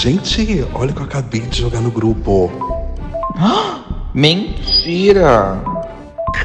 [0.00, 2.50] Gente, olha o que eu acabei de jogar no grupo.
[4.14, 5.62] Mentira!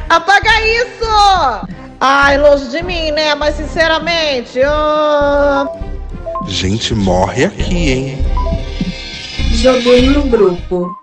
[0.09, 1.69] Apaga isso!
[2.01, 3.33] Ai, longe de mim, né?
[3.33, 4.69] Mas sinceramente, eu...
[6.49, 8.25] Gente, morre aqui, hein?
[9.53, 10.93] Joguei no grupo.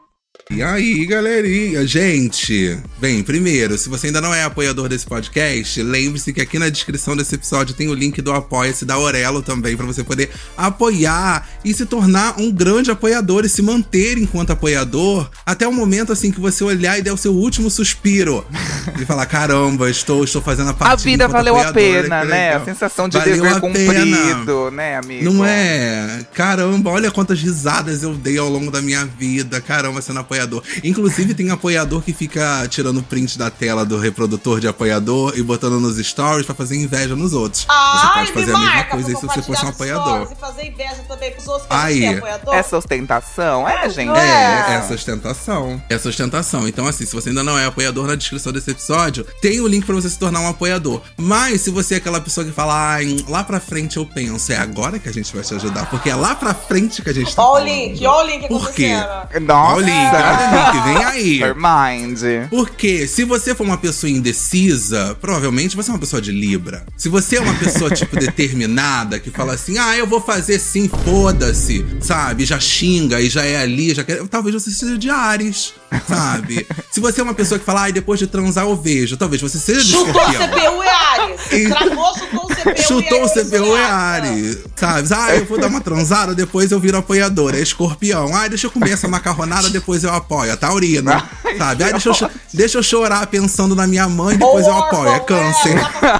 [0.55, 1.87] E aí, galerinha?
[1.87, 6.69] Gente, bem, primeiro, se você ainda não é apoiador desse podcast, lembre-se que aqui na
[6.69, 11.48] descrição desse episódio tem o link do Apoia-se da Aurelo também, para você poder apoiar
[11.65, 16.30] e se tornar um grande apoiador e se manter enquanto apoiador até o momento assim
[16.30, 18.45] que você olhar e der o seu último suspiro
[19.01, 22.51] e falar: caramba, estou, estou fazendo a parte A vida valeu a pena, né?
[22.51, 25.24] A legal." sensação de Valeu dever cumprido, né, amigo?
[25.24, 26.27] Não é?
[26.34, 29.59] Caramba, olha quantas risadas eu dei ao longo da minha vida.
[29.59, 30.41] Caramba, sendo apoiador.
[30.82, 35.78] Inclusive, tem apoiador que fica tirando print da tela do reprodutor de apoiador e botando
[35.80, 37.62] nos stories pra fazer inveja nos outros.
[37.62, 40.28] você Ai, pode fazer a mesma marca coisa se você fosse um apoiador.
[40.32, 42.07] E fazer inveja também pros outros que Aí.
[42.16, 42.54] apoiador.
[42.54, 43.68] Essa ostentação?
[43.68, 44.07] É, gente.
[44.09, 44.74] não É, É.
[44.74, 45.82] essa ostentação.
[45.88, 46.66] Essa ostentação.
[46.68, 49.85] Então, assim, se você ainda não é apoiador, na descrição desse episódio tem o link
[49.85, 51.01] pra você se tornar um apoiador.
[51.16, 54.57] Mas se você é aquela pessoa que fala, ai, lá pra frente eu penso, é
[54.57, 57.35] agora que a gente vai te ajudar, porque é lá pra frente que a gente
[57.35, 57.65] tá Ó o falando.
[57.66, 58.93] link, ó o link Por quê?
[59.40, 59.74] Nossa.
[59.74, 61.41] Olha o link, link, vem aí.
[61.55, 62.19] Mind.
[62.51, 66.84] Porque se você for uma pessoa indecisa, provavelmente você é uma pessoa de Libra.
[66.97, 70.91] Se você é uma pessoa, tipo, determinada, que fala assim, ah, eu vou fazer sim,
[71.05, 72.44] foda-se, sabe?
[72.44, 74.22] Já xinga e já é ali, já quer.
[74.28, 75.75] Talvez você seja de Ares,
[76.09, 76.66] sabe?
[76.91, 79.59] Se você é uma pessoa que fala, ai, depois de transar eu vejo, talvez você
[79.59, 80.49] seja de Chutou o escorpião.
[80.49, 81.41] CPU e Ares.
[81.53, 85.09] E- Travou, chutou o CPU Chutou o e CPU é Ares, sabe?
[85.15, 87.54] Ah, eu vou dar uma transada, depois eu viro apoiador.
[87.54, 88.34] É escorpião.
[88.34, 90.53] Ah, deixa eu comer essa macarronada, depois eu apoio.
[90.53, 91.10] É taurino,
[91.59, 91.84] sabe?
[91.84, 95.09] Ah, deixa eu, deixa eu chorar pensando na minha mãe, depois eu apoio.
[95.10, 95.77] É câncer.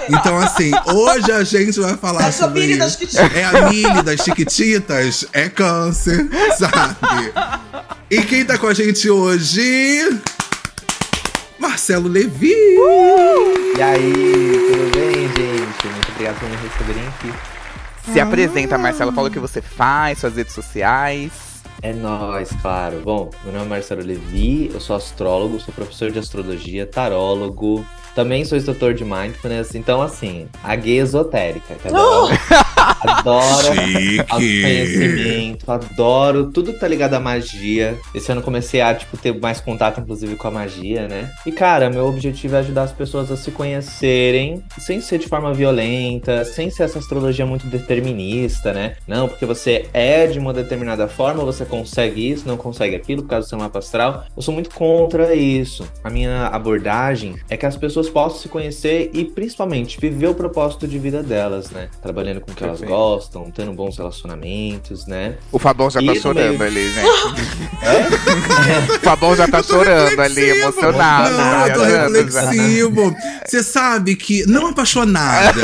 [0.09, 2.99] Então, assim, hoje a gente vai falar É a sobre Mili das isso.
[3.01, 3.37] Chiquititas.
[3.37, 7.33] É a Mili das Chiquititas, é câncer, sabe?
[8.11, 10.21] E quem tá com a gente hoje?
[11.62, 12.50] Marcelo Levi!
[13.78, 15.87] E aí, tudo bem, gente?
[15.87, 17.33] Muito obrigado por me receberem aqui.
[18.12, 19.12] Se apresenta, Marcelo.
[19.12, 21.31] Fala o que você faz, suas redes sociais.
[21.81, 23.01] É nóis, claro.
[23.05, 28.45] Bom, meu nome é Marcelo Levi, eu sou astrólogo, sou professor de astrologia, tarólogo, também
[28.45, 32.37] sou instrutor de mindfulness, então assim, a gay esotérica, que adora,
[33.03, 34.21] adora Chique!
[34.21, 37.97] autoconhecimento, adoro tudo que tá ligado à magia.
[38.15, 41.31] Esse ano comecei a, tipo, ter mais contato, inclusive, com a magia, né?
[41.47, 45.53] E, cara, meu objetivo é ajudar as pessoas a se conhecerem sem ser de forma
[45.53, 48.97] violenta, sem ser essa astrologia muito determinista, né?
[49.07, 53.29] Não, porque você é de uma determinada forma, você consegue isso, não consegue aquilo, por
[53.29, 54.25] causa do seu mapa astral.
[54.37, 55.87] Eu sou muito contra isso.
[56.03, 60.87] A minha abordagem é que as pessoas possam se conhecer e, principalmente, viver o propósito
[60.87, 61.89] de vida delas, né?
[62.01, 62.81] Trabalhando com o que elas.
[62.92, 65.36] Gostam, tendo bons relacionamentos, né?
[65.50, 67.06] O Fabão já tá E no chorando meio- ali, gente.
[68.97, 71.30] o Fabão já tá chorando ali, emocionado.
[71.30, 72.08] Não, tá eu tô já.
[72.08, 73.16] reflexivo.
[73.47, 74.44] Você sabe que.
[74.47, 75.60] Não apaixonada.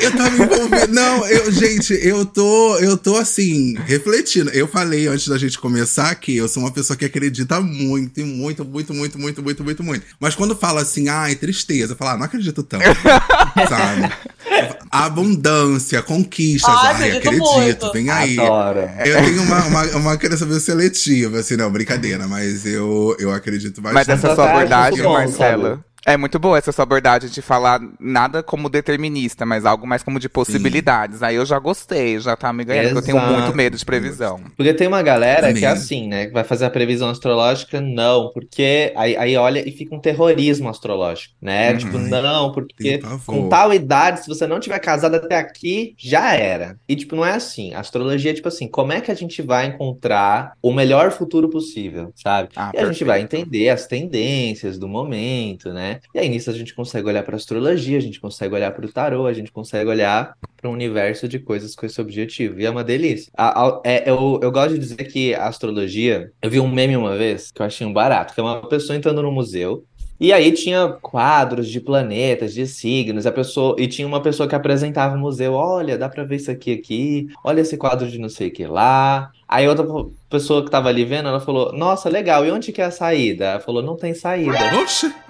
[0.00, 0.92] Eu tava envolvido.
[0.92, 4.50] Não, eu, gente, eu tô, eu tô assim, refletindo.
[4.50, 8.24] Eu falei antes da gente começar que eu sou uma pessoa que acredita muito, e
[8.24, 10.06] muito, muito, muito, muito, muito, muito, muito.
[10.18, 12.84] Mas quando fala assim, ai, tristeza, eu falo, ah, não acredito tanto.
[13.68, 14.12] sabe?
[14.90, 17.92] Abundância, conquistas, Ai, ai, acredito acredito, muito.
[17.92, 18.38] vem aí.
[18.38, 18.80] Adoro.
[19.04, 23.80] Eu tenho uma, uma, uma crença meio seletiva, assim, não, brincadeira, mas eu, eu acredito
[23.82, 24.24] Mas bastante.
[24.24, 25.78] essa sua abordagem, sabe?
[26.08, 30.18] É muito boa essa sua abordagem de falar nada como determinista, mas algo mais como
[30.18, 31.22] de possibilidades.
[31.22, 34.40] Aí eu já gostei, já tá me ganhando, porque eu tenho muito medo de previsão.
[34.56, 36.26] Porque tem uma galera que é assim, né?
[36.26, 40.70] Que vai fazer a previsão astrológica, não, porque aí, aí olha e fica um terrorismo
[40.70, 41.72] astrológico, né?
[41.72, 41.76] Uhum.
[41.76, 46.78] Tipo, não, porque com tal idade, se você não tiver casado até aqui, já era.
[46.88, 47.74] E, tipo, não é assim.
[47.74, 51.50] A astrologia é tipo assim, como é que a gente vai encontrar o melhor futuro
[51.50, 52.48] possível, sabe?
[52.56, 55.97] Ah, E a gente vai entender as tendências do momento, né?
[56.14, 58.92] E aí nisso a gente consegue olhar para astrologia, a gente consegue olhar para o
[58.92, 62.60] tarô, a gente consegue olhar para um universo de coisas com esse objetivo.
[62.60, 63.30] E é uma delícia.
[63.36, 66.30] A- a- é, eu, eu gosto de dizer que a astrologia.
[66.42, 68.96] Eu vi um meme uma vez que eu achei um barato, que é uma pessoa
[68.96, 69.84] entrando no museu.
[70.20, 74.54] E aí tinha quadros de planetas, de signos, a pessoa e tinha uma pessoa que
[74.54, 78.28] apresentava o museu, olha, dá pra ver isso aqui aqui, olha esse quadro de não
[78.28, 79.30] sei o que lá.
[79.48, 79.86] Aí outra
[80.28, 83.44] pessoa que tava ali vendo, ela falou, nossa, legal, e onde que é a saída?
[83.46, 84.52] Ela falou, não tem saída.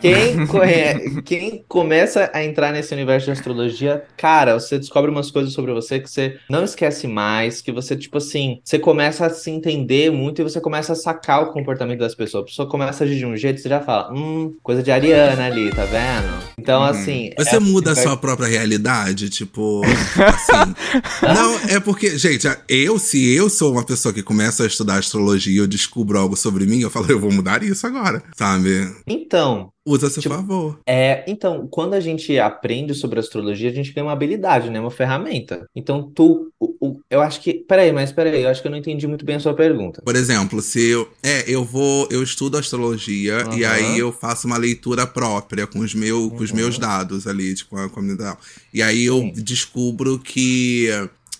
[0.00, 0.46] Quem,
[1.24, 6.00] quem começa a entrar nesse universo de astrologia, cara, você descobre umas coisas sobre você
[6.00, 10.40] que você não esquece mais, que você, tipo assim, você começa a se entender muito
[10.40, 12.42] e você começa a sacar o comportamento das pessoas.
[12.42, 15.46] A pessoa começa a agir de um jeito, você já fala, hum, coisa de Ariana
[15.46, 16.42] ali, tá vendo?
[16.58, 17.30] Então, assim.
[17.38, 19.82] Você é- muda a sua própria realidade, tipo,
[20.18, 20.74] assim.
[21.22, 25.52] Não, é porque, gente, eu, se eu sou uma pessoa que começa a estudar astrologia
[25.54, 28.92] e eu descubro algo sobre mim, eu falo, eu vou mudar isso agora, sabe?
[29.06, 30.78] Então, Usa a seu Tipo, favor.
[30.86, 34.78] É, então, quando a gente aprende sobre astrologia, a gente ganha uma habilidade, né?
[34.78, 35.64] Uma ferramenta.
[35.74, 38.76] Então, tu, o- o- eu acho que, peraí, mas peraí, eu acho que eu não
[38.76, 40.02] entendi muito bem a sua pergunta.
[40.04, 41.08] Por exemplo, se eu.
[41.22, 42.06] É, eu vou.
[42.10, 43.72] Eu estudo astrologia e Aham.
[43.72, 46.56] aí eu faço uma leitura própria com os, meu, com os Uhum.
[46.56, 48.36] meus dados ali, tipo, a comunidade.
[48.74, 49.32] E aí eu Sim.
[49.42, 50.88] descubro que.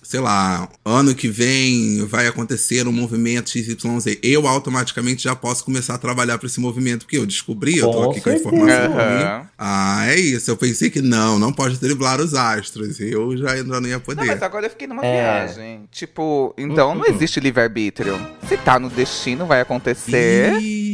[0.08, 4.16] Sei lá, ano que vem vai acontecer um movimento XYZ.
[4.22, 8.10] Eu automaticamente já posso começar a trabalhar para esse movimento, porque eu descobri, eu tô
[8.10, 8.94] aqui com a informação.
[8.99, 9.00] Aham.
[9.02, 9.49] ali.
[9.58, 10.50] Ah, é isso.
[10.50, 12.99] Eu pensei que não, não pode driblar os astros.
[13.00, 14.25] Eu já ainda não ia Não, poder.
[14.25, 15.44] mas agora eu fiquei numa É.
[15.44, 15.82] viagem.
[15.93, 17.14] Tipo, então não Uhum.
[17.14, 18.19] existe livre-arbítrio.
[18.49, 20.55] Se tá no destino, vai acontecer.
[20.58, 20.88] Ih,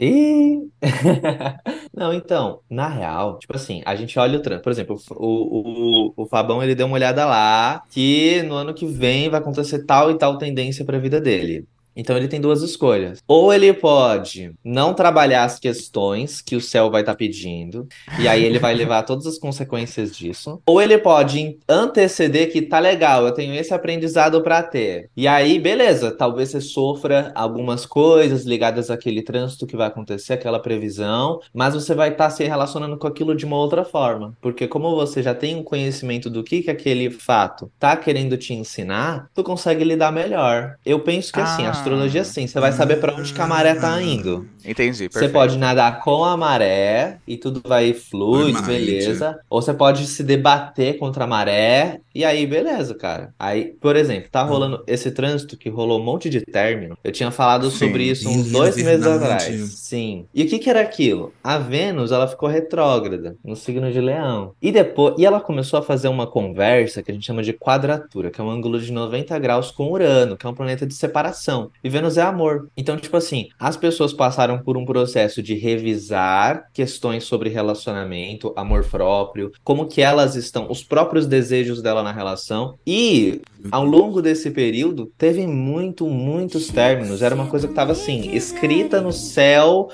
[0.00, 0.68] E...
[1.94, 4.62] Não, então, na real, tipo assim, a gente olha o trânsito.
[4.64, 8.86] Por exemplo, o, o, o Fabão, ele deu uma olhada lá que no ano que
[8.86, 11.66] vem vai acontecer tal e tal tendência pra vida dele.
[11.96, 13.22] Então ele tem duas escolhas.
[13.26, 17.88] Ou ele pode não trabalhar as questões que o céu vai estar pedindo,
[18.20, 20.60] e aí ele vai levar todas as consequências disso.
[20.66, 25.08] Ou ele pode anteceder que tá legal, eu tenho esse aprendizado pra ter.
[25.16, 30.58] E aí, beleza, talvez você sofra algumas coisas ligadas àquele trânsito que vai acontecer, aquela
[30.58, 34.36] previsão, mas você vai estar se relacionando com aquilo de uma outra forma.
[34.40, 38.52] Porque como você já tem um conhecimento do que que aquele fato tá querendo te
[38.52, 40.76] ensinar, tu consegue lidar melhor.
[40.84, 41.70] Eu penso que assim, Ah.
[41.86, 44.48] Astrologia sim, você vai saber pra onde que a maré tá indo.
[44.64, 45.32] Entendi, Você perfeito.
[45.32, 49.38] pode nadar com a maré e tudo vai fluido, beleza.
[49.48, 53.34] Ou você pode se debater contra a maré e aí, beleza, cara.
[53.38, 56.96] Aí, por exemplo, tá rolando esse trânsito que rolou um monte de término.
[57.04, 57.76] Eu tinha falado Sim.
[57.76, 59.44] sobre isso uns dois meses atrás.
[59.74, 60.24] Sim.
[60.34, 61.34] E o que que era aquilo?
[61.44, 64.54] A Vênus, ela ficou retrógrada no signo de Leão.
[64.62, 68.30] E depois, e ela começou a fazer uma conversa que a gente chama de quadratura,
[68.30, 71.70] que é um ângulo de 90 graus com Urano, que é um planeta de separação.
[71.82, 72.68] E Vênus é amor.
[72.76, 78.84] Então, tipo assim, as pessoas passaram por um processo de revisar questões sobre relacionamento, amor
[78.84, 82.78] próprio, como que elas estão, os próprios desejos dela na relação.
[82.86, 83.40] E
[83.70, 87.22] ao longo desse período, teve muito, muitos términos.
[87.22, 89.88] Era uma coisa que estava assim, escrita no céu,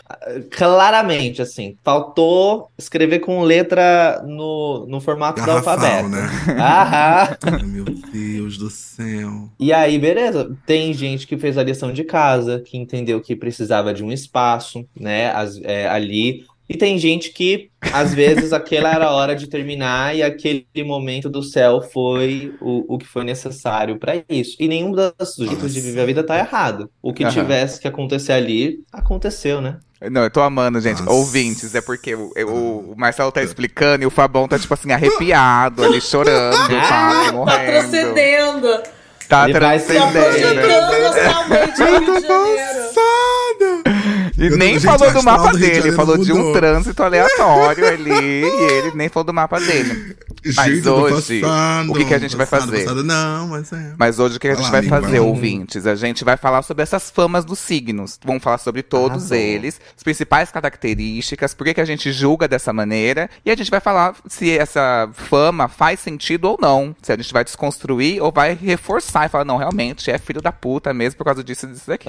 [0.50, 1.76] claramente, assim.
[1.84, 6.08] Faltou escrever com letra no, no formato do Garrafal, alfabeto.
[6.08, 6.28] né?
[6.58, 7.36] Aham.
[7.66, 9.48] Meu Deus do céu.
[9.58, 10.54] E aí, beleza.
[10.66, 14.84] Tem gente que fez a lição de casa, que entendeu que precisava de um espaço,
[14.98, 16.44] né, as- é, ali.
[16.68, 21.28] E tem gente que, às vezes, aquela era a hora de terminar e aquele momento
[21.28, 24.56] do céu foi o, o que foi necessário para isso.
[24.58, 25.06] E nenhum dos
[25.38, 26.88] jeitos de viver a vida tá errado.
[27.02, 27.32] O que Aham.
[27.32, 29.78] tivesse que acontecer ali, aconteceu, né?
[30.10, 31.00] Não, eu tô amando, gente.
[31.02, 31.12] Nossa.
[31.12, 34.90] Ouvintes, é porque o, o- o Marcelo tá explicando e o Fabão tá, tipo assim,
[34.92, 36.56] arrepiado ali, chorando?
[36.88, 37.66] Tá Morrendo.
[37.66, 38.82] transcendendo.
[39.28, 40.24] Tá Ele vai Tá transcendendo.
[40.24, 43.91] projetando astralmente o Rio de Janeiro.
[44.38, 46.37] E Eu nem tô- falou gente, do mapa do de dele, Janeiro falou de um
[46.37, 46.52] mudou.
[46.55, 50.17] trânsito aleatório ali, e ele nem falou do mapa dele.
[50.56, 52.79] Mas Gente, hoje, passado, o que que a gente vai fazer?
[52.82, 53.94] passado, não, mas é.
[53.96, 55.87] Mas hoje o que a Vai gente lá, vai fazer, ouvintes?
[55.87, 58.19] A gente vai falar sobre essas famas dos signos.
[58.25, 59.37] Vamos falar sobre todos Arrasou.
[59.37, 63.31] eles, as principais características, por que que a gente julga dessa maneira.
[63.46, 66.93] E a gente vai falar se essa fama faz sentido ou não.
[67.00, 70.51] Se a gente vai desconstruir ou vai reforçar e falar, não, realmente é filho da
[70.51, 72.08] puta mesmo por causa disso e disso daqui.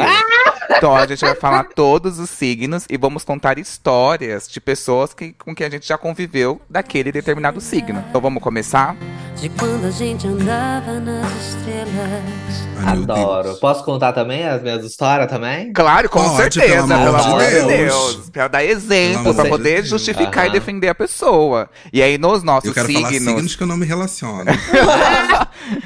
[0.75, 5.33] Então a gente vai falar todos os signos e vamos contar histórias de pessoas que,
[5.33, 8.03] com quem a gente já conviveu daquele determinado signo.
[8.09, 8.95] Então vamos começar?
[9.39, 12.63] De quando a gente andava nas estrelas.
[12.77, 13.43] Ai, meu Adoro.
[13.49, 13.59] Deus.
[13.59, 15.73] Posso contar também as minhas histórias também?
[15.73, 17.67] Claro, com Pode, certeza, pelo pelo amor amor de de Deus.
[18.15, 18.29] Deus.
[18.29, 19.89] Pra dar exemplo, pra poder de Deus.
[19.89, 21.69] justificar e defender a pessoa.
[21.91, 23.33] E aí, nos nossos Eu quero falar signos.
[23.33, 24.45] signos que eu não me relaciono.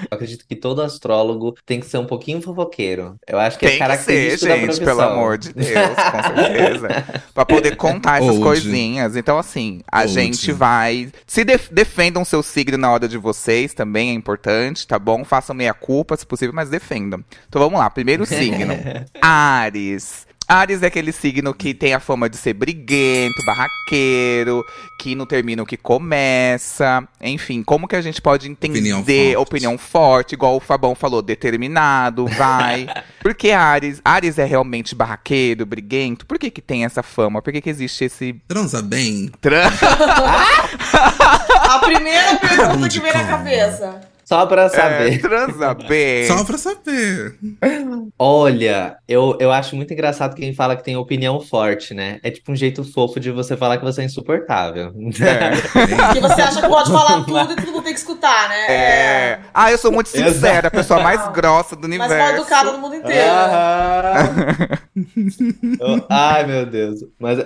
[0.09, 3.15] Eu acredito que todo astrólogo tem que ser um pouquinho fofoqueiro.
[3.27, 5.67] Eu acho que é Tem que ser, característico da gente, pelo amor de Deus,
[6.11, 6.87] com certeza.
[7.33, 8.41] pra poder contar essas Old.
[8.43, 9.15] coisinhas.
[9.15, 10.13] Então, assim, a Old.
[10.13, 11.09] gente vai.
[11.27, 15.23] Se def- defendam seu signo na hora de vocês, também é importante, tá bom?
[15.23, 17.23] Façam meia culpa, se possível, mas defendam.
[17.47, 18.73] Então vamos lá, primeiro signo.
[19.21, 20.27] Ares.
[20.47, 24.63] Ares é aquele signo que tem a fama de ser briguento, barraqueiro,
[24.97, 27.05] que não termina o que começa.
[27.19, 29.91] Enfim, como que a gente pode entender Opinião opinião forte.
[29.91, 32.87] forte, igual o Fabão falou, determinado, vai.
[33.19, 36.25] Porque Ares, Ares é realmente barraqueiro, briguento?
[36.25, 37.41] Por que que tem essa fama?
[37.41, 39.29] Por que que existe esse Transa bem.
[39.41, 39.69] tran...
[41.67, 44.01] A primeira pergunta que vem na cabeça.
[44.27, 45.21] Só pra É, saber.
[45.21, 46.27] transa bem.
[46.27, 47.37] Só pra saber.
[48.19, 52.19] Olha, eu, eu acho muito engraçado quem fala que tem opinião forte, né?
[52.21, 54.91] É tipo um jeito fofo de você falar que você é insuportável.
[54.99, 58.65] Porque você acha que pode falar tudo e todo mundo tem que escutar, né?
[58.69, 59.39] É.
[59.53, 62.35] Ah, eu sou muito sincera, a pessoa mais grossa do Mas mal universo.
[62.41, 63.31] educado no mundo inteiro.
[66.09, 66.99] Ai, meu Deus.
[67.19, 67.45] Mas é,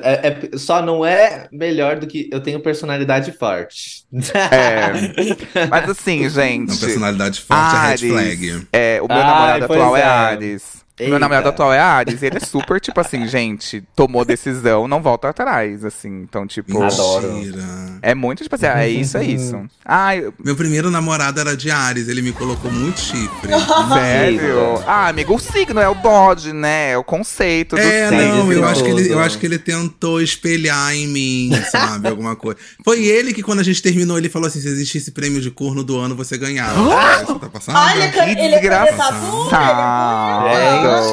[0.52, 4.04] é- só não é melhor do que eu tenho personalidade forte.
[4.34, 5.68] É.
[5.70, 6.28] Mas assim,
[6.74, 8.02] Uma personalidade forte, é Ares.
[8.02, 8.68] red flag.
[8.72, 10.04] É, o meu Ai, namorado atual é é.
[10.04, 10.81] Ares.
[11.00, 11.20] O Meu Eita.
[11.20, 15.84] namorado atual é Ares, ele é super, tipo assim, gente, tomou decisão, não volta atrás,
[15.84, 16.22] assim.
[16.22, 17.34] Então, tipo, Adoro.
[17.34, 17.64] Mentira.
[18.04, 19.60] é muito, tipo assim, ah, é isso, é isso.
[19.84, 23.50] Ai, Meu primeiro namorado era de Ares, ele me colocou muito chifre.
[23.94, 24.84] sério?
[24.86, 26.92] Ah, amigo, o signo é o Dodge, né?
[26.92, 28.36] É o conceito do É, signo.
[28.46, 32.10] não, eu acho, que ele, eu acho que ele tentou espelhar em mim, sabe?
[32.10, 32.60] Alguma coisa.
[32.84, 35.84] Foi ele que, quando a gente terminou, ele falou assim: se existisse prêmio de corno
[35.84, 36.80] do ano, você ganhava.
[37.26, 37.76] Você tá passando?
[37.78, 38.60] Ah, ele é, Que ele é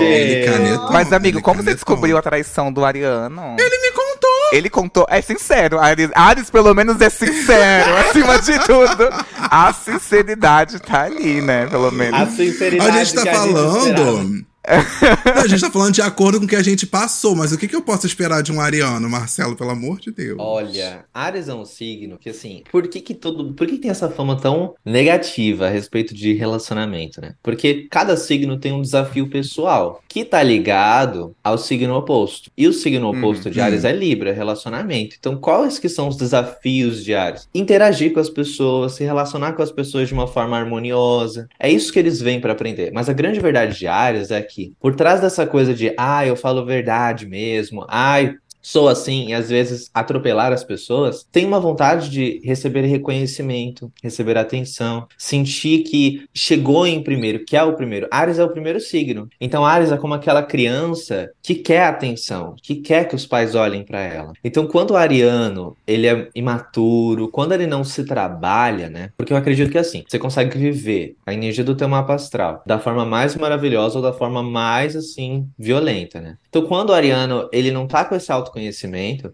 [0.02, 0.92] Ele canetou.
[0.92, 1.75] Mas, amigo, ele como você canetou.
[1.75, 3.56] descobriu a traição do Ariano?
[3.58, 4.08] Ele me contou.
[4.52, 9.08] Ele contou, é sincero, Ares, Ares pelo menos é sincero, acima de tudo.
[9.50, 12.30] A sinceridade tá ali, né, pelo A menos.
[12.35, 14.47] sinceridade A gente tá falando.
[15.34, 17.58] Não, a gente tá falando de acordo com o que a gente passou, mas o
[17.58, 20.37] que, que eu posso esperar de um ariano, Marcelo, pelo amor de Deus?
[20.38, 23.90] Olha, Ares é um signo que, assim, por que que todo, por que que tem
[23.90, 27.34] essa fama tão negativa a respeito de relacionamento, né?
[27.42, 32.50] Porque cada signo tem um desafio pessoal que tá ligado ao signo oposto.
[32.56, 33.64] E o signo oposto de hum.
[33.64, 35.16] Ares é Libra, relacionamento.
[35.18, 37.48] Então, quais que são os desafios de Ares?
[37.54, 41.48] Interagir com as pessoas, se relacionar com as pessoas de uma forma harmoniosa.
[41.58, 42.90] É isso que eles vêm para aprender.
[42.92, 46.36] Mas a grande verdade de Ares é que, por trás dessa coisa de, ah, eu
[46.36, 48.36] falo verdade mesmo, ai,
[48.68, 54.37] sou assim, e às vezes atropelar as pessoas, tem uma vontade de receber reconhecimento, receber
[54.37, 58.06] atenção, sentir que chegou em primeiro, que é o primeiro.
[58.10, 59.26] Ares é o primeiro signo.
[59.40, 63.82] Então Ares é como aquela criança que quer atenção, que quer que os pais olhem
[63.82, 64.34] para ela.
[64.44, 69.12] Então quando o ariano, ele é imaturo, quando ele não se trabalha, né?
[69.16, 72.78] Porque eu acredito que assim, você consegue viver a energia do teu mapa astral da
[72.78, 76.37] forma mais maravilhosa ou da forma mais assim violenta, né?
[76.50, 78.57] Então quando o ariano, ele não tá com esse autoconhecimento,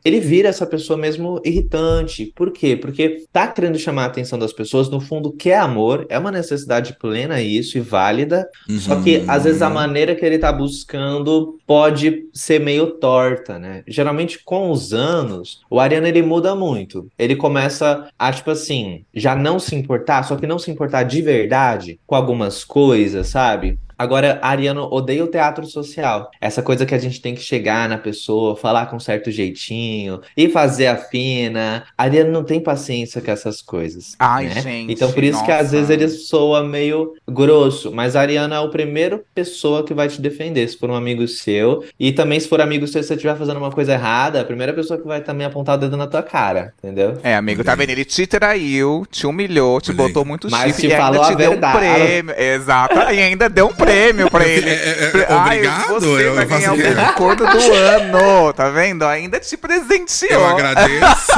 [0.05, 2.33] ele vira essa pessoa mesmo irritante.
[2.35, 2.77] Por quê?
[2.77, 6.97] Porque tá querendo chamar a atenção das pessoas, no fundo quer amor, é uma necessidade
[6.99, 8.49] plena isso e válida,
[8.81, 9.25] só que Uhum.
[9.29, 13.83] às vezes a maneira que ele tá buscando pode ser meio torta, né?
[13.87, 17.09] Geralmente com os anos, o Ariano ele muda muito.
[17.19, 21.23] Ele começa a tipo assim, já não se importar, só que não se importar de
[21.23, 23.79] verdade com algumas coisas, sabe?
[24.05, 26.31] Agora, Ariano odeia o teatro social.
[26.41, 30.21] Essa coisa que a gente tem que chegar na pessoa, falar com um certo jeitinho
[30.37, 31.85] e fazer a fina.
[31.97, 34.15] Ariano não tem paciência com essas coisas.
[34.19, 34.61] Ai, né?
[34.61, 35.71] gente, Então, por isso que às nossa.
[35.77, 37.91] vezes ele soa meio grosso.
[37.93, 41.27] Mas a Ariana é a primeira pessoa que vai te defender, se for um amigo
[41.27, 41.85] seu.
[41.99, 44.73] E também, se for amigo seu, se você estiver fazendo uma coisa errada, a primeira
[44.73, 47.19] pessoa que vai também apontar o dedo na tua cara, entendeu?
[47.23, 47.91] É, amigo, tá vendo?
[47.91, 51.33] Ele te traiu, te humilhou, te botou muito Mas chifre te e ainda falou te
[51.33, 51.77] a deu verdade.
[51.77, 52.35] um prêmio.
[52.39, 53.94] Exato, e ainda deu um prêmio
[54.31, 54.69] pra ele.
[54.71, 58.53] É, é, é, Pre- Ai, obrigado, você eu vai ganhar o o acordo do ano,
[58.53, 59.05] tá vendo?
[59.05, 60.33] Ainda te presenteou.
[60.33, 61.33] Eu agradeço.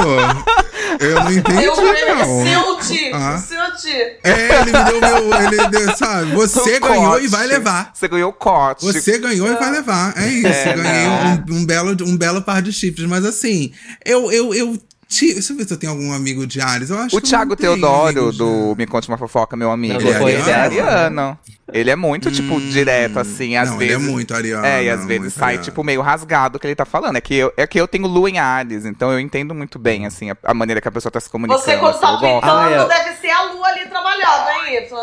[1.00, 2.40] Eu não entendi, Eu prêmio não.
[2.42, 3.38] é seu ti, Ah.
[3.38, 3.92] seu ti.
[4.24, 5.42] É, ele me deu meu.
[5.42, 6.32] Ele deu, sabe?
[6.32, 7.24] Você Um ganhou cote.
[7.24, 7.90] e vai levar.
[7.94, 8.84] Você ganhou o corte.
[8.84, 10.14] Você ganhou e vai levar.
[10.16, 10.46] É isso.
[10.46, 11.56] É, ganhei não.
[11.56, 13.06] um, um belo, um belo par de chifres.
[13.08, 13.72] Mas assim,
[14.04, 14.30] eu.
[14.32, 14.76] eu, eu
[15.08, 16.90] ti- Deixa eu ver se eu tenho algum amigo de Ares.
[16.90, 19.94] Eu acho O Thiago Teodoro, do Me Conte Uma Fofoca, meu amigo.
[19.94, 20.90] Não, Ele é ele é ariano?
[20.90, 21.38] ariano.
[21.72, 23.94] Ele é muito, tipo, direto, assim, às não, vezes.
[23.96, 24.64] ele é muito ariano.
[24.64, 25.64] É, e às vezes sai, ariano.
[25.64, 27.16] tipo, meio rasgado o que ele tá falando.
[27.16, 30.06] É que eu, é que eu tenho lua em Ares, então eu entendo muito bem,
[30.06, 31.60] assim, a, a maneira que a pessoa tá se comunicando.
[31.64, 32.88] Você, quando assim, tá tweetando, Ah, é.
[33.04, 34.98] deve ser a lua ali trabalhando, hein, Y?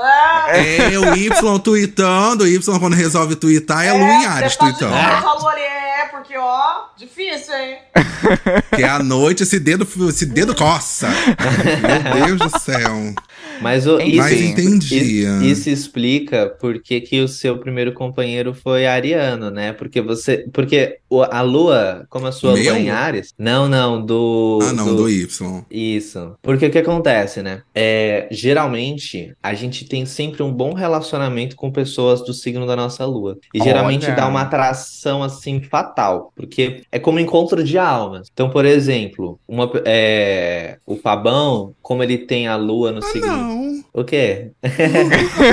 [0.48, 0.94] É.
[0.94, 4.74] É, o Y tweetando, o Y quando resolve tweetar é, a Lu em Ares deve
[4.74, 4.96] tá tweetando.
[4.96, 7.78] novo a lua ali, é, porque, ó, difícil, hein?
[8.74, 11.10] Que é à noite esse dedo, esse dedo coça.
[12.16, 13.14] Meu Deus do céu.
[13.60, 14.96] Mas o, isso, Mas entendi.
[15.24, 19.72] isso, isso explica por que, o seu primeiro companheiro foi ariano, né?
[19.74, 20.46] Porque você.
[20.52, 22.74] Porque o- a lua, como a sua Meu?
[22.74, 23.34] lua em Ares.
[23.38, 24.60] Não, não, do.
[24.64, 25.64] Ah, não, do Y.
[25.72, 26.36] Isso.
[26.42, 27.62] Porque o que acontece, né?
[27.74, 33.06] É, geralmente, a gente tem sempre um bom relacionamento com pessoas do signo da nossa
[33.06, 33.38] lua.
[33.54, 34.16] E geralmente Olha.
[34.16, 36.32] dá uma atração, assim, fatal.
[36.36, 38.30] Porque é como encontro de almas.
[38.34, 43.28] Então, por exemplo, uma, é, o Fabão, como ele tem a lua no Ah, signo.
[43.28, 43.53] não.
[43.94, 44.52] O quê?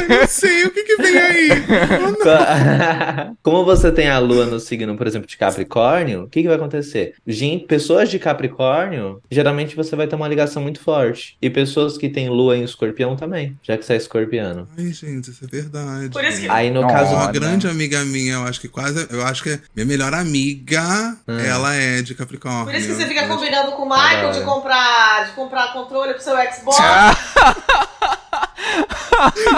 [0.08, 1.48] Não sei, o que que vem aí?
[3.42, 6.56] Como você tem a lua no signo, por exemplo, de Capricórnio, o que que vai
[6.56, 7.14] acontecer?
[7.26, 11.36] Gente, pessoas de Capricórnio, geralmente você vai ter uma ligação muito forte.
[11.42, 14.66] E pessoas que têm lua em escorpião também, já que você é escorpiano.
[14.78, 16.08] Ai, gente, isso é verdade.
[16.10, 17.14] Por isso que- Aí no caso.
[17.14, 19.06] Uma grande amiga minha, eu acho que quase.
[19.10, 21.14] Eu acho que é minha melhor amiga,
[21.46, 22.64] ela é de Capricórnio.
[22.64, 26.22] Por isso que você fica combinando com o Michael de comprar, de comprar controle pro
[26.22, 26.78] seu Xbox.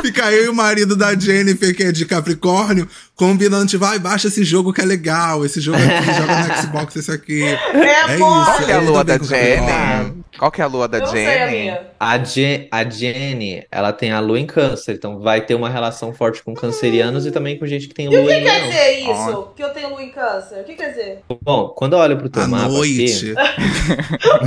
[0.03, 4.29] Fica eu e o marido da Jennifer, que é de Capricórnio, combinando, tipo, vai, baixa
[4.29, 7.43] esse jogo que é legal, esse jogo aqui, joga no Xbox esse aqui.
[7.45, 8.19] É, É.
[8.19, 9.19] Qual que é a lua da.
[9.19, 10.22] Jenny?
[10.39, 11.61] Qual que é a lua da Eu a Jenny?
[11.61, 11.81] minha.
[12.01, 16.12] A, Je a Jenny, ela tem a lua em câncer, então vai ter uma relação
[16.12, 18.61] forte com cancerianos e também com gente que tem E o lua que em quer
[18.62, 19.11] dizer isso?
[19.11, 19.47] Olha.
[19.55, 20.61] Que eu tenho lua em câncer?
[20.61, 21.19] O que quer dizer?
[21.43, 23.35] Bom, quando eu olho pro teu À mapa noite.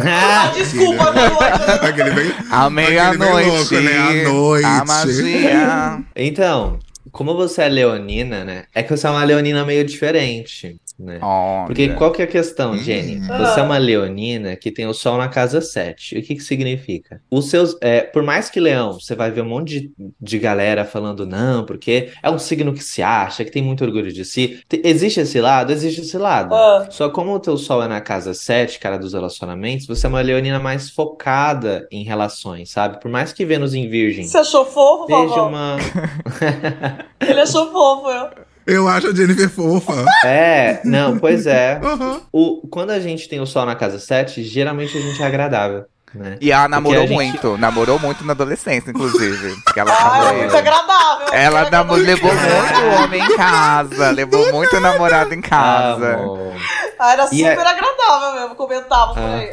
[0.07, 1.71] Ah, desculpa, meu noite.
[1.87, 3.75] Aquele bem- À meia-noite.
[3.75, 3.97] né?
[3.97, 4.65] À noite.
[4.65, 6.03] A magia.
[6.15, 6.79] Então,
[7.11, 8.65] como você é leonina, né?
[8.73, 11.19] É que você é uma leonina meio diferente, né?
[11.21, 11.65] Olha.
[11.67, 13.17] Porque qual que é a questão, Jenny?
[13.17, 13.27] Hum.
[13.27, 16.15] Você é uma leonina que tem o sol na casa 7.
[16.15, 17.21] E o que que significa?
[17.29, 20.85] Os seus, é, por mais que leão, você vai ver um monte de, de galera
[20.85, 24.59] falando não, porque é um signo que se acha, que tem muito orgulho de si.
[24.67, 25.71] Te- existe esse lado?
[25.71, 26.53] Existe esse lado.
[26.55, 26.87] Ah.
[26.89, 30.21] Só como o teu sol é na casa 7, cara dos relacionamentos, você é uma
[30.21, 32.99] leonina mais focada em relações, sabe?
[32.99, 35.47] Por mais que Vênus em Virgem Você achou fofo, seja vovó?
[35.47, 35.75] uma...
[37.19, 38.29] Ele achou fofo, eu.
[38.67, 39.93] Eu acho a Jennifer fofa.
[40.25, 41.79] É, não, pois é.
[41.83, 42.21] Aham.
[42.33, 45.85] O, quando a gente tem o sol na casa 7, geralmente a gente é agradável,
[46.15, 46.37] né?
[46.41, 47.57] E ela namorou a gente- muito.
[47.59, 49.55] Namorou muito na adolescência, inclusive.
[49.71, 51.27] Que ela Ah, é muito agradável.
[51.31, 52.05] Ela Muito namo- agradável.
[52.15, 54.09] levou muito homem em casa.
[54.11, 56.13] Levou muito namorado em casa.
[56.15, 56.53] Amor.
[56.97, 59.51] Ah, era E é- super agradável mesmo, comentava por aí.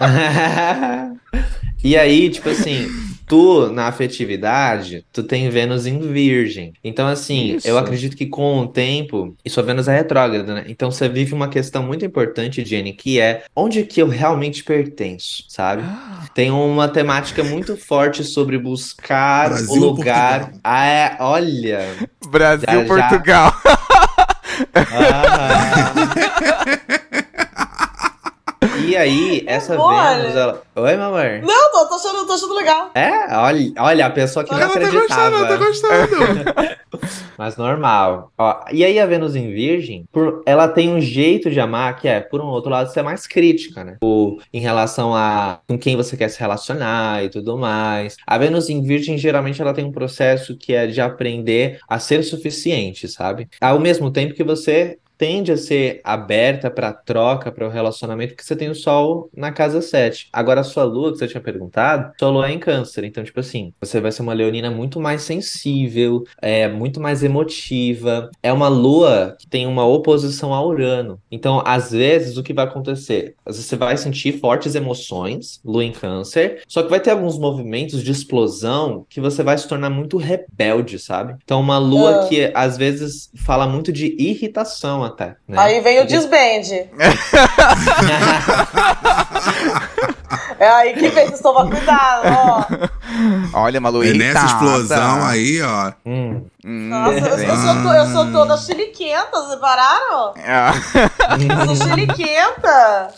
[1.84, 1.88] Ah.
[1.88, 1.88] Ah.
[1.88, 2.88] E aí, tipo assim,
[3.26, 6.72] tu, na afetividade, tu tem Vênus em Virgem.
[6.82, 7.68] Então, assim, Isso.
[7.68, 10.64] eu acredito que com o tempo, e sua Vênus é retrógrada, né?
[10.68, 15.44] Então você vive uma questão muito importante, Jenny, que é onde que eu realmente pertenço,
[15.48, 15.82] sabe?
[16.34, 20.40] Tem uma temática muito forte sobre buscar Brasil o lugar.
[20.40, 20.60] Portugal?
[20.64, 22.08] Ah, é, olha.
[22.28, 23.08] Brasil, Já, já.
[23.08, 23.54] Portugal.
[24.74, 25.94] Ah.
[28.86, 30.18] E aí, essa Olha.
[30.22, 30.62] Vênus, ela...
[30.76, 31.40] Oi, meu amor.
[31.42, 32.90] Não, tô, tô, achando, tô achando legal.
[32.94, 35.30] É, olha, olha, a pessoa que não Ela tá acreditava.
[35.30, 36.74] gostando, ela tá gostando.
[37.38, 38.32] Mas normal.
[38.38, 42.06] Ó, e aí a Vênus em Virgem, por- ela tem um jeito de amar que
[42.06, 43.96] é, por um outro lado, ser mais crítica, né?
[44.02, 48.16] O, em relação a com quem você quer se relacionar e tudo mais.
[48.26, 52.22] A Vênus em Virgem, geralmente, ela tem um processo que é de aprender a ser
[52.22, 53.48] suficiente, sabe?
[53.60, 58.44] Ao mesmo tempo que você tende a ser aberta para troca, para o relacionamento, porque
[58.44, 60.28] você tem o Sol na casa 7.
[60.32, 63.04] Agora, a sua Lua, que você tinha perguntado, sua Lua é em Câncer.
[63.04, 68.30] Então, tipo assim, você vai ser uma leonina muito mais sensível, é muito mais emotiva.
[68.42, 71.20] É uma Lua que tem uma oposição a Urano.
[71.30, 73.34] Então, às vezes, o que vai acontecer?
[73.44, 77.38] Às vezes Você vai sentir fortes emoções, Lua em Câncer, só que vai ter alguns
[77.38, 81.34] movimentos de explosão que você vai se tornar muito rebelde, sabe?
[81.44, 82.28] Então, uma Lua Ah.
[82.28, 85.58] que às vezes fala muito de irritação até, né?
[85.58, 86.88] Aí vem o desbande.
[90.58, 92.64] é aí que vem, vocês tomam cuidado, ó.
[93.64, 95.92] Olha, Malu, É nessa explosão aí, ó.
[96.06, 96.42] Hum.
[96.66, 100.32] Nossa, eu, eu sou, eu sou toda chiliquenta, vocês pararam?
[100.46, 100.72] ah.
[101.68, 103.08] Eu sou chiliquenta.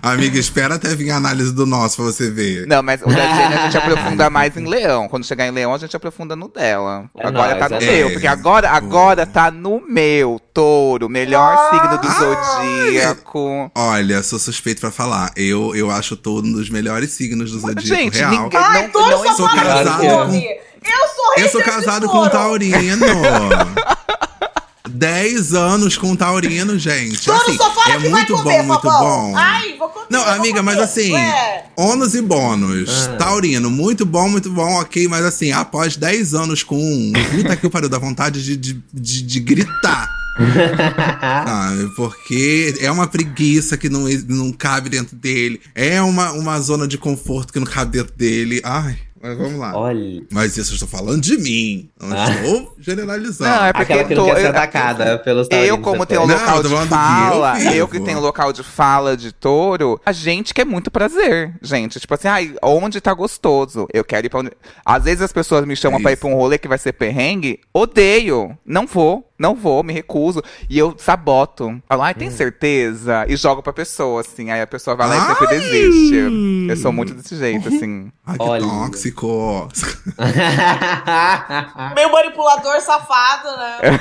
[0.00, 2.66] Amiga, espera até vir a análise do nosso pra você ver.
[2.68, 5.08] Não, mas o da Jenny a gente aprofunda mais em Leão.
[5.08, 7.06] Quando chegar em Leão, a gente aprofunda no dela.
[7.18, 11.56] É agora nóis, tá no é meu, porque agora, agora tá no meu, touro, melhor
[11.58, 11.70] Ah.
[11.70, 13.70] signo do zodíaco.
[13.74, 15.32] Olha, sou suspeito pra falar.
[15.36, 18.30] Eu, eu acho todo um dos melhores signos do zodíaco Gente, real.
[18.44, 20.44] ninguém- Ai, não- não só sou casado ciúme.
[20.44, 23.06] Eu sou Eu sou casado com um taurino.
[24.88, 27.24] 10 anos com um taurino, gente.
[27.24, 29.34] Touro Assim, só fala é que muito vai comer, bom, muito bom.
[29.36, 30.62] Ai, vou comer, Não, vou amiga, comer.
[30.62, 31.12] mas assim,
[31.76, 33.08] ônus e bônus.
[33.08, 33.16] Ah.
[33.16, 35.08] Taurino, muito bom, muito bom, ok.
[35.08, 39.22] Mas assim, após 10 anos com um, puta que pariu, dá vontade de, de, de,
[39.22, 40.08] de gritar.
[41.20, 41.88] Sabe?
[41.94, 45.60] Porque é uma preguiça que não, não cabe dentro dele.
[45.74, 48.60] É uma, uma zona de conforto que não cabe dentro dele.
[48.64, 49.76] Ai, mas vamos lá.
[49.76, 50.22] Olha.
[50.32, 51.88] Mas isso eu estou falando de mim.
[52.00, 52.30] Não Ah.
[52.30, 53.50] estou generalizando.
[53.50, 56.22] Não, é porque Aquela que não tô- quer ser eu- atacada pelos Eu, como tenho
[56.22, 57.70] um Não, local eu de eu fala, vivo.
[57.74, 62.00] eu que tenho local de fala de touro, a gente quer muito prazer, gente.
[62.00, 63.86] Tipo assim, ai, onde tá gostoso?
[63.92, 64.50] Eu quero ir pra onde.
[64.84, 66.92] Às vezes as pessoas me chamam É pra ir pra um rolê que vai ser
[66.92, 68.56] perrengue, odeio.
[68.66, 69.28] Não vou.
[69.42, 70.42] Não vou, me recuso.
[70.70, 71.82] E eu saboto.
[71.88, 72.30] Falo, ai, tem Hum.
[72.30, 73.26] certeza?
[73.28, 74.50] E jogo pra pessoa, assim.
[74.50, 76.14] Aí a pessoa vai lá e sempre desiste.
[76.70, 78.10] Eu sou muito desse jeito, assim.
[78.24, 78.62] Ai, que Olha.
[78.64, 79.68] tóxico.
[81.94, 84.00] Meio manipulador safado, né?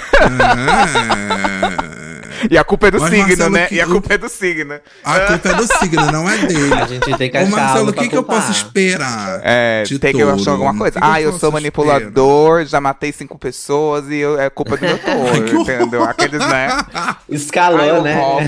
[2.44, 2.48] É.
[2.52, 3.68] E a culpa é do Mas, signo, Marcelo, né?
[3.68, 4.80] que- E a culpa é do signo.
[5.04, 6.74] A culpa é do signo, não é dele.
[6.82, 8.42] A gente tem que Ô, achar Marcelo, algo o que, que eu culpar.
[8.48, 9.42] posso esperar?
[9.44, 10.36] É, de tem que touro?
[10.36, 11.00] achar alguma coisa.
[11.00, 14.78] Que que ah, eu posso sou manipulador, já matei cinco pessoas e eu- é culpa
[14.78, 16.04] do meu que touro, entendeu?
[16.04, 16.68] Aqueles, né?
[16.94, 18.14] Ah, Escalou, eu né?
[18.16, 18.42] roubo.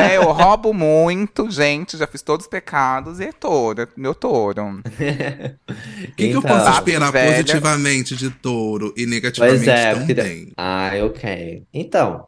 [0.00, 1.96] É, eu roubo muito, gente.
[1.96, 4.60] Já fiz todos os pecados e é touro, é meu touro.
[4.60, 4.82] O
[6.16, 6.42] que, que eu Então.
[6.42, 7.30] posso esperar velha?
[7.32, 10.14] positivamente de touro e negativamente Pois é, porque...
[10.14, 10.52] também?
[10.56, 11.62] Ah, ok.
[11.72, 12.24] Então,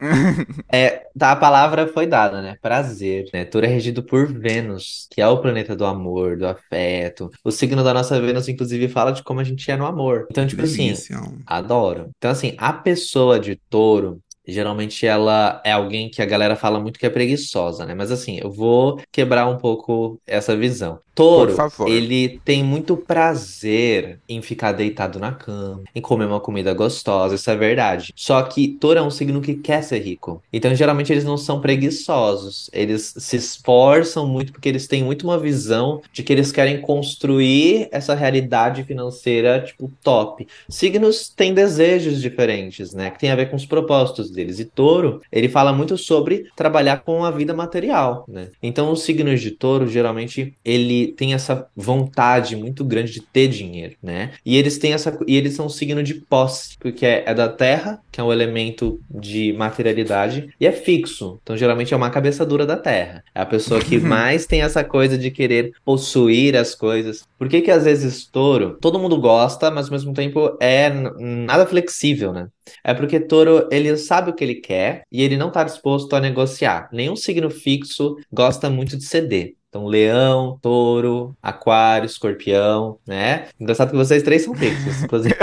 [0.71, 2.57] é, a palavra foi dada, né?
[2.61, 3.45] Prazer, né?
[3.45, 7.31] Touro é regido por Vênus, que é o planeta do amor, do afeto.
[7.45, 10.27] O signo da nossa Vênus, inclusive, fala de como a gente é no amor.
[10.31, 11.21] Então, tipo assim, Delícia.
[11.47, 12.11] Adoro.
[12.17, 16.99] Então, assim, a pessoa de touro, geralmente ela é alguém que a galera fala muito
[16.99, 17.95] que é preguiçosa, né?
[17.95, 20.99] Mas assim, eu vou quebrar um pouco essa visão.
[21.15, 21.55] Touro,
[21.87, 27.51] ele tem muito prazer em ficar deitado na cama, em comer uma comida gostosa, isso
[27.51, 28.13] é verdade.
[28.17, 30.43] Só que touro é um signo que quer ser rico.
[30.53, 32.71] Então, geralmente, eles não são preguiçosos.
[32.73, 37.89] Eles se esforçam muito porque eles têm muito uma visão de que eles querem construir
[37.93, 40.47] essa realidade financeira, tipo, top.
[40.69, 43.11] Signos têm desejos diferentes, né?
[43.11, 44.59] Que tem a ver com os propósitos deles.
[44.59, 48.49] E touro, ele fala muito sobre trabalhar com a vida material, né?
[48.63, 53.97] Então, os signos de touro, geralmente, ele tem essa vontade muito grande de ter dinheiro,
[54.03, 54.33] né?
[54.45, 55.19] E eles têm essa.
[55.27, 58.33] E eles são um signo de posse, porque é, é da terra, que é um
[58.33, 61.39] elemento de materialidade, e é fixo.
[61.43, 63.25] Então, geralmente, é uma cabeça dura da terra.
[63.35, 67.27] É a pessoa que mais tem essa coisa de querer possuir as coisas.
[67.39, 71.67] Por que que às vezes touro, todo mundo gosta, mas ao mesmo tempo é nada
[71.67, 72.49] flexível, né?
[72.85, 76.21] É porque touro, ele sabe o que ele quer e ele não tá disposto a
[76.21, 76.89] negociar.
[76.93, 79.55] Nenhum signo fixo gosta muito de ceder.
[79.73, 83.47] Então, leão, touro, aquário, escorpião, né?
[83.59, 85.35] Engraçado que vocês três são fixos, inclusive.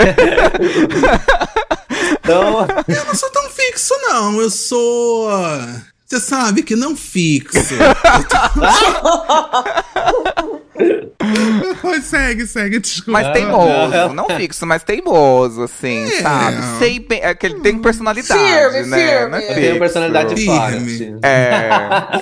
[2.22, 4.40] Então, Eu não sou tão fixo, não.
[4.40, 5.28] Eu sou.
[6.06, 7.74] Você sabe que não fixo.
[11.82, 13.10] Mas segue, segue, desculpa.
[13.22, 16.22] Mas teimoso, não fixo, mas teimoso, assim, É.
[16.22, 16.56] sabe?
[16.78, 18.96] Sei bem, é que ele tem personalidade, Firme, né?
[18.98, 19.36] firme.
[19.36, 20.56] É eu tenho personalidade Firme.
[20.56, 21.14] forte.
[21.22, 21.68] É.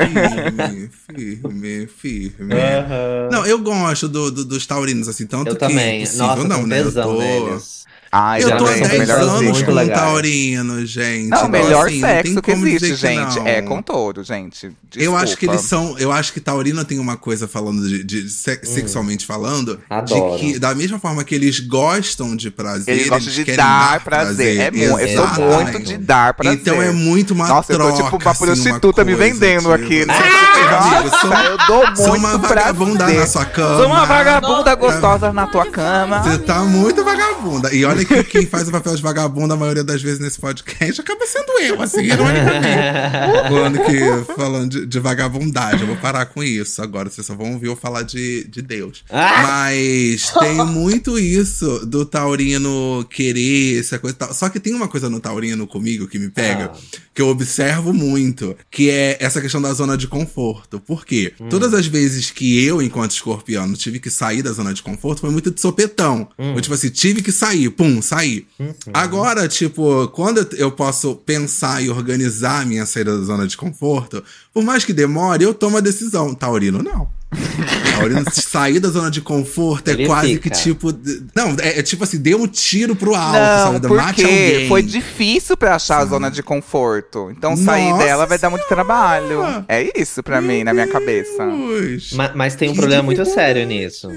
[0.06, 2.54] Firme, firme, firme.
[2.54, 3.28] Aham.
[3.30, 6.00] Não, eu gosto do, do- dos taurinos, assim, tanto Eu que também.
[6.00, 6.80] possível Nossa, não, né?
[6.80, 7.84] Eu tesão tô, neles.
[8.10, 10.00] Ai, eu tô há Geralmente são 10 melhorzinhos, anos muito com legais.
[10.00, 11.28] taurino, gente.
[11.28, 13.46] Não, o Então, melhor assim, não sexo tem que existe, que gente, não.
[13.46, 14.70] é com touro, gente.
[14.96, 15.54] Eu acho que Desculpa.
[15.54, 15.98] eles são.
[15.98, 19.74] Eu acho que Taurino tem uma coisa falando de, de se- sexualmente falando.
[19.90, 19.94] Hum.
[19.94, 20.38] Adoro.
[20.38, 24.00] De que, da mesma forma que eles gostam de prazer, Eles gostam de querem dar
[24.02, 24.58] prazer.
[24.60, 26.58] É mu- eu sou muito de dar prazer.
[26.58, 28.02] Então é muito uma Nossa, eu tô troca.
[28.04, 30.06] tipo uma assim, prostituta me coisa, vendendo tipo, aqui.
[30.06, 30.14] né?
[31.20, 33.20] sou- Nossa, eu dou muito Sou uma vagabunda prazer.
[33.20, 33.76] na sua cama.
[33.76, 36.22] Sou uma vagabunda gostosa na tua cama.
[36.22, 37.74] Você tá muito vagabunda.
[37.74, 41.00] E olha que quem faz o papel de vagabunda a maioria das vezes nesse podcast
[41.00, 43.48] acaba sendo eu, assim, ironicamente.
[43.48, 45.80] falando que, falando de, de vagabundagem.
[45.80, 47.08] Eu vou parar com isso agora.
[47.10, 49.04] Vocês só vão ouvir eu falar de, de Deus.
[49.10, 49.42] Ah!
[49.42, 54.34] Mas tem muito isso do Taurino querer essa coisa e tal.
[54.34, 56.78] Só que tem uma coisa no Taurino comigo que me pega, Ah.
[57.14, 60.80] que eu observo muito, que é essa questão da zona de conforto.
[60.80, 61.32] Por quê?
[61.50, 65.30] Todas as vezes que eu, enquanto escorpiano, tive que sair da zona de conforto, foi
[65.30, 66.28] muito de sopetão.
[66.36, 68.46] Foi tipo assim, tive que sair, pum, saí.
[68.92, 73.56] Agora, tipo, quando eu- eu posso pensar e organizar a minha saída da zona de
[73.56, 74.22] conforto,
[74.52, 76.34] por mais que demore, eu tomo a decisão.
[76.34, 77.08] Taurino, não.
[77.98, 80.48] Taurino, sair da zona de conforto é Ele quase fica.
[80.48, 80.92] que tipo.
[81.34, 83.88] Não, é, é tipo assim, dê um tiro pro alto, Não, sabe?
[83.94, 84.68] Mate alguém.
[84.68, 87.30] foi difícil pra achar a zona de conforto.
[87.36, 88.74] Então sair Nossa dela vai dar muito Senhora!
[88.84, 89.64] trabalho.
[89.68, 91.44] É isso pra mim, na minha cabeça.
[91.46, 92.12] Deus.
[92.12, 94.10] Ma- Mas, tem um Que problema muito sério nisso.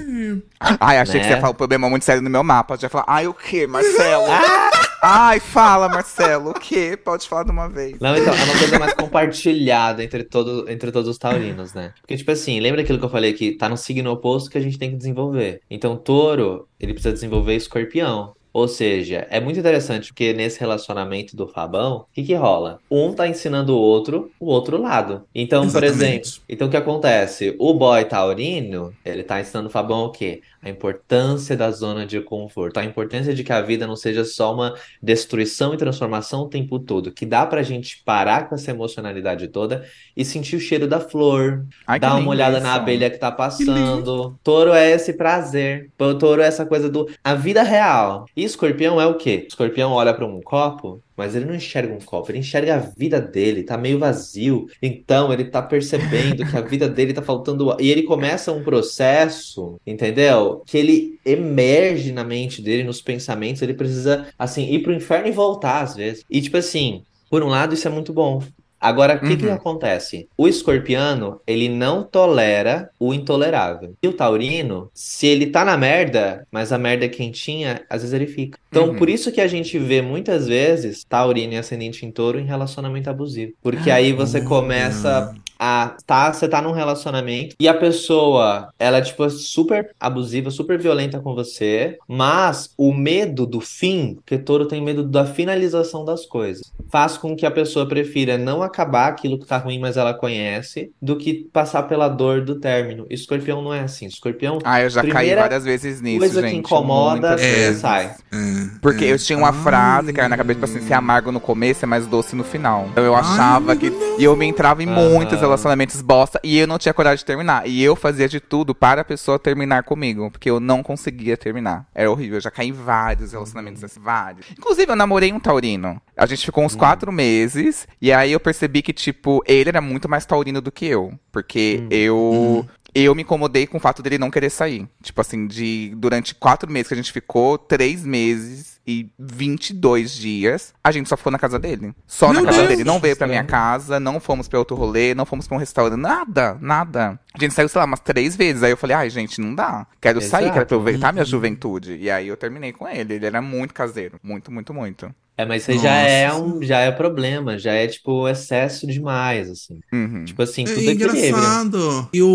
[0.80, 1.32] Ai, achei que Né?
[1.32, 2.76] você ia falar um problema muito sério no meu mapa.
[2.76, 4.24] Já ia falar, ai, o quê, Marcelo?
[5.02, 6.96] ai, fala, Marcelo, o quê?
[6.96, 7.98] Pode falar de uma vez.
[8.00, 11.92] Não, então, é uma coisa mais compartilhada entre, todo, entre todos os taurinos, né?
[12.00, 14.60] Porque, tipo assim, lembra aquilo que eu falei que tá no signo oposto que a
[14.60, 15.60] gente tem que desenvolver.
[15.68, 18.34] Então, touro, ele precisa desenvolver escorpião.
[18.52, 22.78] Ou seja, é muito interessante porque nesse relacionamento do Fabão, o que que rola?
[22.90, 25.22] Um tá ensinando o outro o outro lado.
[25.34, 26.28] Então, por Exatamente.
[26.28, 27.56] exemplo, então o que acontece?
[27.58, 30.42] O boy taurino, ele tá ensinando o Fabão o quê?
[30.62, 34.54] A importância da zona de conforto, a importância de que a vida não seja só
[34.54, 39.48] uma destruição e transformação o tempo todo, que dá pra gente parar com essa emocionalidade
[39.48, 39.84] toda
[40.16, 42.66] e sentir o cheiro da flor, Ai, que dar uma olhada isso.
[42.66, 44.38] na abelha que tá passando.
[44.44, 45.90] Touro é esse prazer.
[45.98, 48.26] Touro é essa coisa do a vida real.
[48.36, 49.44] E escorpião é o quê?
[49.48, 53.20] Escorpião olha pra um copo, mas ele não enxerga um copo, ele enxerga a vida
[53.20, 54.66] dele, tá meio vazio.
[54.80, 57.76] Então ele tá percebendo que a vida dele tá faltando.
[57.80, 60.62] E ele começa um processo, entendeu?
[60.66, 65.32] Que ele emerge na mente dele, nos pensamentos, ele precisa, assim, ir pro inferno e
[65.32, 66.24] voltar às vezes.
[66.28, 68.42] E tipo assim, por um lado, isso é muito bom.
[68.82, 69.54] Agora, o que, que Uhum.
[69.54, 70.28] acontece?
[70.36, 73.94] O escorpiano, ele não tolera o intolerável.
[74.02, 78.12] E o taurino, se ele tá na merda, mas a merda é quentinha, às vezes
[78.12, 78.58] ele fica.
[78.68, 78.96] Então, Uhum.
[78.96, 83.08] por isso que a gente vê muitas vezes taurino e ascendente em touro em relacionamento
[83.08, 83.52] abusivo.
[83.62, 85.32] Porque aí você começa
[85.64, 90.76] a tá, você tá num relacionamento e a pessoa, ela é tipo super abusiva, super
[90.76, 96.26] violenta com você, mas o medo do fim, porque touro tem medo da finalização das
[96.26, 100.12] coisas, faz com que a pessoa prefira não acabar aquilo que tá ruim, mas ela
[100.12, 103.06] conhece, do que passar pela dor do término.
[103.08, 104.06] Escorpião não é assim.
[104.06, 106.58] Escorpião, Ah, eu já caí várias vezes nisso, coisa que gente.
[106.58, 108.06] incomoda, muitas é, sai.
[108.32, 109.62] É, Porque eu tinha uma Ai.
[109.62, 112.42] frase que era na cabeça, tipo assim, ser amargo no começo é mais doce no
[112.44, 112.88] final.
[112.90, 113.92] Então eu achava Ai, que.
[114.18, 115.46] E eu me entrava em muitos Aham.
[115.52, 117.66] Relacionamentos bosta e eu não tinha coragem de terminar.
[117.66, 121.86] E eu fazia de tudo para a pessoa terminar comigo, porque eu não conseguia terminar.
[121.94, 122.36] Era horrível.
[122.36, 124.50] Eu já caí em vários relacionamentos assim, vários.
[124.50, 126.00] Inclusive, eu namorei um taurino.
[126.16, 130.08] A gente ficou uns quatro meses, e aí eu percebi que, tipo, ele era muito
[130.08, 131.12] mais taurino do que eu.
[131.30, 132.66] Porque eu.
[132.94, 134.86] Eu me incomodei com o fato dele não querer sair.
[135.02, 140.74] Tipo assim, de durante quatro meses que a gente ficou, três meses e 22 dias,
[140.82, 141.94] a gente só ficou na casa dele.
[142.06, 142.68] Só Meu na casa Deus!
[142.70, 142.84] dele.
[142.84, 145.98] Não veio pra minha casa, não fomos pra outro rolê, não fomos pra um restaurante,
[145.98, 147.18] nada, nada.
[147.32, 148.62] A gente saiu, sei lá, umas três vezes.
[148.62, 149.86] Aí eu falei, ai, gente, não dá.
[150.00, 150.52] Quero sair, Exato.
[150.52, 151.96] quero aproveitar minha juventude.
[151.96, 153.14] E aí eu terminei com ele.
[153.14, 154.18] Ele era muito caseiro.
[154.22, 155.14] Muito, muito, muito.
[155.36, 158.86] É, mas isso aí já Nossa é um, já é problema, já é tipo excesso
[158.86, 159.78] demais, assim.
[159.92, 160.24] Uhum.
[160.26, 161.16] Tipo assim, É tudo equilíbrio.
[161.16, 162.08] engraçado.
[162.12, 162.28] E o,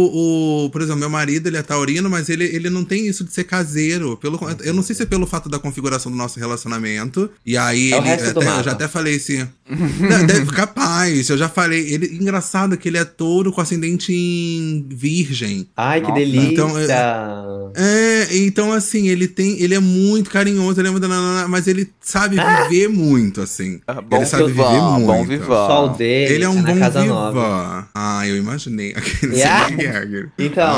[0.65, 3.31] o, por exemplo, meu marido, ele é taurino, mas ele, ele não tem isso de
[3.31, 4.17] ser caseiro.
[4.17, 7.29] Pelo, eu não sei se é pelo fato da configuração do nosso relacionamento.
[7.45, 8.63] E aí, É o ele, resto do até- eu mapa.
[8.63, 9.47] já até falei assim.
[10.27, 11.87] deve, capaz, eu já falei.
[11.93, 15.67] Ele, engraçado que ele é touro com ascendente em virgem.
[15.77, 16.19] Ai, que Nossa.
[16.19, 16.51] delícia!
[16.51, 19.61] Então, É, então assim, ele tem.
[19.61, 21.07] Ele é muito carinhoso, ele é muito.
[21.49, 22.37] Mas ele sabe
[22.69, 23.79] viver muito, assim.
[23.87, 25.45] Ah, bom ele sabe viver vivant, muito.
[25.45, 27.31] bom sol dele Ele é um na bom casa nova.
[27.31, 27.87] viva.
[27.95, 28.93] Ah, eu imaginei.
[28.97, 29.67] Aquele Yeah.
[30.37, 30.75] Então,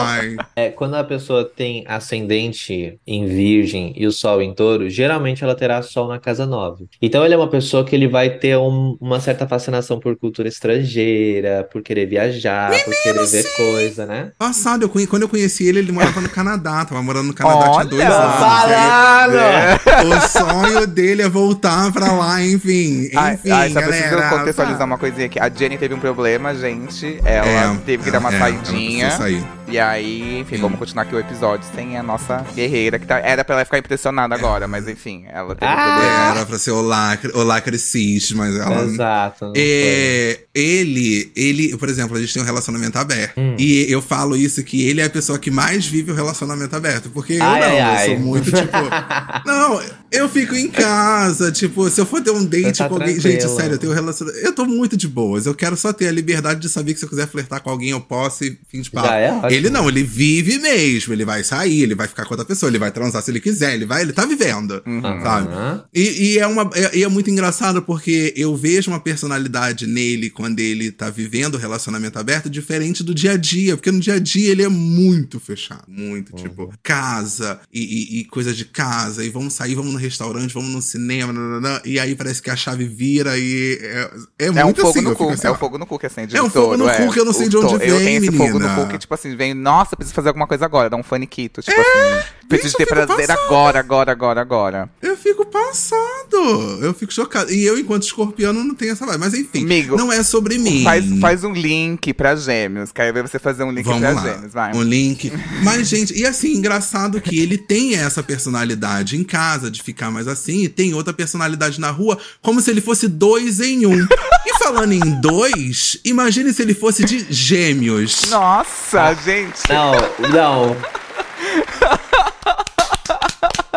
[0.55, 5.55] É, quando a pessoa tem ascendente em virgem e o sol em touro, geralmente ela
[5.55, 6.85] terá sol na casa 9.
[7.01, 10.47] Então ele é uma pessoa que ele vai ter um- uma certa fascinação por cultura
[10.47, 14.31] estrangeira, por querer viajar, por querer ver coisa, né?
[14.37, 16.83] passado, eu quando eu conheci ele, ele morava no Canadá.
[16.85, 18.15] Tava morando no Canadá, tinha dois Olha!
[18.15, 18.39] anos.
[18.39, 19.99] Falando!
[20.01, 23.09] Ele- O sonho dele é voltar pra lá, enfim.
[23.15, 24.29] Ai, Enfim, ai, só preciso galera.
[24.29, 25.39] contextualizar uma coisinha aqui.
[25.39, 27.19] A Jenny teve um problema, gente.
[27.25, 29.05] Ela É, teve que dar uma é, saidinha.
[29.07, 29.43] Ela sair.
[29.71, 33.43] E aí, enfim, vamos continuar aqui o episódio sem a nossa guerreira, que tá, era
[33.45, 35.83] pra ela ficar impressionada agora, mas enfim, ela teve um Ah!
[35.83, 36.31] problema.
[36.37, 38.83] Era pra ser o lacre, o lacre cis, mas ela.
[38.85, 39.53] Exato.
[39.55, 43.37] É, ele, ele, por exemplo, a gente tem um relacionamento aberto.
[43.39, 43.55] Hum.
[43.59, 47.09] E eu falo isso que ele é a pessoa que mais vive o relacionamento aberto.
[47.11, 48.05] Porque eu Ai, não, ai, eu ai.
[48.07, 48.77] sou muito, tipo.
[49.45, 53.13] não, eu fico em casa, tipo, se eu for ter um date tá com alguém.
[53.19, 53.39] tranquilo.
[53.41, 54.43] Gente, sério, eu tenho um relacionamento.
[54.43, 55.45] Eu tô muito de boas.
[55.45, 57.89] Eu quero só ter a liberdade de saber que se eu quiser flertar com alguém,
[57.91, 59.07] eu posso e fim de papo.
[59.07, 59.58] Já é ótimo.
[59.59, 61.13] Ele não, ele vive mesmo.
[61.13, 63.73] Ele vai sair, ele vai ficar com outra pessoa, ele vai transar se ele quiser,
[63.73, 64.81] ele vai, ele tá vivendo.
[65.23, 65.47] Sabe?
[65.53, 65.83] Aham.
[65.93, 70.29] E, e é, uma, é, e é muito engraçado porque eu vejo uma personalidade nele
[70.29, 73.75] quando ele tá vivendo o relacionamento aberto diferente do dia a dia.
[73.75, 75.83] Porque no dia a dia ele é muito fechado.
[75.87, 77.81] Muito, tipo, casa e,
[78.17, 79.23] e, e coisa de casa.
[79.25, 81.31] E vamos sair, vamos no restaurante, vamos no cinema.
[81.33, 84.89] nananã, e aí parece que a chave vira e é, é É um muito fogo
[84.91, 85.01] assim.
[85.01, 85.53] no eu cu, assim, é ó.
[85.53, 86.97] um fogo no cu que acende É um fogo no é.
[87.05, 88.65] cu que eu não sei O de onde to- Eu vem, tenho esse fogo no
[88.65, 88.75] menina.
[88.85, 91.79] cu que, tipo assim, vem, nossa, preciso fazer alguma coisa agora, dá um faniquito, tipo
[91.79, 93.45] assim, preciso isso ter eu fico prazer passada.
[93.45, 94.89] agora, agora, agora, agora.
[95.01, 96.79] Eu fico passado.
[96.81, 97.51] Eu fico chocado.
[97.51, 99.19] E eu, enquanto escorpiano, não tenho essa vibe.
[99.19, 100.83] Mas enfim, Amigo, não é sobre mim.
[100.83, 104.21] Faz, faz um link pra gêmeos, quero ver você fazer um link Vamos pra lá.
[104.21, 104.75] gêmeos, vai.
[104.75, 105.31] Um link.
[105.63, 110.27] Mas, gente, e assim, engraçado que ele tem essa personalidade em casa, de ficar mais
[110.27, 114.07] assim, e tem outra personalidade na rua, como se ele fosse dois em um.
[114.45, 118.23] e falando em dois, imagine se ele fosse de gêmeos.
[118.29, 119.38] Nossa, gente.
[119.69, 120.75] Não, não.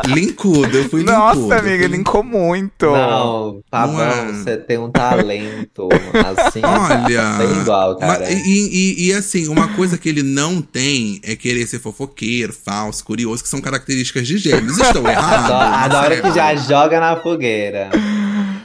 [0.04, 1.16] Linkudo, eu fui linkudo.
[1.16, 2.86] Nossa, amiga, linkou muito.
[2.90, 4.32] Não, Pavão, Não é.
[4.32, 5.88] você tem um talento
[6.36, 6.60] assim.
[6.64, 7.22] Olha.
[7.38, 8.18] Bem igual, cara.
[8.18, 12.52] mas- e, e- e, assim, uma coisa que ele não tem é querer ser fofoqueiro,
[12.52, 14.76] falso, curioso, que são características de gêmeos.
[14.76, 15.52] Estou errado?
[15.52, 17.90] Adoro, adoro que já joga na fogueira.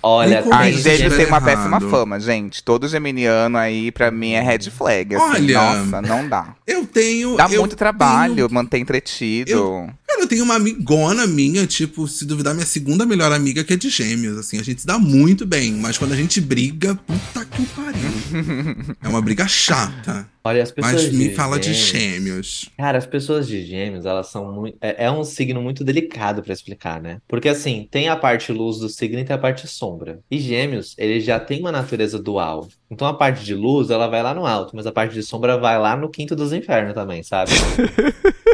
[0.08, 1.43] Olha, gêmeos tá tem uma errado.
[1.46, 2.63] péssima fama, gente.
[2.63, 5.15] Todo geminiano aí, pra mim, é red flag.
[5.15, 5.54] Assim, Olha,
[5.86, 6.56] Nossa, não dá.
[6.65, 7.36] Eu tenho.
[7.36, 9.88] Dá eu muito trabalho, tenho- manter entretido.
[10.08, 13.78] Cara, eu tenho uma amigona minha, tipo, se duvidar, minha segunda melhor amiga, que é
[13.78, 14.60] de gêmeos, assim.
[14.60, 18.96] A gente se dá muito bem, mas quando a gente briga, puta que pariu.
[19.04, 20.28] é uma briga chata.
[20.48, 22.70] Olha, as pessoas Mas me de fala de gêmeos- gêmeos.
[22.78, 24.78] Cara, as pessoas de gêmeos, elas são muito.
[24.82, 27.20] É, é um signo muito delicado pra explicar, né?
[27.28, 30.20] Porque assim, tem a parte luz do signo e tem a parte sombra.
[30.32, 32.68] E gêmeos, ele já tem uma natureza dual.
[32.90, 35.58] Então a parte de luz, ela vai lá no alto, mas a parte de sombra
[35.58, 37.52] vai lá no quinto dos infernos também, sabe?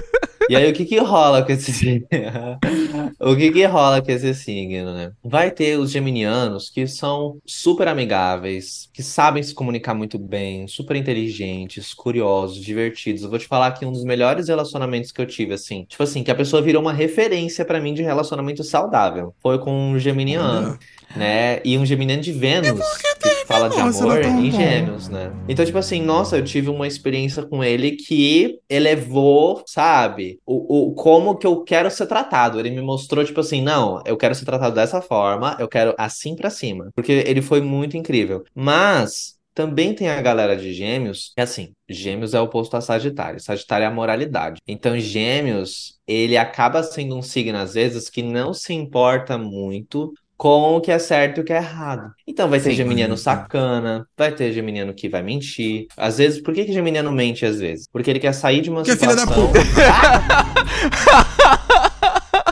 [0.50, 2.08] E aí, o que que rola com esse signo?
[3.20, 5.12] O que que rola com esse signo, né?
[5.24, 10.96] Vai ter os geminianos que são super amigáveis, que sabem se comunicar muito bem, super
[10.96, 13.24] inteligentes, curiosos, divertidos.
[13.24, 16.24] Eu vou te falar que um dos melhores relacionamentos que eu tive, assim, tipo assim,
[16.24, 19.34] que a pessoa virou uma referência pra mim de relacionamento saudável.
[19.42, 20.78] Foi com um geminiano,
[21.16, 21.62] né?
[21.64, 25.32] E um geminiano de Vênus, que fala de Nossa, amor em gêmeos, né?
[25.48, 30.94] Então, tipo assim, nossa, eu tive uma experiência com ele que elevou, sabe, o, o
[30.94, 32.60] como que eu quero ser tratado.
[32.60, 36.36] Ele me mostrou, tipo assim, não, eu quero ser tratado dessa forma, eu quero assim
[36.36, 36.90] pra cima.
[36.96, 38.44] Porque ele foi muito incrível.
[38.54, 39.42] Mas.
[39.56, 43.40] Também tem a galera de Gêmeos, que assim, Gêmeos é oposto a Sagitário.
[43.40, 44.60] Sagitário é a moralidade.
[44.68, 50.12] Então, Gêmeos, ele acaba sendo um signo, às vezes, que não se importa muito
[50.44, 52.12] com o que é certo e o que é errado.
[52.28, 52.76] Então vai ter Sim.
[52.76, 53.18] geminiano Uhum.
[53.18, 55.88] sacana, vai ter geminiano que vai mentir.
[55.96, 57.88] Às vezes, por que que geminiano mente às vezes?
[57.90, 59.54] Porque ele quer sair de uma Que é filha da situação.